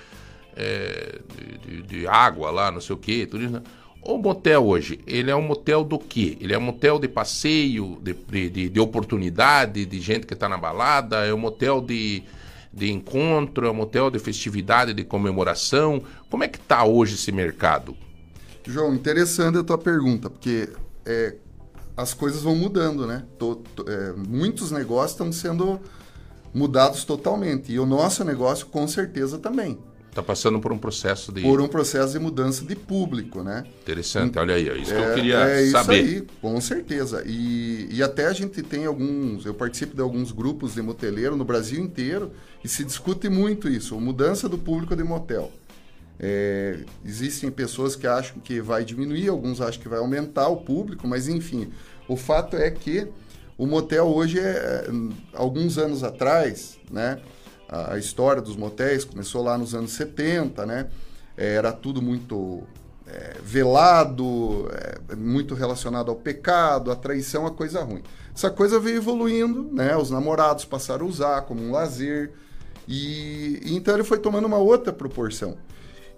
[0.58, 3.26] é, de, de- de água lá, não sei o quê.
[3.26, 3.62] Turismo.
[4.02, 6.38] O motel hoje, ele é um motel do quê?
[6.40, 10.48] Ele é um motel de passeio, de, de, de- de oportunidade, de gente que está
[10.48, 12.24] na balada, é um motel de,
[12.74, 16.02] de encontro, é um motel de festividade, de comemoração.
[16.30, 17.96] Como é que está hoje esse mercado?
[18.66, 20.70] João, interessante a tua pergunta, porque
[21.06, 21.36] é,
[21.96, 23.26] as coisas vão mudando, né?
[23.40, 25.80] To- to- é, muitos negócios estão sendo
[26.54, 27.72] mudados totalmente.
[27.72, 29.78] E o nosso negócio, com certeza, também.
[30.18, 31.44] Tá passando por um processo de.
[31.44, 33.64] por um processo de mudança de público, né?
[33.84, 36.02] Interessante, olha aí, é isso que eu É- queria é saber.
[36.04, 37.22] Isso aí, com certeza.
[37.24, 41.46] E, e até a gente tem alguns, eu participo de alguns grupos de moteleiro no
[41.46, 42.32] Brasil inteiro
[42.64, 45.52] e se discute muito isso, mudança do público de motel.
[46.20, 51.08] É, existem pessoas que acham que vai diminuir, alguns acham que vai aumentar o público,
[51.08, 51.70] mas enfim,
[52.08, 53.08] o fato é que
[53.56, 54.88] o motel hoje é,
[55.32, 57.20] alguns anos atrás, né?
[57.70, 60.88] A, a história dos motéis começou lá nos anos 70, né?
[61.36, 62.64] É, Era tudo muito
[63.08, 64.70] é, velado,
[65.10, 68.04] é, muito relacionado ao pecado, à traição, a coisa ruim.
[68.36, 69.96] Essa coisa veio evoluindo, né?
[69.96, 72.32] Os namorados passaram a usar como um lazer
[72.88, 75.58] e, e então ele foi tomando uma outra proporção.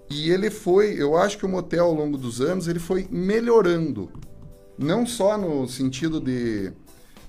[0.09, 4.09] E ele foi, eu acho que o motel ao longo dos anos ele foi melhorando,
[4.77, 6.71] não só no sentido de,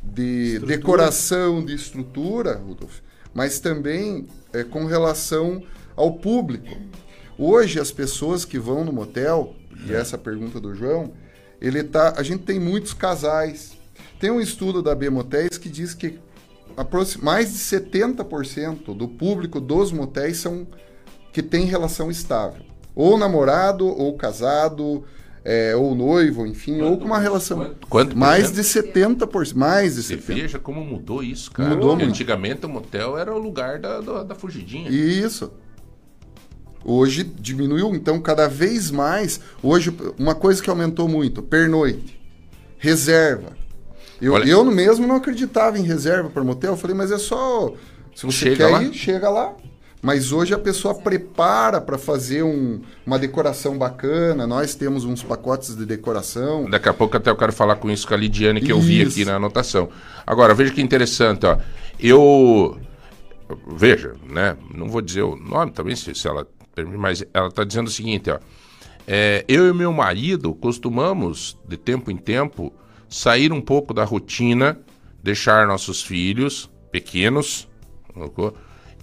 [0.03, 0.77] de Estrutura.
[0.77, 3.01] decoração, de estrutura, Rudolf,
[3.35, 5.63] mas também é, com relação
[5.97, 6.77] ao público.
[7.39, 9.55] Hoje as pessoas que vão no motel,
[9.87, 11.13] e essa é a pergunta do João,
[11.61, 13.73] ele tá, a gente tem muitos casais.
[14.19, 16.19] Tem um estudo da B Motéis que diz que
[17.21, 20.67] mais de 70% do público dos motéis são
[21.33, 22.63] que tem relação estável.
[22.95, 25.05] Ou namorado, ou casado,
[25.45, 27.75] é, ou noivo, enfim, ou com uma relação.
[27.89, 29.55] quanto mais de 70%.
[29.55, 30.21] Mais de Você 70%.
[30.35, 31.71] veja como mudou isso, cara.
[31.71, 32.15] Mudou Porque muito.
[32.15, 34.91] Antigamente o motel era o lugar da, da, da fugidinha.
[34.91, 35.51] Isso.
[36.85, 39.41] Hoje diminuiu, então cada vez mais.
[39.63, 42.19] Hoje, uma coisa que aumentou muito: pernoite,
[42.79, 43.53] reserva.
[44.21, 46.73] Eu, Olha- eu mesmo não acreditava em reserva para motel.
[46.73, 47.73] Eu falei, mas é só.
[48.15, 48.83] Se você Chega quer lá.
[48.83, 49.55] ir, chega lá.
[50.03, 54.47] Mas hoje a pessoa prepara para fazer um- uma decoração bacana.
[54.47, 56.69] Nós temos uns pacotes de decoração.
[56.71, 59.03] Daqui a pouco até eu quero falar com isso com a Lidiane, que eu vi
[59.03, 59.11] Isso.
[59.13, 59.91] aqui na anotação.
[60.27, 61.59] Agora, veja que interessante, ó.
[61.99, 62.79] Eu.
[63.67, 64.57] Veja, né?
[64.75, 67.91] Não vou dizer o nome também, se, se ela permite, mas ela está dizendo o
[67.91, 68.39] seguinte, ó.
[69.07, 72.73] É, eu e meu marido costumamos, de tempo em tempo,
[73.09, 74.79] sair um pouco da rotina,
[75.23, 77.69] deixar nossos filhos pequenos
[78.15, 78.55] colocou,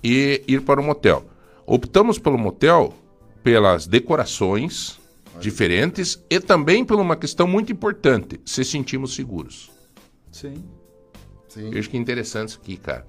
[0.04, 1.26] e ir para o motel.
[1.66, 2.94] Optamos pelo motel
[3.44, 5.00] pelas decorações
[5.40, 9.70] diferentes e também por uma questão muito importante, se sentimos seguros.
[10.32, 10.56] Sim.
[11.48, 11.72] Sim.
[11.72, 13.06] Eu acho que é interessante isso aqui, cara.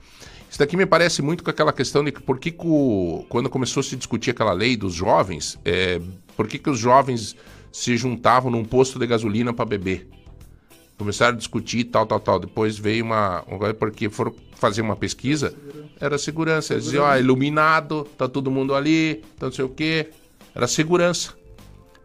[0.49, 3.51] Isso daqui me parece muito com aquela questão de que por que, que o- quando
[3.51, 6.01] começou a se discutir aquela lei dos jovens, é,
[6.37, 7.37] por que, que os jovens
[7.73, 10.09] se juntavam num posto de gasolina para beber?
[10.99, 12.41] Começaram a discutir tal, tal, tal.
[12.41, 13.45] Depois veio uma.
[13.79, 15.55] Porque foram fazer uma pesquisa,
[16.01, 16.75] era segurança.
[16.75, 20.11] Eles diziam, ó, iluminado, tá todo mundo ali, tá não sei o quê.
[20.55, 21.39] Era segurança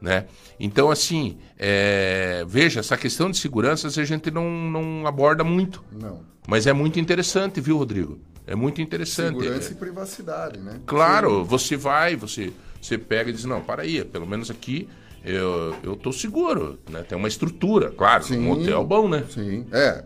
[0.03, 0.25] né?
[0.59, 5.81] Então, assim, é, veja, essa questão de segurança a gente não, não aborda muito.
[5.89, 6.19] Não.
[6.45, 8.19] Mas é muito interessante, viu, Rodrigo?
[8.45, 9.39] É muito interessante.
[9.39, 10.81] Segurança É, e privacidade, né?
[10.85, 12.51] claro, você vai, você,
[12.81, 14.89] você pega e diz, não, para aí, pelo menos aqui
[15.23, 17.03] eu, eu tô seguro, né?
[17.07, 19.23] Tem uma estrutura, claro, um hotel bom, né?
[19.29, 20.03] Sim, é.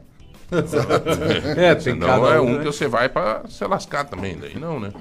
[1.57, 2.60] É, tem Senão cada é um, um né?
[2.60, 4.91] que você vai para se lascar também, daí não, né?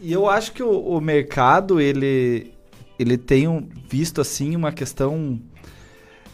[0.00, 2.52] E eu acho que o, o mercado, ele,
[2.98, 5.40] ele tem um- visto, assim, uma questão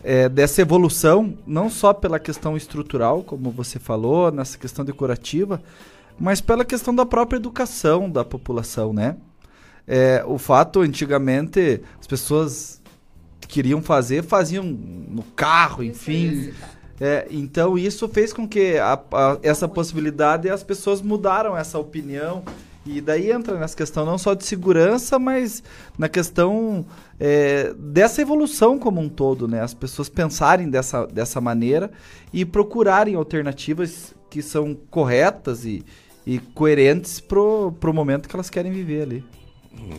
[0.04, 5.60] é, dessa evolução, não só pela questão estrutural, como você falou, nessa questão decorativa,
[6.18, 9.16] mas pela questão da própria educação da população, né?
[9.86, 12.77] É, o fato, antigamente, as pessoas
[13.48, 16.52] queriam fazer, faziam no carro, enfim.
[17.00, 22.42] É, então isso fez com que a- a- essa possibilidade as pessoas mudaram essa opinião
[22.84, 25.62] e daí entra nessa questão não só de segurança, mas
[25.96, 26.84] na questão
[27.20, 29.60] é, dessa evolução como um todo, né?
[29.60, 31.90] As pessoas pensarem dessa, dessa maneira
[32.32, 35.84] e procurarem alternativas que são corretas e,
[36.26, 39.24] e coerentes pro, pro momento que elas querem viver ali.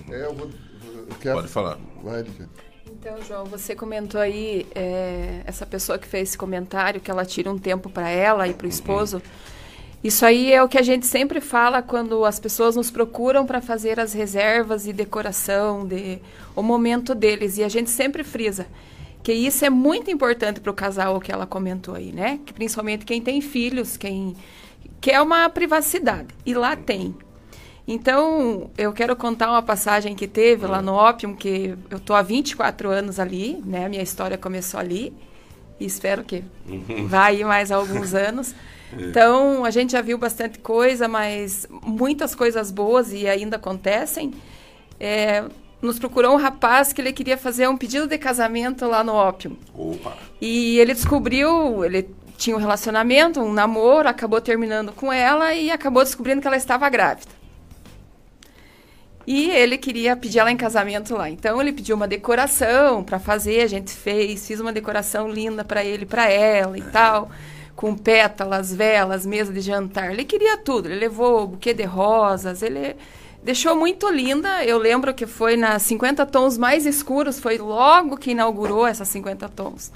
[0.10, 0.50] É, eu vou,
[1.10, 1.36] eu quero...
[1.38, 1.78] Pode falar.
[2.04, 2.50] Vai, Lidia.
[3.00, 7.50] Então, João, você comentou aí, é, essa pessoa que fez esse comentário, que ela tira
[7.50, 9.22] um tempo para ela e para o esposo.
[10.04, 13.62] Isso aí é o que a gente sempre fala quando as pessoas nos procuram para
[13.62, 16.20] fazer as reservas e decoração, de,
[16.54, 17.58] o momento deles.
[17.58, 18.68] E a gente sempre frisa
[19.24, 22.42] que isso é muito importante para o casal, o que ela comentou aí, né?
[22.46, 24.36] Que principalmente quem tem filhos, quem
[25.00, 26.28] quer uma privacidade.
[26.46, 27.16] E lá tem.
[27.92, 32.22] Então, eu quero contar uma passagem que teve lá no Opium, que eu tô há
[32.22, 33.90] 24 anos ali, né?
[33.90, 35.12] Minha história começou ali.
[35.80, 36.44] E espero que
[37.10, 38.54] vai ir mais alguns anos.
[38.92, 44.34] Então, a gente já viu bastante coisa, mas muitas coisas boas e ainda acontecem.
[45.00, 45.44] É,
[45.80, 49.56] nos procurou um rapaz que ele queria fazer um pedido de casamento lá no Opium.
[49.76, 50.18] Opa!
[50.42, 56.04] E ele descobriu, ele tinha um relacionamento, um namoro, acabou terminando com ela e acabou
[56.04, 57.39] descobrindo que ela estava grávida.
[59.32, 61.30] E ele queria pedir ela em casamento lá.
[61.30, 65.86] Então ele pediu uma decoração para fazer, a gente fez, fiz uma decoração linda para
[65.86, 67.30] ele, para ela e tal,
[67.76, 70.12] com pétalas, velas, mesa de jantar.
[70.14, 70.88] Ele queria tudo.
[70.88, 72.96] Ele levou buquê de rosas, ele
[73.44, 74.66] deixou muito linda.
[74.66, 79.48] Eu lembro que foi nas 50 tons mais escuros, foi logo que inaugurou essas 50
[79.50, 79.92] tons.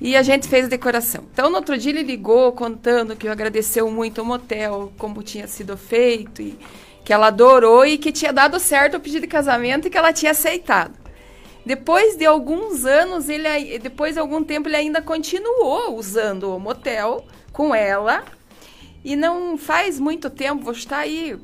[0.00, 1.22] E a gente fez a decoração.
[1.32, 5.76] Então, no outro dia, ele ligou contando que agradeceu muito o motel, como tinha sido
[5.76, 6.58] feito, e
[7.08, 10.12] que ela adorou e que tinha dado certo o pedido de casamento e que ela
[10.12, 10.92] tinha aceitado.
[11.64, 17.24] Depois de alguns anos, ele, depois de algum tempo, ele ainda continuou usando o motel
[17.50, 18.24] com ela.
[19.02, 21.40] E não faz muito tempo, vou estar aí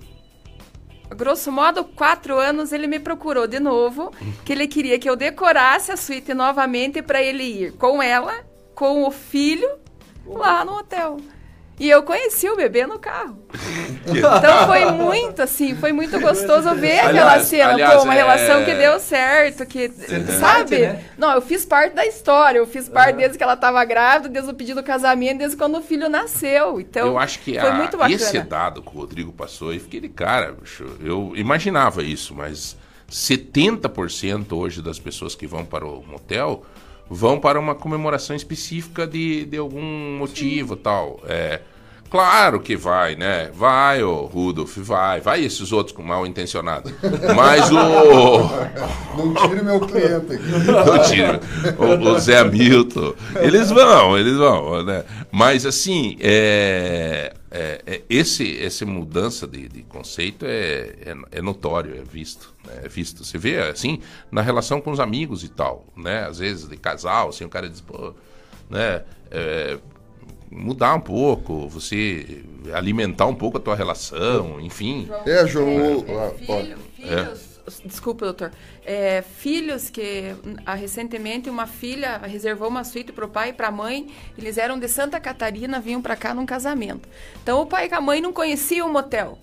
[1.16, 4.12] grosso modo, quatro anos, ele me procurou de novo,
[4.44, 9.04] que ele queria que eu decorasse a suíte novamente para ele ir com ela, com
[9.04, 9.78] o filho,
[10.26, 11.16] lá no hotel.
[11.78, 13.38] E eu conheci o bebê no carro.
[14.06, 18.16] Então foi muito assim, foi muito gostoso ver aquela Aliás- cena, aliás, pô, uma é-
[18.18, 20.40] relação que deu certo, que fez sabe?
[20.40, 21.04] parte, né?
[21.16, 24.50] Não, eu fiz parte da história, eu fiz parte desde que ela estava grávida, desde
[24.50, 26.78] o pedido do casamento, desde quando o filho nasceu.
[26.78, 28.14] Então eu acho que foi a- muito bacana.
[28.14, 32.76] esse dado que o Rodrigo passou, e fiquei de cara, bicho, eu imaginava isso, mas
[33.10, 36.64] 70% hoje das pessoas que vão para o motel
[37.08, 41.20] vão para uma comemoração específica de, de algum motivo tal.
[41.26, 41.60] É,
[42.10, 43.50] claro que vai, né?
[43.54, 45.20] Vai, o Rudolf, vai.
[45.20, 46.92] Vai esses outros com mal intencionados.
[47.36, 47.74] Mas o...
[49.16, 50.48] Não tire meu cliente aqui.
[50.66, 51.40] Não tire.
[51.78, 53.14] O, o Zé Hamilton.
[53.36, 55.04] Eles vão, eles vão, né?
[55.30, 61.96] Mas assim, é, é- é- esse, essa mudança de, de conceito é, é, é notório,
[61.96, 62.80] é visto, né?
[62.84, 63.24] É visto.
[63.24, 64.00] Você vê assim
[64.30, 66.24] na relação com os amigos e tal, né?
[66.26, 68.12] Às vezes de casal, assim, o cara diz, pô,
[68.68, 69.02] né?
[69.30, 69.78] é,
[70.50, 75.08] mudar um pouco, você alimentar um pouco a tua relação, enfim.
[75.26, 77.24] É, João, É, filho- É.
[77.24, 77.53] filhos,
[77.84, 78.52] desculpa, doutor.
[78.84, 83.68] É, filhos que hum, recentemente uma filha reservou uma suíte para o pai e para
[83.68, 84.08] a mãe.
[84.36, 87.08] Eles eram de Santa Catarina, vinham para cá num casamento.
[87.42, 89.38] Então o pai e a mãe não conheciam o motel.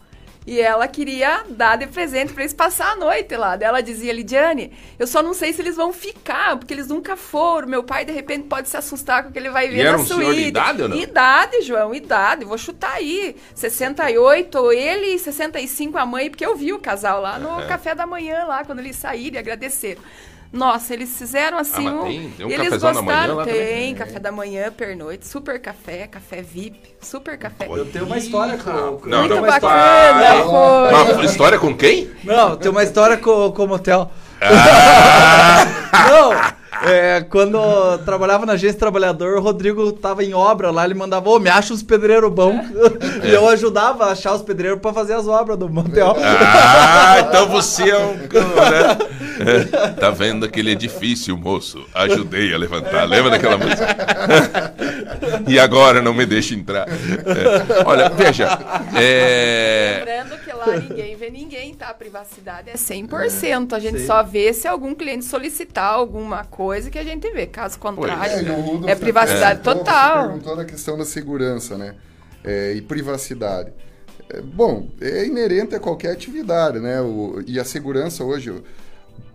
[0.46, 3.56] E ela queria dar de presente para eles passar a noite lá.
[3.56, 7.16] Daí Ela dizia, Lidiane, eu só não sei se eles vão ficar, porque eles nunca
[7.16, 7.68] foram.
[7.68, 9.90] Meu pai, de repente, pode se assustar com o que ele vai ver E na
[9.90, 10.48] era um senhor de suíte.
[10.48, 10.98] idade ou não?
[10.98, 12.44] Idade, João, idade.
[12.44, 13.36] Vou chutar aí.
[13.54, 17.68] 68, ele e 65 a mãe, porque eu vi o casal lá no É.
[17.68, 20.02] café da manhã, lá, quando eles saíram e agradeceram.
[20.52, 22.08] Nossa, eles fizeram assim Ah, mas um.
[22.08, 23.36] tem- tem um eles cafezão da manhã gostaram.
[23.36, 23.96] lá tem também?
[23.96, 27.68] café da manhã, pernoite, super café, café VIP, super café.
[27.70, 28.98] Eu tenho uma história com.
[28.98, 31.14] com- Não, Muito não, bacana, foi.
[31.14, 32.12] Uma história com quem?
[32.26, 34.12] Não, tem uma história com, com o motel.
[34.42, 35.66] Ah!
[36.12, 40.96] Não, é, quando eu trabalhava na agência trabalhador, o Rodrigo tava em obra lá, ele
[40.96, 42.60] mandava, ô, me acha uns pedreiros bons.
[42.60, 43.22] É.
[43.32, 46.16] E eu ajudava a achar os pedreiros pra fazer as obras do motel.
[46.18, 48.14] Ah, então você é um.
[48.16, 48.28] Né?
[49.42, 51.86] É, tá vendo aquele edifício, moço?
[51.94, 53.06] Ajudei a levantar.
[53.06, 54.74] Lembra daquela música?
[55.48, 56.88] e agora não me deixa entrar.
[56.88, 58.48] É, Olha, veja.
[58.96, 60.04] É...
[60.04, 61.90] Lembrando que lá ninguém vê ninguém, tá?
[61.90, 63.74] A privacidade é 100%.
[63.74, 64.08] A gente Sim.
[64.08, 67.46] só vê se algum cliente solicitar alguma coisa que a gente vê.
[67.48, 70.28] Caso contrário, É, Rudolf é privacidade Você total.
[70.28, 71.96] perguntou na questão da segurança, né?
[72.44, 73.72] É, e privacidade.
[74.30, 77.02] É, bom, é inerente a qualquer atividade, né?
[77.02, 78.54] O- e a segurança hoje,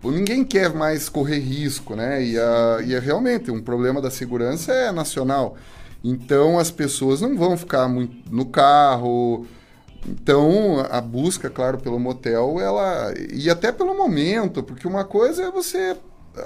[0.02, 2.22] ninguém quer mais correr risco, né?
[2.22, 5.56] E, a- e é realmente um problema da segurança é nacional.
[6.02, 9.46] Então as pessoas não vão ficar muito no carro.
[10.08, 15.50] Então a busca, claro, pelo motel, ela e até pelo momento, porque uma coisa é
[15.50, 15.96] você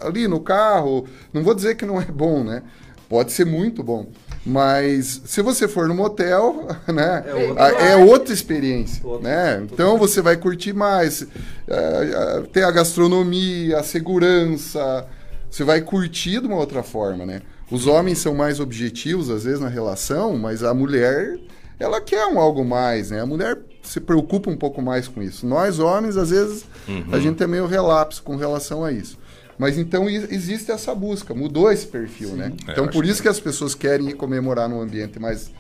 [0.03, 2.63] ali no carro, não vou dizer que não é bom, né?
[3.09, 4.07] Pode ser muito bom.
[4.47, 9.61] Mas se você for no motel, né, É outra a- é outra experiência, né?
[9.65, 11.27] Então você vai curtir mais,
[11.69, 15.07] é, é, tem a gastronomia, a segurança,
[15.51, 17.43] você vai curtir de uma outra forma, né?
[17.71, 21.39] Os homens são mais objetivos às vezes na relação, mas a mulher
[21.79, 23.21] ela quer um algo mais, né?
[23.21, 25.47] A mulher se preocupa um pouco mais com isso.
[25.47, 27.05] Nós homens às vezes Uhum.
[27.13, 29.19] a gente é meio relapso com relação a isso.
[29.61, 32.51] Mas então existe essa busca, mudou esse perfil, né?
[32.67, 35.51] É, Então por isso que as pessoas querem ir comemorar num ambiente mais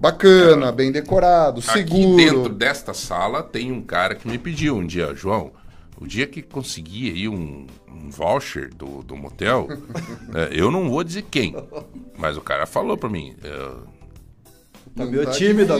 [0.00, 2.16] bacana, bem decorado, Aqui seguro.
[2.16, 5.52] dentro desta sala tem um cara que me pediu um dia, João,
[6.00, 9.68] o dia que conseguir aí um, um voucher do, do motel,
[10.34, 11.54] é, eu não vou dizer quem,
[12.16, 13.36] mas o cara falou pra mim.
[13.44, 13.72] é,
[14.96, 15.74] Tá meio tímido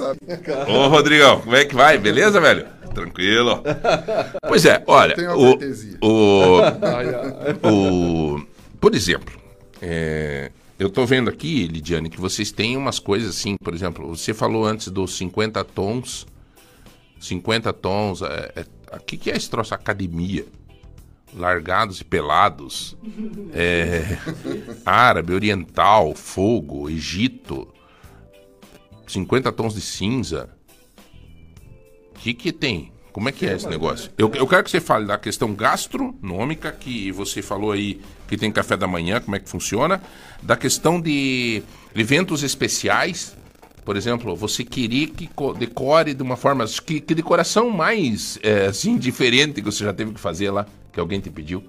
[0.00, 0.70] difícil agora.
[0.70, 1.98] Ô, Rodrigão, como é que vai?
[1.98, 2.66] Beleza, velho?
[2.94, 3.62] Tranquilo.
[4.48, 6.60] Pois é, olha, o, o,
[8.36, 8.46] o-
[8.80, 9.38] por exemplo,
[9.82, 14.32] é, eu tô vendo aqui, Lidiane, que vocês têm umas coisas assim, por exemplo, você
[14.34, 16.26] falou antes dos 50 tons
[17.20, 18.22] 50 tons.
[18.22, 19.74] É, é, o que, que é esse troço?
[19.74, 20.46] Academia.
[21.36, 22.96] Largados e pelados.
[23.52, 24.16] É,
[24.86, 27.68] árabe, oriental, fogo, Egito.
[29.10, 30.50] 50 tons de cinza.
[32.10, 32.92] O que, que tem?
[33.12, 34.10] Como é que é esse negócio?
[34.16, 38.52] Eu, eu quero que você fale da questão gastronômica, que você falou aí que tem
[38.52, 40.00] café da manhã, como é que funciona.
[40.42, 41.62] Da questão de
[41.94, 43.36] eventos especiais.
[43.84, 46.64] Por exemplo, você querer que co- decore de uma forma.
[46.66, 51.00] Que, que decoração mais é, assim, diferente que você já teve que fazer lá, que
[51.00, 51.64] alguém te pediu?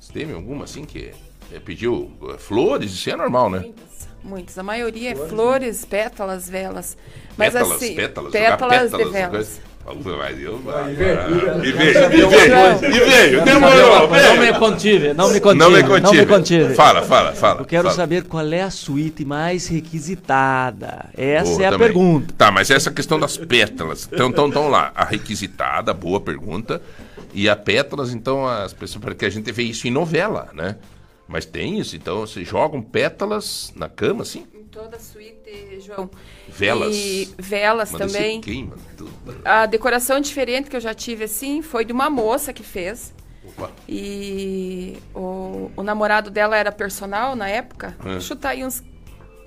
[0.00, 1.10] Você teve alguma assim que
[1.52, 2.92] é, pediu é, flores?
[2.92, 3.58] Isso é normal, né?
[3.58, 4.08] Muitas.
[4.56, 6.96] A maioria é flores, pétalas, velas.
[7.36, 9.60] Mas pétalas, assim, pétalas, pétalas, de velas.
[9.84, 15.12] mas eu- E veio, E veio, e veio, e veio, demorou, Mas não me contive,
[15.12, 15.58] não me contive.
[15.58, 16.26] Não me contive.
[16.26, 16.74] contive.
[16.74, 17.96] Fala, fala, fala, Eu quero fala.
[17.96, 21.06] saber qual é a suíte mais requisitada.
[21.16, 21.86] Essa Boa é a também.
[21.88, 22.34] pergunta.
[22.38, 24.08] Tá, mas essa questão das pétalas.
[24.12, 26.80] Então, então, então lá, a requisitada, boa pergunta.
[27.34, 29.02] E a pétalas, então, as pessoas.
[29.02, 30.76] Porque a gente vê isso em novela, né?
[31.32, 34.46] Mas tem isso, então vocês jogam pétalas na cama, assim?
[34.52, 36.10] Em toda a suíte, João.
[36.46, 36.94] Velas.
[36.94, 38.38] E velas também.
[38.42, 39.10] queima tudo.
[39.42, 43.14] A decoração diferente que eu já tive assim foi de uma moça que fez.
[43.46, 43.70] Opa.
[43.88, 47.96] E o, o namorado dela era personal na época.
[48.04, 48.20] É.
[48.20, 48.84] Chutar aí uns.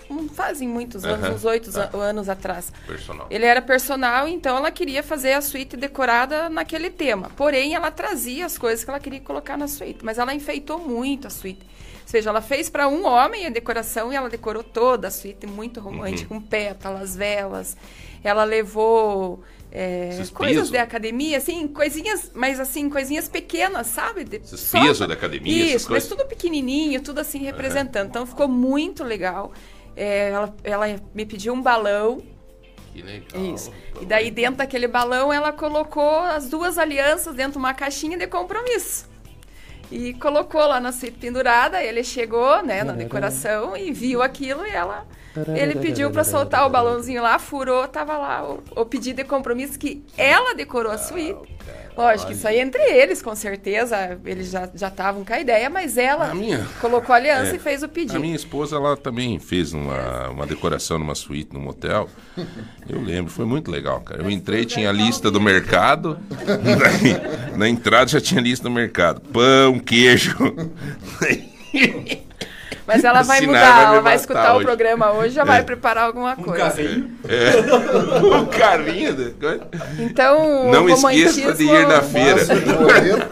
[0.10, 1.90] Um- fazem muitos anos, uns oito tá.
[1.94, 2.72] an- anos atrás.
[2.86, 3.28] Personal.
[3.30, 7.30] Ele era personal, então ela queria fazer a suíte decorada naquele tema.
[7.36, 10.04] Porém, ela trazia as coisas que ela queria colocar na suíte.
[10.04, 11.62] Mas ela enfeitou muito a suíte.
[12.04, 15.48] Ou seja, ela fez para um homem a decoração e ela decorou toda a suíte
[15.48, 16.40] muito romântica, Uhum.
[16.40, 17.76] com pétalas, velas.
[18.24, 19.44] Ela levou
[19.78, 24.24] é, coisas de academia, assim, coisinhas, mas assim, coisinhas pequenas, sabe?
[24.24, 26.08] De, Esses só da academia, Isso, mas coisas.
[26.10, 28.08] tudo pequenininho, tudo assim representando.
[28.08, 29.52] Então ficou muito legal.
[29.96, 32.22] É, ela, ela me pediu um balão.
[32.94, 33.54] Que legal.
[33.54, 33.72] Isso.
[34.02, 38.28] E daí, dentro daquele balão, ela colocou as duas alianças dentro de uma caixinha de
[38.28, 39.10] compromisso.
[39.92, 45.06] E colocou lá na pendurada, ele chegou, né, na decoração e viu aquilo e ela...
[45.54, 49.78] Ele pediu para soltar o balãozinho lá, furou, tava lá o, o pedido de compromisso
[49.78, 51.54] que ela decorou a suíte.
[51.98, 55.98] Lógico, isso aí entre eles, com certeza, eles já já estavam com a ideia, mas
[55.98, 56.32] ela
[56.82, 57.56] colocou a aliança É.
[57.56, 58.18] e fez o pedido.
[58.18, 62.10] A minha esposa, ela também fez uma, uma decoração numa suíte, num motel.
[62.90, 64.22] Eu lembro, foi muito legal, cara.
[64.24, 66.18] Eu entrei, tinha a lista do mercado.
[66.30, 67.18] Daí,
[67.58, 69.22] na entrada já tinha a lista do mercado.
[69.22, 70.36] Pão, queijo.
[72.88, 74.66] Mas ela vai Sinara mudar, vai ela vai escutar o hoje.
[74.66, 75.46] programa hoje, já É.
[75.46, 76.64] vai preparar alguma coisa.
[77.28, 78.22] É.
[78.24, 79.14] Um carrinho.
[79.16, 79.68] de coisa.
[80.00, 83.30] Então, Não o esqueça de ir na romantismo- feira.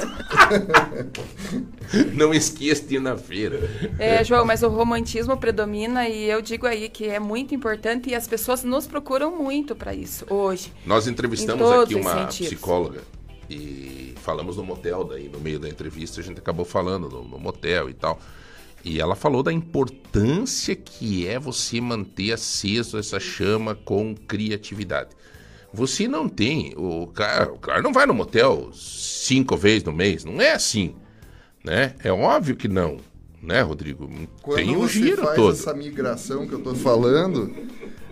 [2.13, 3.59] Não esqueça de ir na feira.
[3.99, 8.15] É, João, mas o romantismo predomina e eu digo aí que é muito importante e
[8.15, 10.73] as pessoas nos procuram muito para isso hoje.
[10.85, 12.47] Nós entrevistamos aqui uma sentidos.
[12.53, 13.01] psicóloga
[13.49, 17.37] e falamos no motel, daí no meio da entrevista a gente acabou falando no, no
[17.39, 18.19] motel e tal.
[18.83, 25.11] E ela falou da importância que é você manter aceso essa chama com criatividade.
[25.73, 30.23] Você não tem, o cara, o cara não vai no motel cinco vezes no mês,
[30.23, 30.95] não é assim,
[31.63, 31.95] né?
[32.03, 32.97] É óbvio que não,
[33.41, 34.07] né, Rodrigo?
[34.41, 35.53] Quando tem um você giro faz todo.
[35.53, 37.51] essa migração que eu estou falando,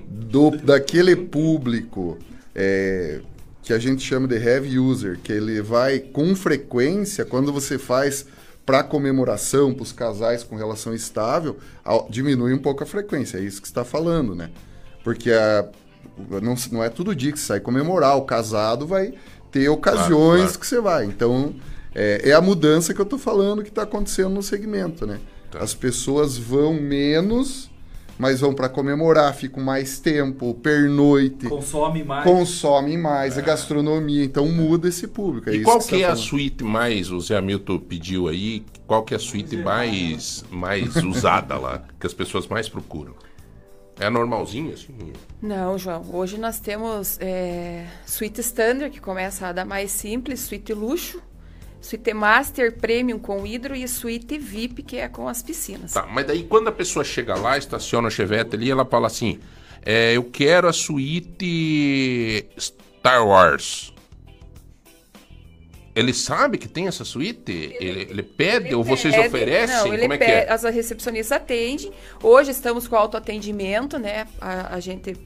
[0.08, 2.18] do, daquele público
[2.56, 3.22] é,
[3.62, 8.26] que a gente chama de heavy user, que ele vai com frequência, quando você faz
[8.66, 13.42] para comemoração, para os casais com relação estável, ao- diminui um pouco a frequência, é
[13.42, 14.52] isso que você está falando, né?
[15.04, 15.68] Porque a,
[16.42, 19.14] não, não é todo dia que você sai comemorar, o casado vai
[19.52, 20.60] ter ocasiões claro.
[20.60, 21.06] que você vai.
[21.06, 21.56] Então,
[21.96, 25.20] é, é a mudança que eu tô falando que está acontecendo no segmento, né?
[25.50, 25.60] Tá.
[25.60, 27.71] As pessoas vão menos,
[28.22, 31.48] mas vão para comemorar, ficam mais tempo, pernoite.
[31.50, 32.24] Consome mais.
[32.24, 34.24] Consomem mais, a gastronomia.
[34.24, 35.50] Então muda esse público.
[35.50, 38.64] É E isso qual que é tá a suíte mais, o Zé Hamilton pediu aí,
[38.86, 43.16] qual que é a suíte mais, mais usada lá, que as pessoas mais procuram?
[44.00, 44.94] É a normalzinha, assim?
[45.42, 46.06] Não, João.
[46.14, 51.20] Hoje nós temos é, suíte standard, que começa a da mais simples, suíte luxo,
[51.82, 55.92] suíte master premium com hidro e suíte VIP, que é com as piscinas.
[55.94, 59.40] Tá, mas daí quando a pessoa chega lá, estaciona a Chevette ali, ela fala assim,
[59.84, 63.92] é, eu quero a suíte Star Wars.
[65.94, 67.76] Ele sabe que tem essa suíte?
[67.78, 69.76] Ele, ele pede ou vocês Pede- oferecem?
[69.76, 70.50] Não, ele Como é que pede- é?
[70.50, 71.92] As recepcionistas atendem.
[72.24, 74.26] Hoje estamos com autoatendimento, né?
[74.40, 75.18] A, a gente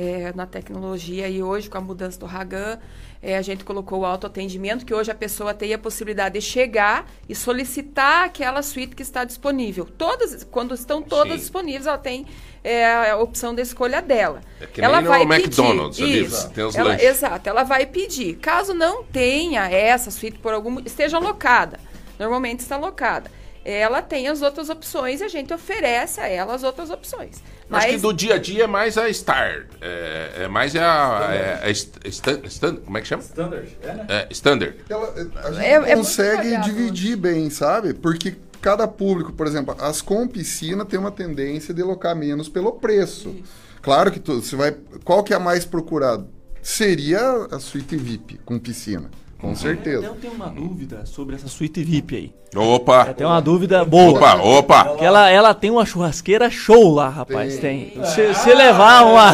[0.00, 2.78] é, na tecnologia e hoje com a mudança do Ragan,
[3.22, 7.06] é, a gente colocou o autoatendimento, que hoje a pessoa tem a possibilidade de chegar
[7.28, 9.84] e solicitar aquela suíte que está disponível.
[9.98, 11.38] Todas, quando estão todas Sim.
[11.40, 12.24] disponíveis, ela tem
[12.64, 14.40] é, a opção da escolha dela.
[14.58, 17.06] É que ela no vai McDonald's pedir, ali, isso, tem os ela- lanches.
[17.06, 18.36] Exato, ela vai pedir.
[18.36, 21.78] Caso não tenha essa suíte por algum esteja alocada,
[22.18, 23.30] normalmente está alocada.
[23.64, 27.42] Ela tem as outras opções e a gente oferece a ela as outras opções.
[27.70, 29.66] Acho que Mas do dia a dia é mais a Star.
[29.80, 31.28] É, é mais a.
[31.30, 33.22] É, a est- stan- stan- como é que chama?
[33.22, 34.06] Standard, é, né?
[34.08, 34.76] É, standard.
[34.88, 35.14] Ela-
[35.44, 37.92] a gente É- é muito consegue variado dividir bem, sabe?
[37.94, 42.72] Porque cada público, por exemplo, as com piscina tem uma tendência de locar menos pelo
[42.72, 43.36] preço.
[43.82, 44.74] Claro que tu, você vai.
[45.04, 46.26] Qual que é a mais procurada?
[46.62, 49.10] Seria a suíte VIP com piscina,
[49.40, 50.04] com certeza.
[50.04, 52.40] Eu tenho uma dúvida sobre essa suíte VIP aí.
[52.54, 53.06] Opa!
[53.08, 54.18] Eu tenho uma dúvida boa.
[54.18, 54.96] Opa, opa!
[54.96, 57.58] Que ela, ela tem uma churrasqueira show lá, rapaz.
[57.58, 57.92] Tem.
[58.04, 59.32] Se, se levar uma.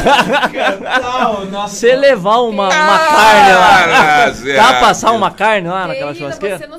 [1.68, 4.30] se levar uma, uma carne lá.
[4.54, 6.58] Dá pra passar uma carne lá naquela churrasqueira?
[6.58, 6.78] você não,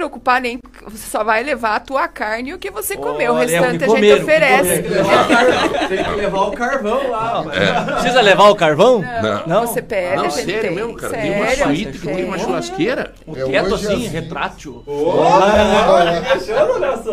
[0.00, 0.58] preocupar nem,
[0.88, 3.32] você só vai levar a tua carne e o que você comeu.
[3.32, 4.82] O Olha, é o restante a gente oferece.
[5.88, 7.44] Tem que levar o carvão lá.
[7.52, 7.92] É.
[7.92, 9.04] Precisa levar o carvão?
[9.46, 9.66] Não.
[9.66, 10.74] Você pega, Não, a gente sério tem.
[10.74, 11.12] mesmo, cara.
[11.12, 12.44] Tem uma Sério, suíte que tem uma sério.
[12.46, 13.12] churrasqueira.
[13.26, 14.84] O É, teto assim, as- retrátil.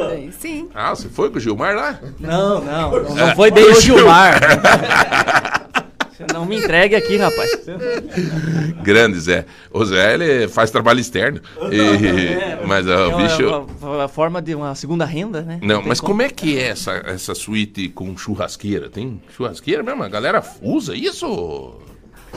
[0.09, 0.69] Tem, sim.
[0.73, 1.99] Ah, você foi com o Gilmar lá?
[2.19, 2.91] Não, não.
[2.91, 3.35] Não, não É.
[3.35, 4.39] foi bem o Gilmar.
[6.18, 7.49] Você não me entregue aqui, rapaz.
[8.84, 9.45] Grande, Zé.
[9.72, 11.39] O Zé, ele faz trabalho externo.
[11.72, 11.77] E-
[12.57, 13.48] É, mas é ó, o uma- bicho.
[13.48, 15.60] uma- uma forma de uma segunda renda, né?
[15.61, 18.89] Não, tem mas como é que é essa, essa suíte com churrasqueira?
[18.89, 20.03] Tem churrasqueira mesmo?
[20.03, 21.76] A galera usa isso?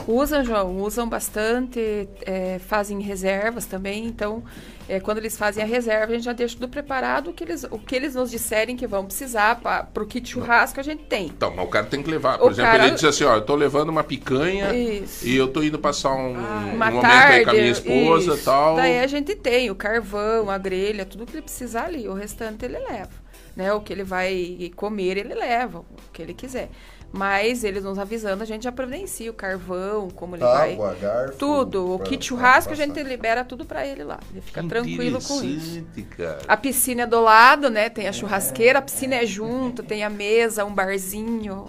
[0.07, 4.05] Usam, João, usam bastante, é, fazem reservas também.
[4.05, 4.43] Então,
[4.89, 7.29] é, quando eles fazem a reserva, a gente já deixa tudo preparado.
[7.29, 10.79] O que eles, o que eles nos disserem que vão precisar para o kit churrasco,
[10.79, 11.27] a gente tem.
[11.27, 12.37] Então, mas o cara tem que levar.
[12.37, 15.25] Por O exemplo, cara- ele diz assim, ó, eu tô levando uma picanha Isso.
[15.27, 17.33] e eu tô indo passar um, um Uma momento tarde.
[17.37, 18.75] aí com a minha esposa e tal.
[18.75, 22.07] Daí a gente tem o carvão, a grelha, tudo que ele precisar ali.
[22.07, 23.09] O restante ele leva.
[23.55, 23.71] Né?
[23.73, 26.69] O que ele vai comer, ele leva, o que ele quiser.
[27.13, 30.73] Mas eles nos avisando, a gente já providencia o carvão, como ele vai.
[30.73, 31.37] Água, garfo.
[31.37, 31.95] Tudo.
[31.95, 34.17] O pra- kit churrasco a gente libera tudo pra ele lá.
[34.31, 35.83] Ele fica tranquilo com isso.
[36.15, 36.39] Cara.
[36.47, 37.89] A piscina é do lado, né?
[37.89, 41.65] Tem a churrasqueira, a piscina é junto, tem a mesa, um barzinho,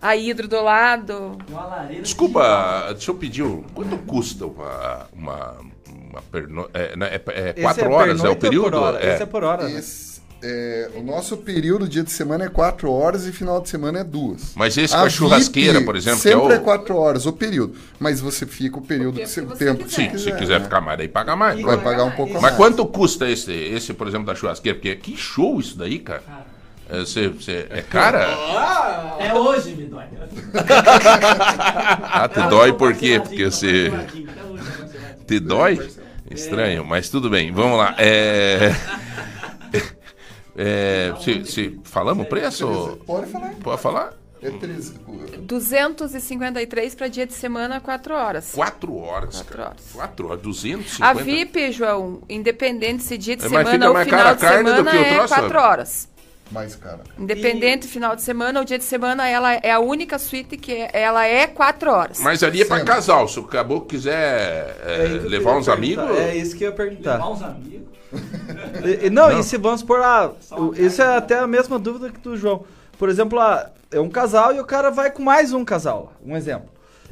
[0.00, 1.36] a hidro do lado.
[2.00, 5.06] Desculpa, deixa eu pedir, um- quanto custa uma...
[5.12, 5.56] uma,
[5.88, 6.70] uma perno...
[6.72, 8.70] é, né, é, é Esse quatro é horas, é o período?
[8.70, 9.06] por hora?
[9.06, 9.12] É.
[9.14, 9.68] Esse é por hora.
[9.68, 9.82] né?
[10.42, 14.04] É, o nosso período, dia de semana, é 4 horas e final de semana é
[14.04, 14.52] duas.
[14.54, 17.32] Mas esse com a churrasqueira, por exemplo, que é Sempre o- é 4 horas o
[17.32, 17.74] período.
[17.98, 20.80] Mas você fica o período que você, o tempo que você Sim, se quiser ficar
[20.82, 21.60] mais, daí paga mais.
[21.62, 22.54] Vai pagar um pouco Mas mais.
[22.56, 24.76] quanto custa esse, esse, por exemplo, da churrasqueira?
[24.78, 26.22] Porque que show isso daí, cara.
[26.88, 28.28] É, você, você- é cara?
[29.18, 30.04] É hoje, me dói.
[32.02, 33.18] Ah, te dói por quê?
[33.20, 33.90] Porque você.
[35.26, 35.80] Te dói?
[36.30, 37.50] Estranho, mas tudo bem.
[37.52, 37.94] Vamos lá.
[37.98, 38.72] É.
[40.56, 42.98] É, se, se falamos o preço?
[43.06, 43.50] Pode falar.
[43.62, 44.14] Pode falar?
[44.42, 44.94] É 13.
[45.40, 48.52] 253 para dia de semana, 4 horas.
[48.54, 49.36] Quatro horas.
[49.36, 49.68] Quatro cara.
[49.70, 49.82] horas.
[49.92, 51.06] Quatro horas, 250.
[51.06, 54.90] A VIP, João, independente se dia de É, semana ou final de carne do semana,
[54.90, 55.34] que o é troço?
[55.34, 56.08] 4 horas.
[56.52, 57.00] Mais cara.
[57.18, 60.90] Independente final de semana ou dia de semana, ela é a única suíte que é-
[60.92, 62.20] ela é 4 horas.
[62.20, 63.26] Mas ali é pra casal.
[63.26, 66.08] Se o caboclo quiser é, É levar uns amigos.
[66.16, 67.14] É isso que eu ia perguntar.
[67.14, 67.88] Levar uns amigos?
[68.84, 69.40] E- e não, Não.
[69.40, 72.64] e se vamos por lá, o- isso é até a mesma dúvida que do João.
[72.98, 76.36] Por exemplo, lá, é um casal e o cara vai com mais um casal, um
[76.36, 76.68] exemplo.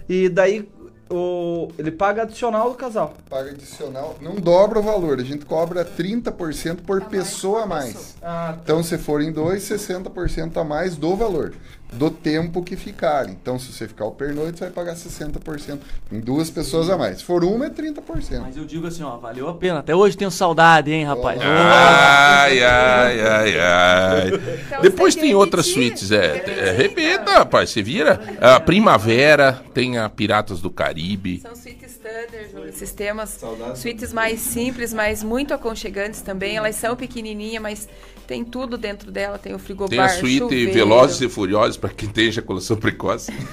[0.08, 0.68] E daí
[1.10, 3.14] o, ele paga adicional do casal.
[3.28, 4.16] Paga adicional.
[4.20, 5.18] Não dobra o valor.
[5.20, 8.16] A gente cobra 30% por pessoa a mais.
[8.22, 11.52] Ah, Então, se forem dois, 60% a mais do valor.
[11.98, 13.32] Do tempo que ficarem.
[13.32, 15.78] Então, se você ficar o pernoite, você vai pagar 60%.
[16.12, 17.18] Em duas pessoas a mais.
[17.18, 18.40] Se for uma, é 30%.
[18.40, 19.80] Mas eu digo assim, ó, valeu a pena.
[19.80, 21.40] Até hoje tenho saudade, hein, rapaz.
[21.40, 24.28] Ai, ai, ai, ai.
[24.66, 26.44] Então, Depois tem outras suítes, é.
[26.68, 28.20] é repita, rapaz, você vira.
[28.40, 31.40] A Primavera, tem a Piratas do Caribe.
[31.40, 33.40] São suítes standard, sistemas,
[33.76, 36.56] suítes mais simples, mas muito aconchegantes também.
[36.56, 37.88] Elas são pequenininhas, mas
[38.26, 39.38] tem tudo dentro dela.
[39.38, 40.72] Tem o frigobar, Tem a suíte chuveiro.
[40.72, 43.32] Velozes e Furiosos para quem tem ejaculação precoce.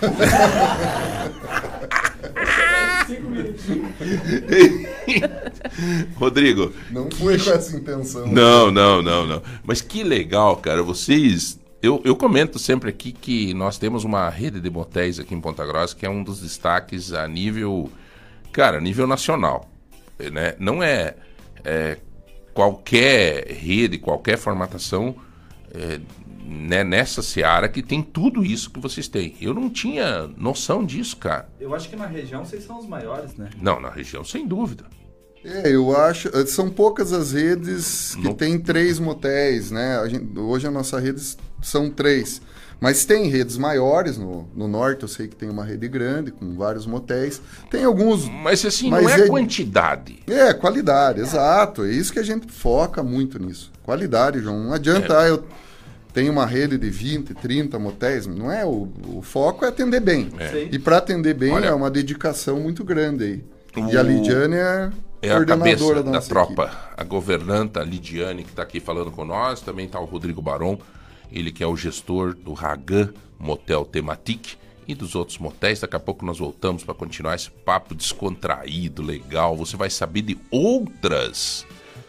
[6.16, 6.74] Rodrigo.
[6.90, 8.28] Não foi com essa intenção.
[8.28, 9.42] Não, não, não, não.
[9.64, 10.84] Mas que legal, cara.
[10.84, 11.60] Vocês.
[11.82, 15.66] Eu, eu comento sempre aqui que nós temos uma rede de motéis aqui em Ponta
[15.66, 17.90] Grossa que é um dos destaques a nível.
[18.52, 19.68] Cara, a nível nacional.
[20.20, 20.56] Né?
[20.60, 21.16] Não é,
[21.64, 21.98] é
[22.54, 25.16] qualquer rede, qualquer formatação.
[25.74, 26.00] é,
[26.44, 29.36] né, nessa seara que tem tudo isso que vocês têm.
[29.40, 31.48] Eu não tinha noção disso, cara.
[31.62, 33.50] Eu acho que na região vocês são os maiores, né?
[33.62, 34.84] Não, na região, sem dúvida.
[35.46, 36.28] É, eu acho.
[36.36, 39.98] eh, São poucas as redes que tem três motéis, né?
[40.00, 41.22] A gente- hoje a nossa rede
[41.62, 42.42] são três.
[42.82, 46.56] Mas tem redes maiores, no, no norte eu sei que tem uma rede grande, com
[46.56, 47.40] vários motéis.
[47.70, 48.28] Tem alguns.
[48.28, 50.18] Mas assim, não é quantidade.
[50.28, 51.84] É, qualidade, exato.
[51.86, 53.72] É isso que a gente foca muito nisso.
[53.84, 54.64] Qualidade, João.
[54.64, 55.18] Não adianta, É.
[55.18, 55.44] ah, eu
[56.12, 58.26] tenho uma rede de 20, 30 motéis.
[58.26, 58.66] Não é.
[58.66, 60.30] O, o foco é atender bem.
[60.40, 60.68] É.
[60.72, 63.44] E para atender bem Olha- é uma dedicação muito grande aí.
[63.86, 64.90] O- E a Lidiane é,
[65.22, 69.24] É a cabeça coordenadora da, nossa tropa, a governanta Lidiane, que está aqui falando com
[69.24, 69.62] nós.
[69.62, 70.80] Também está o Rodrigo Baron,
[71.32, 74.56] ele que é o gestor do Ragan Motel Tematic
[74.88, 75.80] e dos outros motéis.
[75.80, 79.56] Daqui a pouco nós voltamos para continuar esse papo descontraído, legal.
[79.58, 81.66] Você vai saber de outras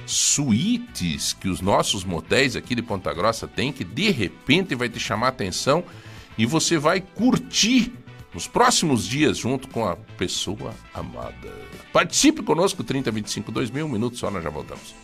[0.07, 4.99] suítes que os nossos motéis aqui de Ponta Grossa têm, que de repente vai te
[4.99, 5.85] chamar a atenção
[6.37, 7.93] e você vai curtir
[8.35, 11.53] nos próximos dias junto com a pessoa amada.
[11.93, 14.95] Participe conosco, 3025 2000, um minuto só, nós já voltamos.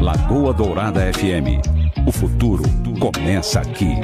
[0.00, 1.60] Lagoa Dourada FM.
[2.06, 2.62] O futuro
[2.98, 3.96] começa aqui.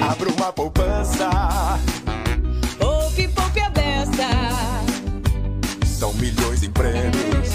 [0.00, 1.28] Abra uma poupança.
[2.78, 4.26] Poupe, poupe a beça.
[5.84, 7.50] São milhões em prêmios.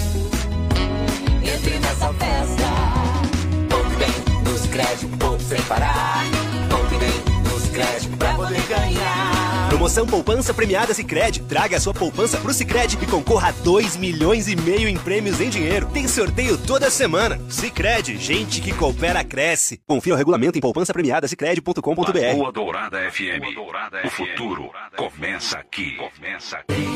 [1.42, 2.64] Entre nessa festa.
[3.70, 6.24] Poupe bem nos créditos, poupe sem parar.
[6.70, 9.25] Poupe bem nos créditos pra poder ganhar.
[9.76, 11.42] Promoção Poupança Premiada Sicredi.
[11.42, 15.42] Traga a sua poupança pro Sicredi e concorra a 2 milhões e meio em prêmios
[15.42, 15.90] em dinheiro.
[15.94, 17.38] Tem sorteio toda semana.
[17.50, 19.82] Sicredi, gente que coopera cresce.
[19.86, 21.94] Confira o regulamento em poupancapremiadasicredi.com.br.
[21.94, 23.44] Lagoa Dourada FM.
[24.06, 25.98] O futuro começa aqui.
[25.98, 26.88] Começa aqui.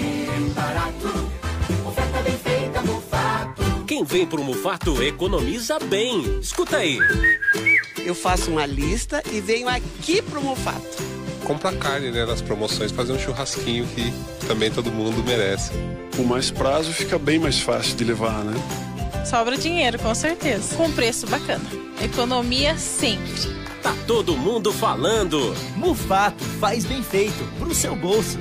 [1.86, 3.84] Oferta bem feita, Mufato.
[3.86, 6.40] Quem vem pro Mufato economiza bem.
[6.40, 6.98] Escuta aí.
[7.98, 11.19] Eu faço uma lista e venho aqui pro Mufato.
[11.40, 14.14] Comprar carne, né, nas promoções, fazer um churrasquinho que
[14.48, 15.72] também todo mundo merece.
[16.16, 18.54] Com mais prazo fica bem mais fácil de levar, né?
[19.26, 20.76] Sobra dinheiro, com certeza.
[20.76, 21.64] Com preço bacana.
[22.02, 23.60] Economia sempre.
[23.82, 25.54] Tá todo mundo falando.
[25.76, 28.38] Mufato faz bem feito pro seu bolso.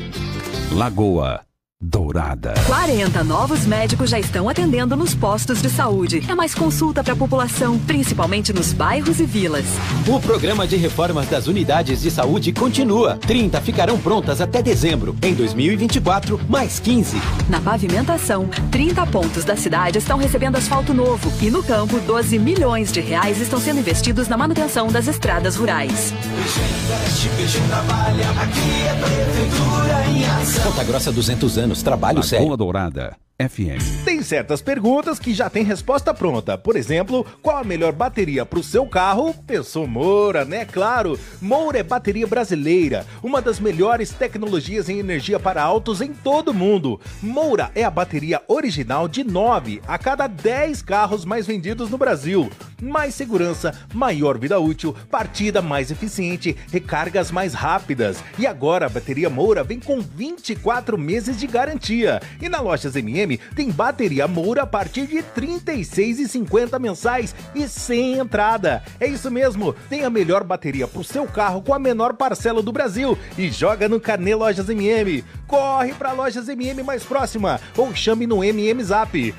[0.73, 1.48] Lagoa
[1.81, 2.55] Dourada.
[2.67, 6.25] 40 novos médicos já estão atendendo nos postos de saúde.
[6.29, 9.65] É mais consulta para a população, principalmente nos bairros e vilas.
[10.09, 13.17] O programa de reformas das unidades de saúde continua.
[13.19, 15.15] 30 ficarão prontas até dezembro.
[15.23, 17.17] Em 2024, mais 15.
[17.49, 21.33] Na pavimentação, 30 pontos da cidade estão recebendo asfalto novo.
[21.41, 26.13] E no campo, 12 milhões de reais estão sendo investidos na manutenção das estradas rurais.
[26.33, 28.29] Investe, peixe trabalha.
[28.31, 30.73] Aqui é prefeitura em ação.
[30.73, 32.45] Ponta Grossa 200 anos, trabalho sério.
[32.45, 34.05] Lagoa Dourada FM.
[34.05, 36.59] Tem certas perguntas que já tem resposta pronta.
[36.59, 39.33] Por exemplo, qual a melhor bateria para o seu carro?
[39.47, 40.65] Pensou Moura, né?
[40.65, 41.17] Claro.
[41.41, 46.55] Moura é bateria brasileira, uma das melhores tecnologias em energia para autos em todo o
[46.55, 47.01] mundo.
[47.23, 52.51] Moura é a bateria original de 9 a cada 10 carros mais vendidos no Brasil.
[52.81, 58.23] Mais segurança, maior vida útil, partida mais eficiente, recargas mais rápidas.
[58.39, 62.21] E agora a bateria Moura vem com 24 meses de garantia.
[62.41, 68.19] E na Lojas MM tem bateria Moura a partir de R$ 36,50 mensais e sem
[68.19, 68.83] entrada.
[69.01, 72.71] É isso mesmo, tem a melhor bateria pro seu carro com a menor parcela do
[72.71, 75.25] Brasil e joga no Carnê Lojas MM.
[75.47, 79.35] Corre pra Lojas MM mais próxima ou chame no MM Zap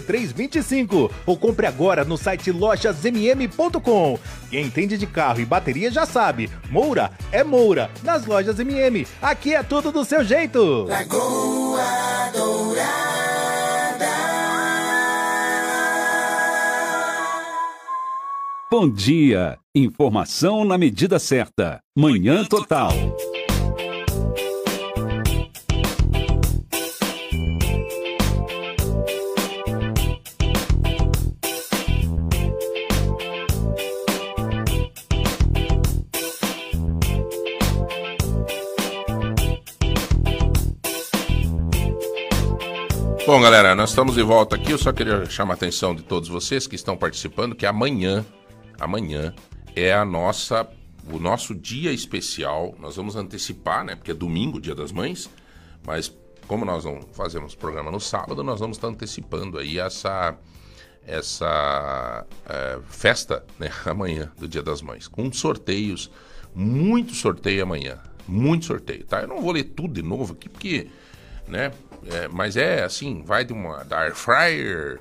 [0.00, 4.18] 42991642325 ou compre agora no site lojasmm.com.
[4.50, 9.06] Quem entende de carro e bateria já sabe, Moura é Moura nas lojas MM.
[9.20, 10.84] Aqui é tudo do seu jeito.
[10.84, 11.82] Lagoa
[18.72, 19.58] Bom dia.
[19.74, 21.82] Informação na medida certa.
[21.94, 22.90] Manhã Total.
[43.32, 44.72] Bom, galera, nós estamos de volta aqui.
[44.72, 48.26] Eu só queria chamar a atenção de todos vocês que estão participando que amanhã,
[48.78, 49.34] amanhã
[49.74, 50.68] é a nossa
[51.10, 52.74] o nosso dia especial.
[52.78, 53.96] Nós vamos antecipar, né?
[53.96, 55.30] Porque é domingo, Dia das Mães,
[55.86, 56.14] mas
[56.46, 60.36] como nós não fazemos programa no sábado, nós vamos estar antecipando aí essa
[61.06, 63.70] essa é, festa, né?
[63.86, 66.10] Amanhã do Dia das Mães, com sorteios,
[66.54, 67.98] muito sorteio amanhã,
[68.28, 69.22] muito sorteio, tá?
[69.22, 70.90] Eu não vou ler tudo de novo aqui porque
[71.48, 71.72] né?
[72.06, 74.98] É, mas é assim, vai de uma da air fryer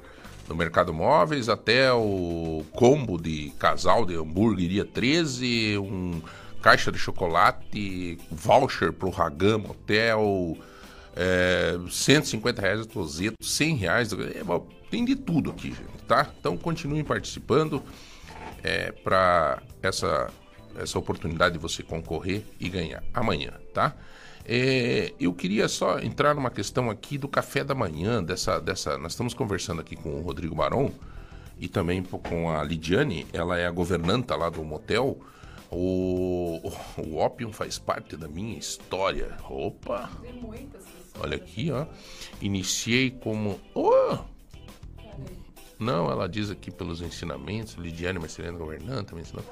[0.47, 6.21] no mercado móveis até o combo de casal de hamburgueria 13, um
[6.61, 10.57] caixa de chocolate, voucher pro Ragam Hotel,
[11.15, 14.17] é, 150 reais a tozeto, 100 reais, é,
[14.89, 16.29] tem de tudo aqui, gente, tá?
[16.39, 17.81] Então continuem participando
[18.61, 20.29] é, para essa,
[20.77, 23.95] essa oportunidade de você concorrer e ganhar amanhã, tá?
[24.53, 28.97] É, eu queria só entrar numa questão aqui do café da manhã, dessa, dessa.
[28.97, 30.91] Nós estamos conversando aqui com o Rodrigo Baron
[31.57, 35.17] e também com a Lidiane, ela é a governanta lá do motel.
[35.71, 36.59] O,
[36.97, 39.37] o Opium faz parte da minha história.
[39.49, 40.09] Opa!
[41.17, 41.85] Olha aqui, ó.
[42.41, 43.57] Iniciei como.
[43.73, 44.17] Oh!
[45.79, 49.45] Não, ela diz aqui pelos ensinamentos, Lidiane Marcelino governanta, me ensinou.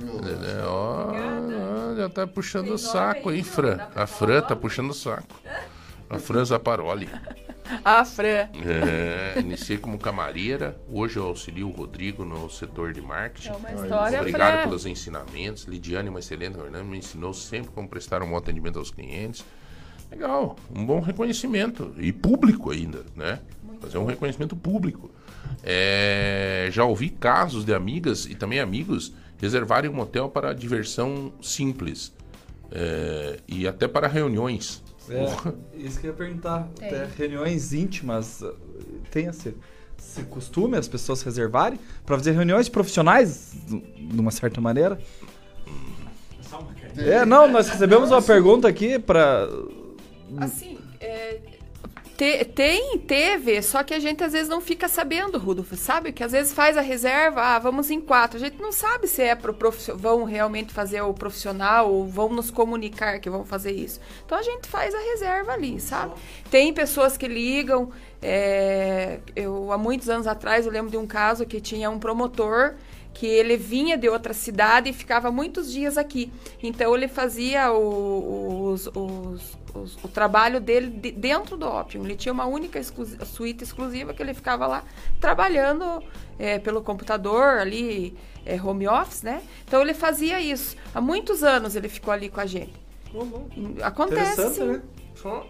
[0.00, 3.78] É, ó, já tá puxando o saco, hein, Fran?
[3.94, 5.40] A Fran tá puxando o saco.
[6.08, 7.08] A Fran Zaparoli.
[7.82, 8.48] A Fran.
[8.64, 13.48] É, iniciei como camareira, hoje eu auxilio o Rodrigo no setor de marketing.
[13.48, 14.62] É uma história, Obrigado Fran.
[14.64, 15.64] pelos ensinamentos.
[15.64, 19.44] Lidiane, uma excelente me ensinou sempre como prestar um bom atendimento aos clientes.
[20.10, 21.94] Legal, um bom reconhecimento.
[21.98, 23.40] E público ainda, né?
[23.80, 25.10] Fazer um reconhecimento público.
[25.62, 29.12] É, já ouvi casos de amigas e também amigos
[29.44, 32.12] reservarem um motel para diversão simples.
[32.74, 34.82] é, e até para reuniões.
[35.08, 35.24] É,
[35.78, 36.68] isso que eu ia perguntar.
[36.76, 36.88] Tem.
[36.88, 38.54] Até reuniões íntimas, uh,
[39.10, 39.54] tem esse,
[39.98, 44.98] esse costume as pessoas reservarem para fazer reuniões profissionais, de uma certa maneira?
[46.96, 49.48] É, não, nós recebemos uma pergunta aqui para
[50.38, 51.40] Assim, é,
[52.16, 56.12] te- tem, teve, só que a gente às vezes não fica sabendo, Rudolf, sabe?
[56.12, 58.36] Que às vezes faz a reserva, ah, vamos em quatro.
[58.36, 62.28] A gente não sabe se é pro profissional, vão realmente fazer o profissional ou vão
[62.28, 64.00] nos comunicar que vão fazer isso.
[64.24, 66.12] Então a gente faz a reserva ali, sabe?
[66.50, 67.90] Tem pessoas que ligam.
[68.22, 72.74] é, eu, há muitos anos atrás, eu lembro de um caso que tinha um promotor
[73.12, 76.32] que ele vinha de outra cidade e ficava muitos dias aqui.
[76.62, 82.04] Então ele fazia os- os- os- o trabalho dele de- dentro do Opium.
[82.04, 84.84] Ele tinha uma única exclu- suíte exclusiva que ele ficava lá
[85.20, 86.02] trabalhando
[86.38, 89.40] é, pelo computador ali, é, home office, né?
[89.66, 90.76] Então ele fazia isso.
[90.94, 92.72] Há muitos anos ele ficou ali com a gente.
[93.82, 94.64] Acontece, Interessante, sim.
[94.66, 95.42] né?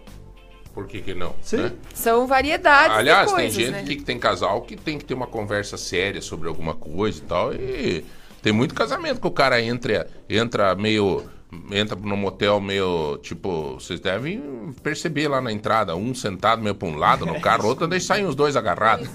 [0.73, 1.33] Por que, que não?
[1.41, 1.57] Sim.
[1.57, 1.71] né?
[1.93, 3.83] São variedades Aliás, de coisas, tem gente né?
[3.95, 7.53] que tem casal que tem que ter uma conversa séria sobre alguma coisa e tal.
[7.53, 8.05] E
[8.41, 11.23] tem muito casamento que o cara entra, entra meio.
[11.71, 13.17] Entra no motel meio.
[13.21, 17.67] Tipo, vocês devem perceber lá na entrada, um sentado meio pra um lado no carro,
[17.67, 19.07] outro, daí saem os dois agarrados.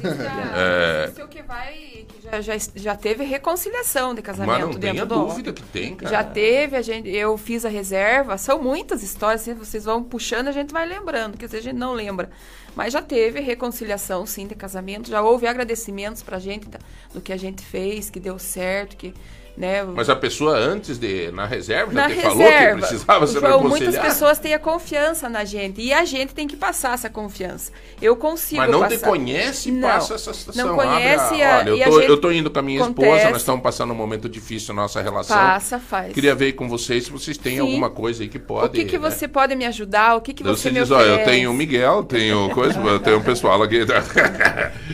[0.54, 2.06] É, Existe o que vai.
[2.08, 5.62] que já, já, já teve reconciliação de casamento mas não dentro tenha do dúvida que
[5.62, 6.10] tem, cara.
[6.10, 10.48] Já teve, a gente, eu fiz a reserva, são muitas histórias, assim, vocês vão puxando,
[10.48, 12.30] a gente vai lembrando, que às vezes a gente não lembra.
[12.76, 16.78] Mas já teve reconciliação, sim, de casamento, já houve agradecimentos pra gente da-
[17.12, 19.12] do que a gente fez, que deu certo, que,
[19.60, 19.84] né...
[19.84, 21.30] Mas a pessoa antes de.
[21.32, 24.58] Na reserva já na te reserva, falou que precisava se João, muitas pessoas têm a
[24.58, 27.70] confiança na gente e a gente tem que passar essa confiança.
[28.00, 28.96] Eu consigo Mas não passar.
[28.96, 30.66] te conhece e Não, passa essa situação.
[30.66, 33.06] Não conhece Abre a, Olha, eu a tô, eu tô indo com a minha esposa,
[33.08, 33.32] acontece.
[33.32, 35.36] nós estamos passando um momento difícil na nossa relação.
[35.36, 36.14] Passa, faz.
[36.14, 37.60] Queria ver com vocês se vocês têm Sim.
[37.60, 38.66] alguma coisa aí que pode.
[38.66, 39.10] O que, que né?
[39.10, 40.16] você pode me ajudar?
[40.16, 42.98] O que, que você, você me diz, ó, eu tenho o Miguel, tenho coisa, eu
[42.98, 43.80] tenho um pessoal aqui.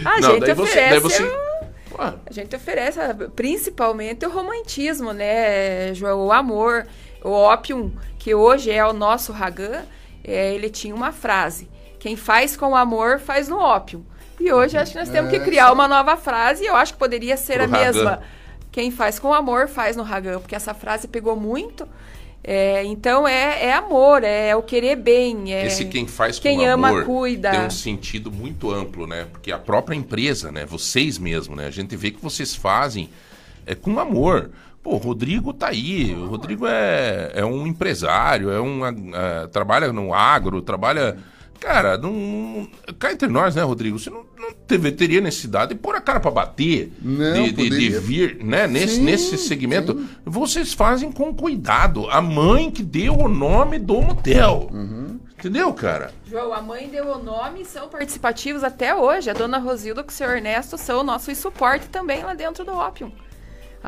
[0.05, 1.46] A não, gente daí você, oferece daí você.
[1.99, 6.27] A gente oferece ah, principalmente o romantismo, né, João?
[6.27, 6.87] O amor.
[7.25, 9.85] O Opium, que hoje é o nosso Ragan,
[10.23, 11.69] é, ele tinha uma frase:
[11.99, 14.05] Quem faz com amor, faz no Opium.
[14.39, 16.93] E hoje acho que nós temos que É, criar uma nova frase, e eu acho
[16.93, 18.11] que poderia ser Pro a mesma.
[18.11, 18.23] Ragan.
[18.71, 21.89] Quem faz com amor, faz no Ragan, porque essa frase pegou muito.
[22.49, 25.53] É, então é, é amor, é o querer bem.
[25.53, 27.51] É, Esse quem faz com quem amor ama, cuida.
[27.51, 29.27] tem um sentido muito amplo, né?
[29.33, 30.65] Porque a própria empresa, né?
[30.65, 31.67] Vocês mesmo, né?
[31.67, 33.11] A gente vê que vocês fazem
[33.67, 34.53] é, com amor.
[34.81, 36.15] Pô, o Rodrigo tá aí.
[36.15, 41.19] O Rodrigo é, é um empresário, é um ah, trabalha no agro, trabalha.
[41.61, 42.69] Cara, não, não-
[42.99, 43.99] cá entre nós, né, Rodrigo?
[43.99, 47.53] Você não, não teve, teria necessidade de pôr a cara pra bater, Não, de, de-
[47.53, 48.01] de poderia.
[48.01, 50.07] vir, né, nesse, Sim, nesse segmento.
[50.25, 52.09] Vocês fazem com cuidado.
[52.11, 54.69] A mãe que deu o nome do motel.
[54.73, 55.19] Uhum.
[55.39, 56.13] Entendeu, cara?
[56.29, 59.29] João, a mãe deu o nome e são participativos até hoje.
[59.31, 62.73] A dona Rosilda com o senhor Ernesto são o nosso suporte também lá dentro do
[62.73, 63.13] Opium.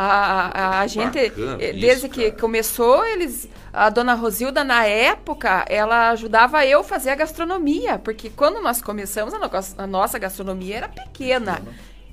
[0.01, 3.49] A, a, a gente, eh, isso, desde que começou, eles.
[3.73, 8.81] A dona Rosilda, na época, ela ajudava eu a fazer a gastronomia, porque quando nós
[8.81, 11.61] começamos, a, no- a nossa gastronomia era pequena.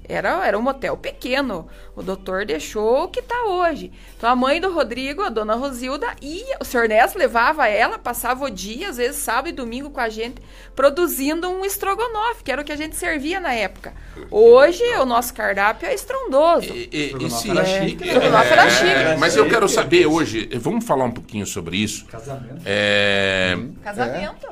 [0.08, 1.68] Era, era um motel pequeno.
[1.96, 3.92] O doutor deixou o que tá hoje.
[4.18, 6.58] Então a mãe do Rodrigo, a dona Rosilda, ia.
[6.60, 10.10] O senhor Ness levava ela, passava o dia, às vezes sábado e domingo com a
[10.10, 10.42] gente,
[10.76, 13.94] produzindo um estrogonofe, que era o que a gente servia na época.
[14.30, 16.68] Hoje o nosso cardápio é estrondoso.
[16.74, 19.20] E, e se- era é, chique, estrogonofe era é, chique.
[19.20, 22.06] mas eu quero saber hoje, vamos falar um pouquinho sobre isso.
[22.06, 22.62] Casamento.
[22.66, 24.48] É, Casamento.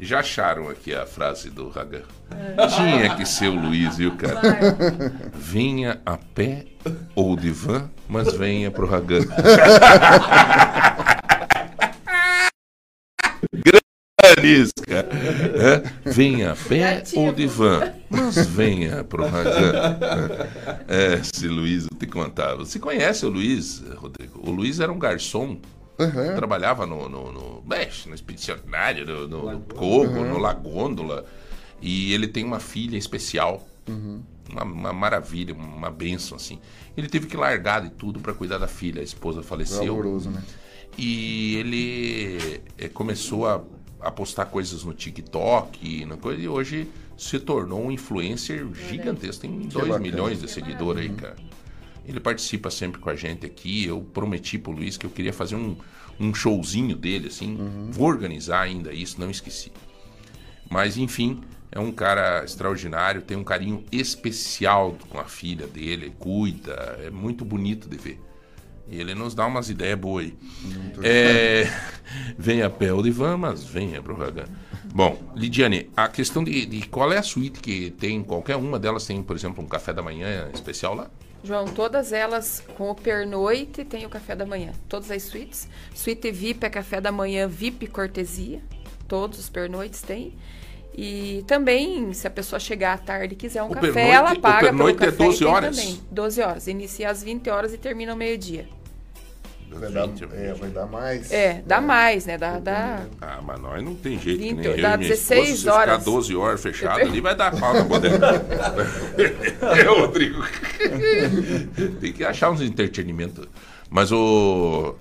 [0.00, 2.02] Já acharam aqui a frase do Ragan?
[2.30, 2.66] É.
[2.66, 4.40] Tinha que ser o Luiz, viu, cara?
[5.34, 6.66] Vinha a pé
[7.14, 9.20] ou de van, mas venha pro Ragan.
[14.34, 15.06] Granisca.
[15.08, 19.98] É, Venha a pé ou de van, mas venha pro Ragan.
[20.88, 22.54] É, esse Luiz, eu te contar.
[22.56, 24.40] Você conhece o Luiz, Rodrigo?
[24.46, 25.58] O Luiz era um garçom.
[26.36, 30.28] Trabalhava no, no, no, no expedicionário, no, no, no Coco, Uhum.
[30.30, 31.24] no Lagôndola.
[31.82, 33.66] E ele tem uma filha especial.
[33.88, 34.22] Uhum.
[34.50, 36.58] Uma, uma maravilha, uma benção, assim.
[36.96, 39.00] Ele teve que largar de tudo para cuidar da filha.
[39.00, 39.96] A esposa faleceu.
[39.96, 40.42] Valoroso, né?
[40.96, 43.62] E ele eh, começou a,
[44.00, 49.42] a postar coisas no TikTok e, na coisa, e hoje se tornou um influencer gigantesco.
[49.42, 49.98] Tem 2 bacana.
[49.98, 51.36] milhões de seguidores aí, cara.
[52.08, 53.84] Ele participa sempre com a gente aqui.
[53.84, 55.76] Eu prometi pro Luiz que eu queria fazer um,
[56.18, 57.58] um showzinho dele, assim.
[57.90, 59.70] Vou organizar ainda isso, não esqueci.
[60.70, 66.98] Mas, enfim, é um cara extraordinário, tem um carinho especial com a filha dele, cuida,
[67.02, 68.20] é muito bonito de ver.
[68.90, 70.34] E ele nos dá umas ideias boas aí.
[71.02, 71.70] É,
[72.38, 74.46] vem a pé de van, mas venha pro Ragan.
[74.94, 79.06] Bom, Lidiane, a questão de, de qual é a suíte que tem, qualquer uma delas
[79.06, 81.10] tem, por exemplo, um café da manhã especial lá?
[81.44, 84.72] João, todas elas com o pernoite tem o café da manhã.
[84.88, 85.68] Todas as suítes.
[85.94, 88.60] Suíte VIP é café da manhã VIP cortesia.
[89.06, 90.34] Todos os pernoites têm.
[91.00, 94.32] E também, se a pessoa chegar à tarde e quiser um O café, pernoite- ela
[94.32, 95.14] o paga pelo pernoite é café.
[95.22, 95.76] e 12 tem horas?
[95.76, 96.00] Também.
[96.10, 96.66] 12 horas.
[96.66, 98.68] Inicia às 20 horas e termina ao meio-dia.
[99.70, 101.30] Vai dar, é, vai dar mais.
[101.30, 102.38] É, dá mais, né?
[102.38, 103.04] Dá, dá...
[103.20, 105.62] Ah, mas nós não tem jeito que 20, nem eu dá e minha 16 esposa,
[105.62, 105.98] se horas.
[105.98, 108.18] ficar 12 horas fechado ali, vai dar pau na bodega.
[109.76, 110.42] é, Rodrigo.
[112.00, 113.46] tem que achar uns entretenimentos.
[113.90, 114.94] Mas o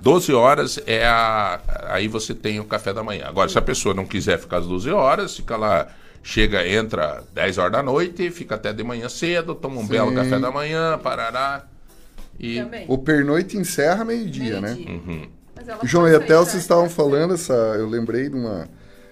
[0.00, 1.60] 12 horas é a...
[1.88, 3.26] Aí você tem o café da manhã.
[3.26, 5.88] Agora, se a pessoa não quiser ficar às 12 horas, fica lá...
[6.20, 9.88] Chega, entra 10 horas da noite, fica até de manhã cedo, toma um Sim.
[9.88, 11.64] belo café da manhã, parará.
[12.38, 12.58] E...
[12.86, 14.72] O pernoite encerra meio-dia, né?
[14.86, 15.28] Uhum.
[15.82, 18.68] João, e até vocês estavam falando, essa, eu lembrei de uma.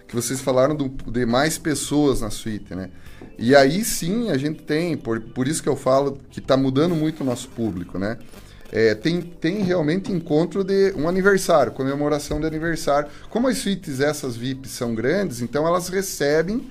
[0.07, 2.91] Que vocês falaram do- de mais pessoas na suíte, né?
[3.37, 6.95] E aí sim a gente tem, por, por isso que eu falo que está mudando
[6.95, 8.17] muito o nosso público, né?
[8.73, 13.09] É, tem, tem realmente encontro de um aniversário, comemoração de aniversário.
[13.31, 16.71] Como as suítes, essas VIPs, são grandes, então elas recebem.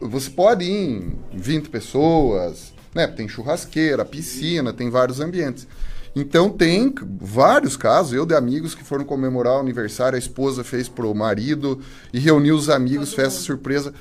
[0.00, 3.06] Você pode ir em 20 pessoas, né?
[3.06, 5.66] Tem churrasqueira, piscina, tem vários ambientes.
[6.14, 10.86] Então tem vários casos, eu de amigos que foram comemorar o aniversário, a esposa fez
[10.88, 11.80] pro marido
[12.12, 13.94] e reuniu os amigos, festa surpresa.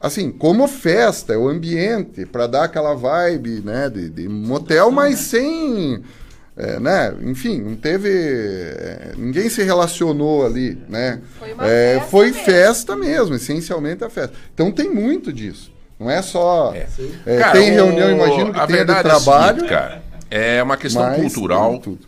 [0.00, 5.20] Assim, como festa, é o ambiente, para dar aquela vibe, né, de, de motel, mas
[5.20, 6.02] sem,
[6.56, 11.20] é, né, enfim, não teve, é, ninguém se relacionou ali, né.
[11.38, 12.44] Foi É, festa foi mesmo.
[12.44, 14.36] festa mesmo, essencialmente a festa.
[14.52, 15.71] Então tem muito disso.
[16.02, 16.72] Não é só.
[16.74, 19.64] é, Cara, tem o- reunião, imagino que a tenha de verdade trabalho.
[19.64, 21.98] É, cara, é uma questão cultural tem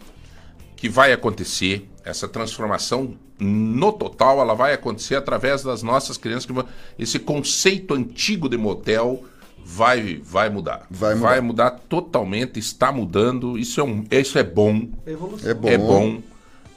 [0.76, 1.88] que vai acontecer.
[2.04, 6.44] Essa transformação no total, ela vai acontecer através das nossas crianças.
[6.44, 6.66] Que vão,
[6.98, 9.24] esse conceito antigo de motel
[9.64, 10.86] vai, vai mudar.
[10.90, 11.70] Vai mudar.
[11.88, 13.56] totalmente, está mudando.
[13.58, 14.88] Isso é, um, isso é bom.
[15.06, 15.50] Evolução.
[15.50, 15.68] É bom.
[15.68, 16.22] É bom.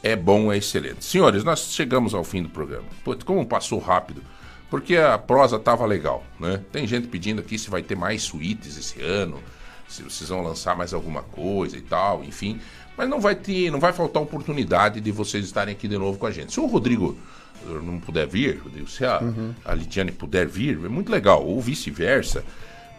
[0.03, 1.03] É bom, é excelente.
[1.03, 2.85] Senhores, nós chegamos ao fim do programa.
[3.03, 4.21] Putz, como passou rápido.
[4.69, 6.61] Porque a prosa tava legal, né?
[6.71, 9.39] Tem gente pedindo aqui se vai ter mais suítes esse ano,
[9.87, 12.59] se vocês vão lançar mais alguma coisa e tal, enfim.
[12.97, 16.25] Mas não vai ter, não vai faltar oportunidade de vocês estarem aqui de novo com
[16.25, 16.51] a gente.
[16.51, 17.17] Se o Rodrigo
[17.65, 19.53] eh, não puder vir, Rodrigo, se a, Uhum.
[19.63, 22.43] a Lidiane puder vir, é muito legal, ou vice-versa.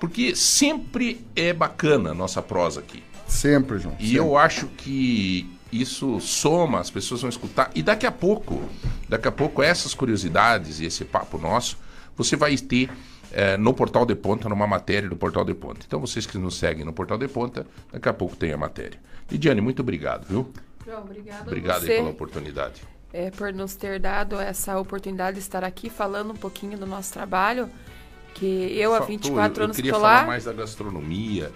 [0.01, 3.03] Porque sempre é bacana a nossa prosa aqui.
[3.27, 3.95] Sempre, João.
[3.99, 4.17] E sempre.
[4.17, 7.71] eu acho que isso soma, as pessoas vão escutar.
[7.75, 8.63] E daqui a pouco,
[9.09, 11.79] daqui a pouco, essas curiosidades e esse papo nosso,
[12.17, 12.91] você vai ter
[13.33, 15.81] eh, no Portal de Ponta, numa matéria do Portal de Ponta.
[15.87, 18.99] Então, vocês que nos seguem no Portal de Ponta, daqui a pouco tem a matéria.
[19.31, 20.51] Lidiane, muito obrigado, viu?
[20.87, 22.83] João, obrigado Obrigado pela oportunidade.
[23.13, 27.13] é, por nos ter dado essa oportunidade de estar aqui falando um pouquinho do nosso
[27.13, 27.69] trabalho.
[28.35, 30.27] Que eu, há Fa- 24 pô, eu, anos eu que queria falar lá.
[30.27, 31.51] mais da gastronomia,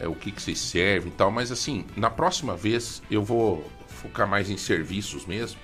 [0.00, 3.64] é, o que, que vocês servem e tal, mas assim, na próxima vez eu vou
[3.88, 5.58] focar mais em serviços mesmo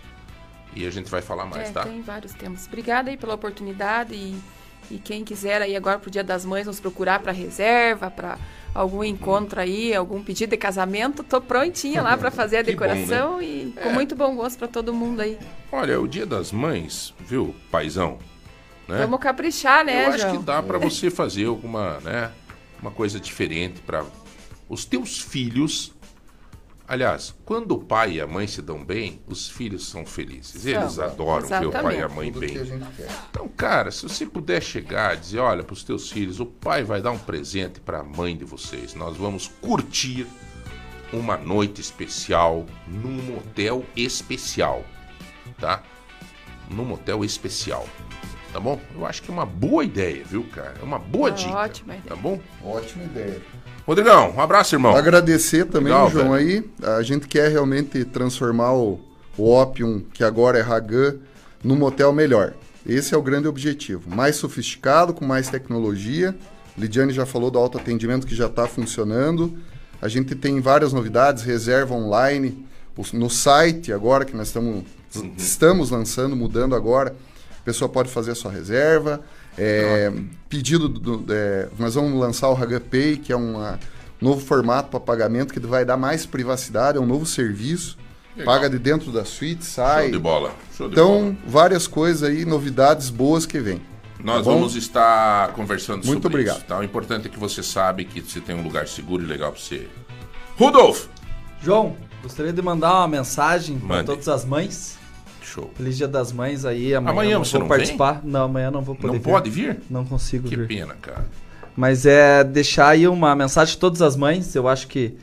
[0.75, 1.83] e a gente vai falar mais, é, tá?
[1.85, 2.67] tem vários temas.
[2.67, 4.37] Obrigada aí pela oportunidade e
[4.91, 8.37] E quem quiser aí agora pro Dia das Mães nos procurar para reserva, para
[8.75, 12.81] algum encontro aí, algum pedido de casamento, tô prontinha lá para fazer a Que bom,
[12.87, 13.45] decoração né?
[13.45, 13.93] e com É.
[13.93, 15.39] muito bom gosto para todo mundo aí.
[15.71, 18.19] Olha, o dia das mães, viu, paizão?
[18.89, 18.99] Né?
[18.99, 20.39] Vamos caprichar, né, Eu acho João?
[20.39, 22.33] que dá pra você fazer alguma, né,
[22.83, 24.05] uma coisa diferente para
[24.69, 25.93] os teus filhos.
[26.91, 30.67] Aliás, quando o pai e a mãe se dão bem, os filhos são felizes.
[30.67, 32.49] Eles São, adoram ver o pai e a mãe Tudo bem.
[32.55, 33.09] que a gente quer.
[33.31, 36.83] Então, cara, se você puder chegar e dizer, olha, para os teus filhos, o pai
[36.83, 38.93] vai dar um presente para a mãe de vocês.
[38.97, 40.27] Nós vamos curtir
[41.13, 44.85] uma noite especial num motel especial,
[45.61, 45.85] tá?
[46.69, 47.89] Num motel especial,
[48.53, 48.81] tá bom?
[48.97, 50.75] Eu acho que é uma boa ideia, viu, cara?
[50.81, 52.09] É uma boa É dica, ótima ideia.
[52.09, 52.41] tá bom?
[52.65, 53.41] Ótima ideia.
[53.87, 54.95] Rodrigão, um abraço, irmão.
[54.95, 56.65] Agradecer também, Legal, João, velho.
[56.83, 56.97] aí.
[56.97, 59.01] A gente quer realmente transformar o,
[59.37, 61.17] o Opium, que agora é Ragan,
[61.63, 62.55] num motel melhor.
[62.87, 64.09] Esse é o grande objetivo.
[64.15, 66.35] Mais sofisticado, com mais tecnologia.
[66.79, 69.57] Lidiane já falou do autoatendimento que já está funcionando.
[70.01, 72.67] A gente tem várias novidades, reserva online.
[73.13, 74.85] No site agora, que nós estamos,
[75.37, 77.15] estamos lançando, mudando agora,
[77.61, 79.21] a pessoa pode fazer a sua reserva.
[79.59, 80.13] É,
[80.49, 83.55] pedido, do, do- é, nós vamos lançar o Ragan Pay, que é um
[84.21, 87.99] novo formato para pagamento, que vai dar mais privacidade, é um novo serviço.
[88.37, 88.55] Legal.
[88.55, 90.05] Paga de dentro da suíte, sai.
[90.05, 90.53] Show de bola.
[90.77, 93.83] Show de então, várias coisas aí, novidades boas que vem.
[94.23, 96.59] Nós Tá vamos estar conversando Muito sobre obrigado.
[96.59, 96.67] isso.
[96.67, 96.79] Tá?
[96.79, 99.61] O importante é que você sabe que você tem um lugar seguro e legal para
[99.61, 99.89] você.
[100.57, 101.07] Rudolf!
[101.63, 104.97] João, gostaria de mandar uma mensagem para todas as mães.
[105.51, 105.71] Show.
[105.77, 106.95] Feliz Dia das Mães aí.
[106.95, 108.21] Amanhã, Amanhã não você vou não participar.
[108.25, 109.21] Não, amanhã não vou poder Não vir.
[109.23, 109.79] pode vir?
[109.91, 110.67] Não consigo Que vir.
[110.69, 111.25] pena, cara.
[111.77, 114.55] Mas é deixar aí uma mensagem a todas as mães.
[114.55, 115.15] Eu acho que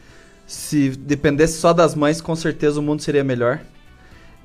[0.45, 3.59] se dependesse só das mães, com certeza o mundo seria melhor.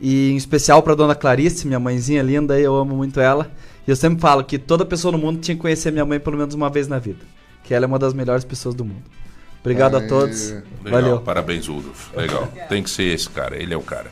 [0.00, 3.50] E em especial para dona Clarice, minha mãezinha linda, eu amo muito ela.
[3.86, 6.36] E eu sempre falo que toda pessoa no mundo tinha que conhecer minha mãe pelo
[6.36, 7.20] menos uma vez na vida.
[7.64, 9.02] Que ela é uma das melhores pessoas do mundo.
[9.60, 10.08] Obrigado a Aê.
[10.08, 10.50] todos.
[10.50, 11.20] Legal, Valeu.
[11.20, 12.12] Parabéns, Rudolf.
[12.16, 12.48] Legal.
[12.68, 13.56] Tem que ser esse cara.
[13.56, 14.10] Ele é o cara.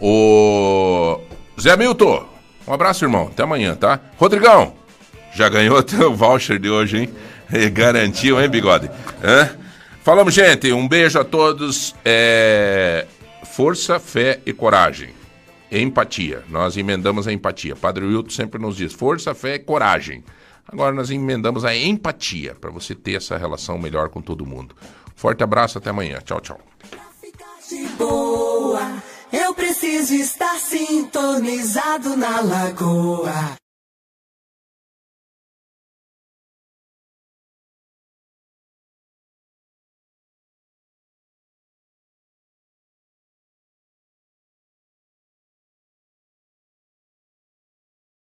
[0.00, 1.20] O
[1.60, 2.26] Zé Milton.
[2.66, 3.28] Um abraço, irmão.
[3.30, 4.00] Até amanhã, tá?
[4.16, 4.74] Rodrigão.
[5.34, 7.70] Já ganhou teu voucher de hoje, hein?
[7.72, 8.90] Garantiu, hein, bigode?
[9.22, 9.50] Hã?
[10.02, 10.72] Falamos, gente.
[10.72, 11.94] Um beijo a todos.
[12.04, 13.06] É...
[13.44, 15.10] Força, fé e coragem.
[15.70, 16.42] Empatia.
[16.48, 17.76] Nós emendamos a empatia.
[17.76, 20.24] Padre Wilton sempre nos diz força, fé e coragem.
[20.66, 24.74] Agora nós emendamos a empatia para você ter essa relação melhor com todo mundo.
[25.16, 26.18] Forte abraço, até amanhã.
[26.24, 26.60] Tchau, tchau.
[29.32, 33.56] Eu preciso estar sintonizado na lagoa.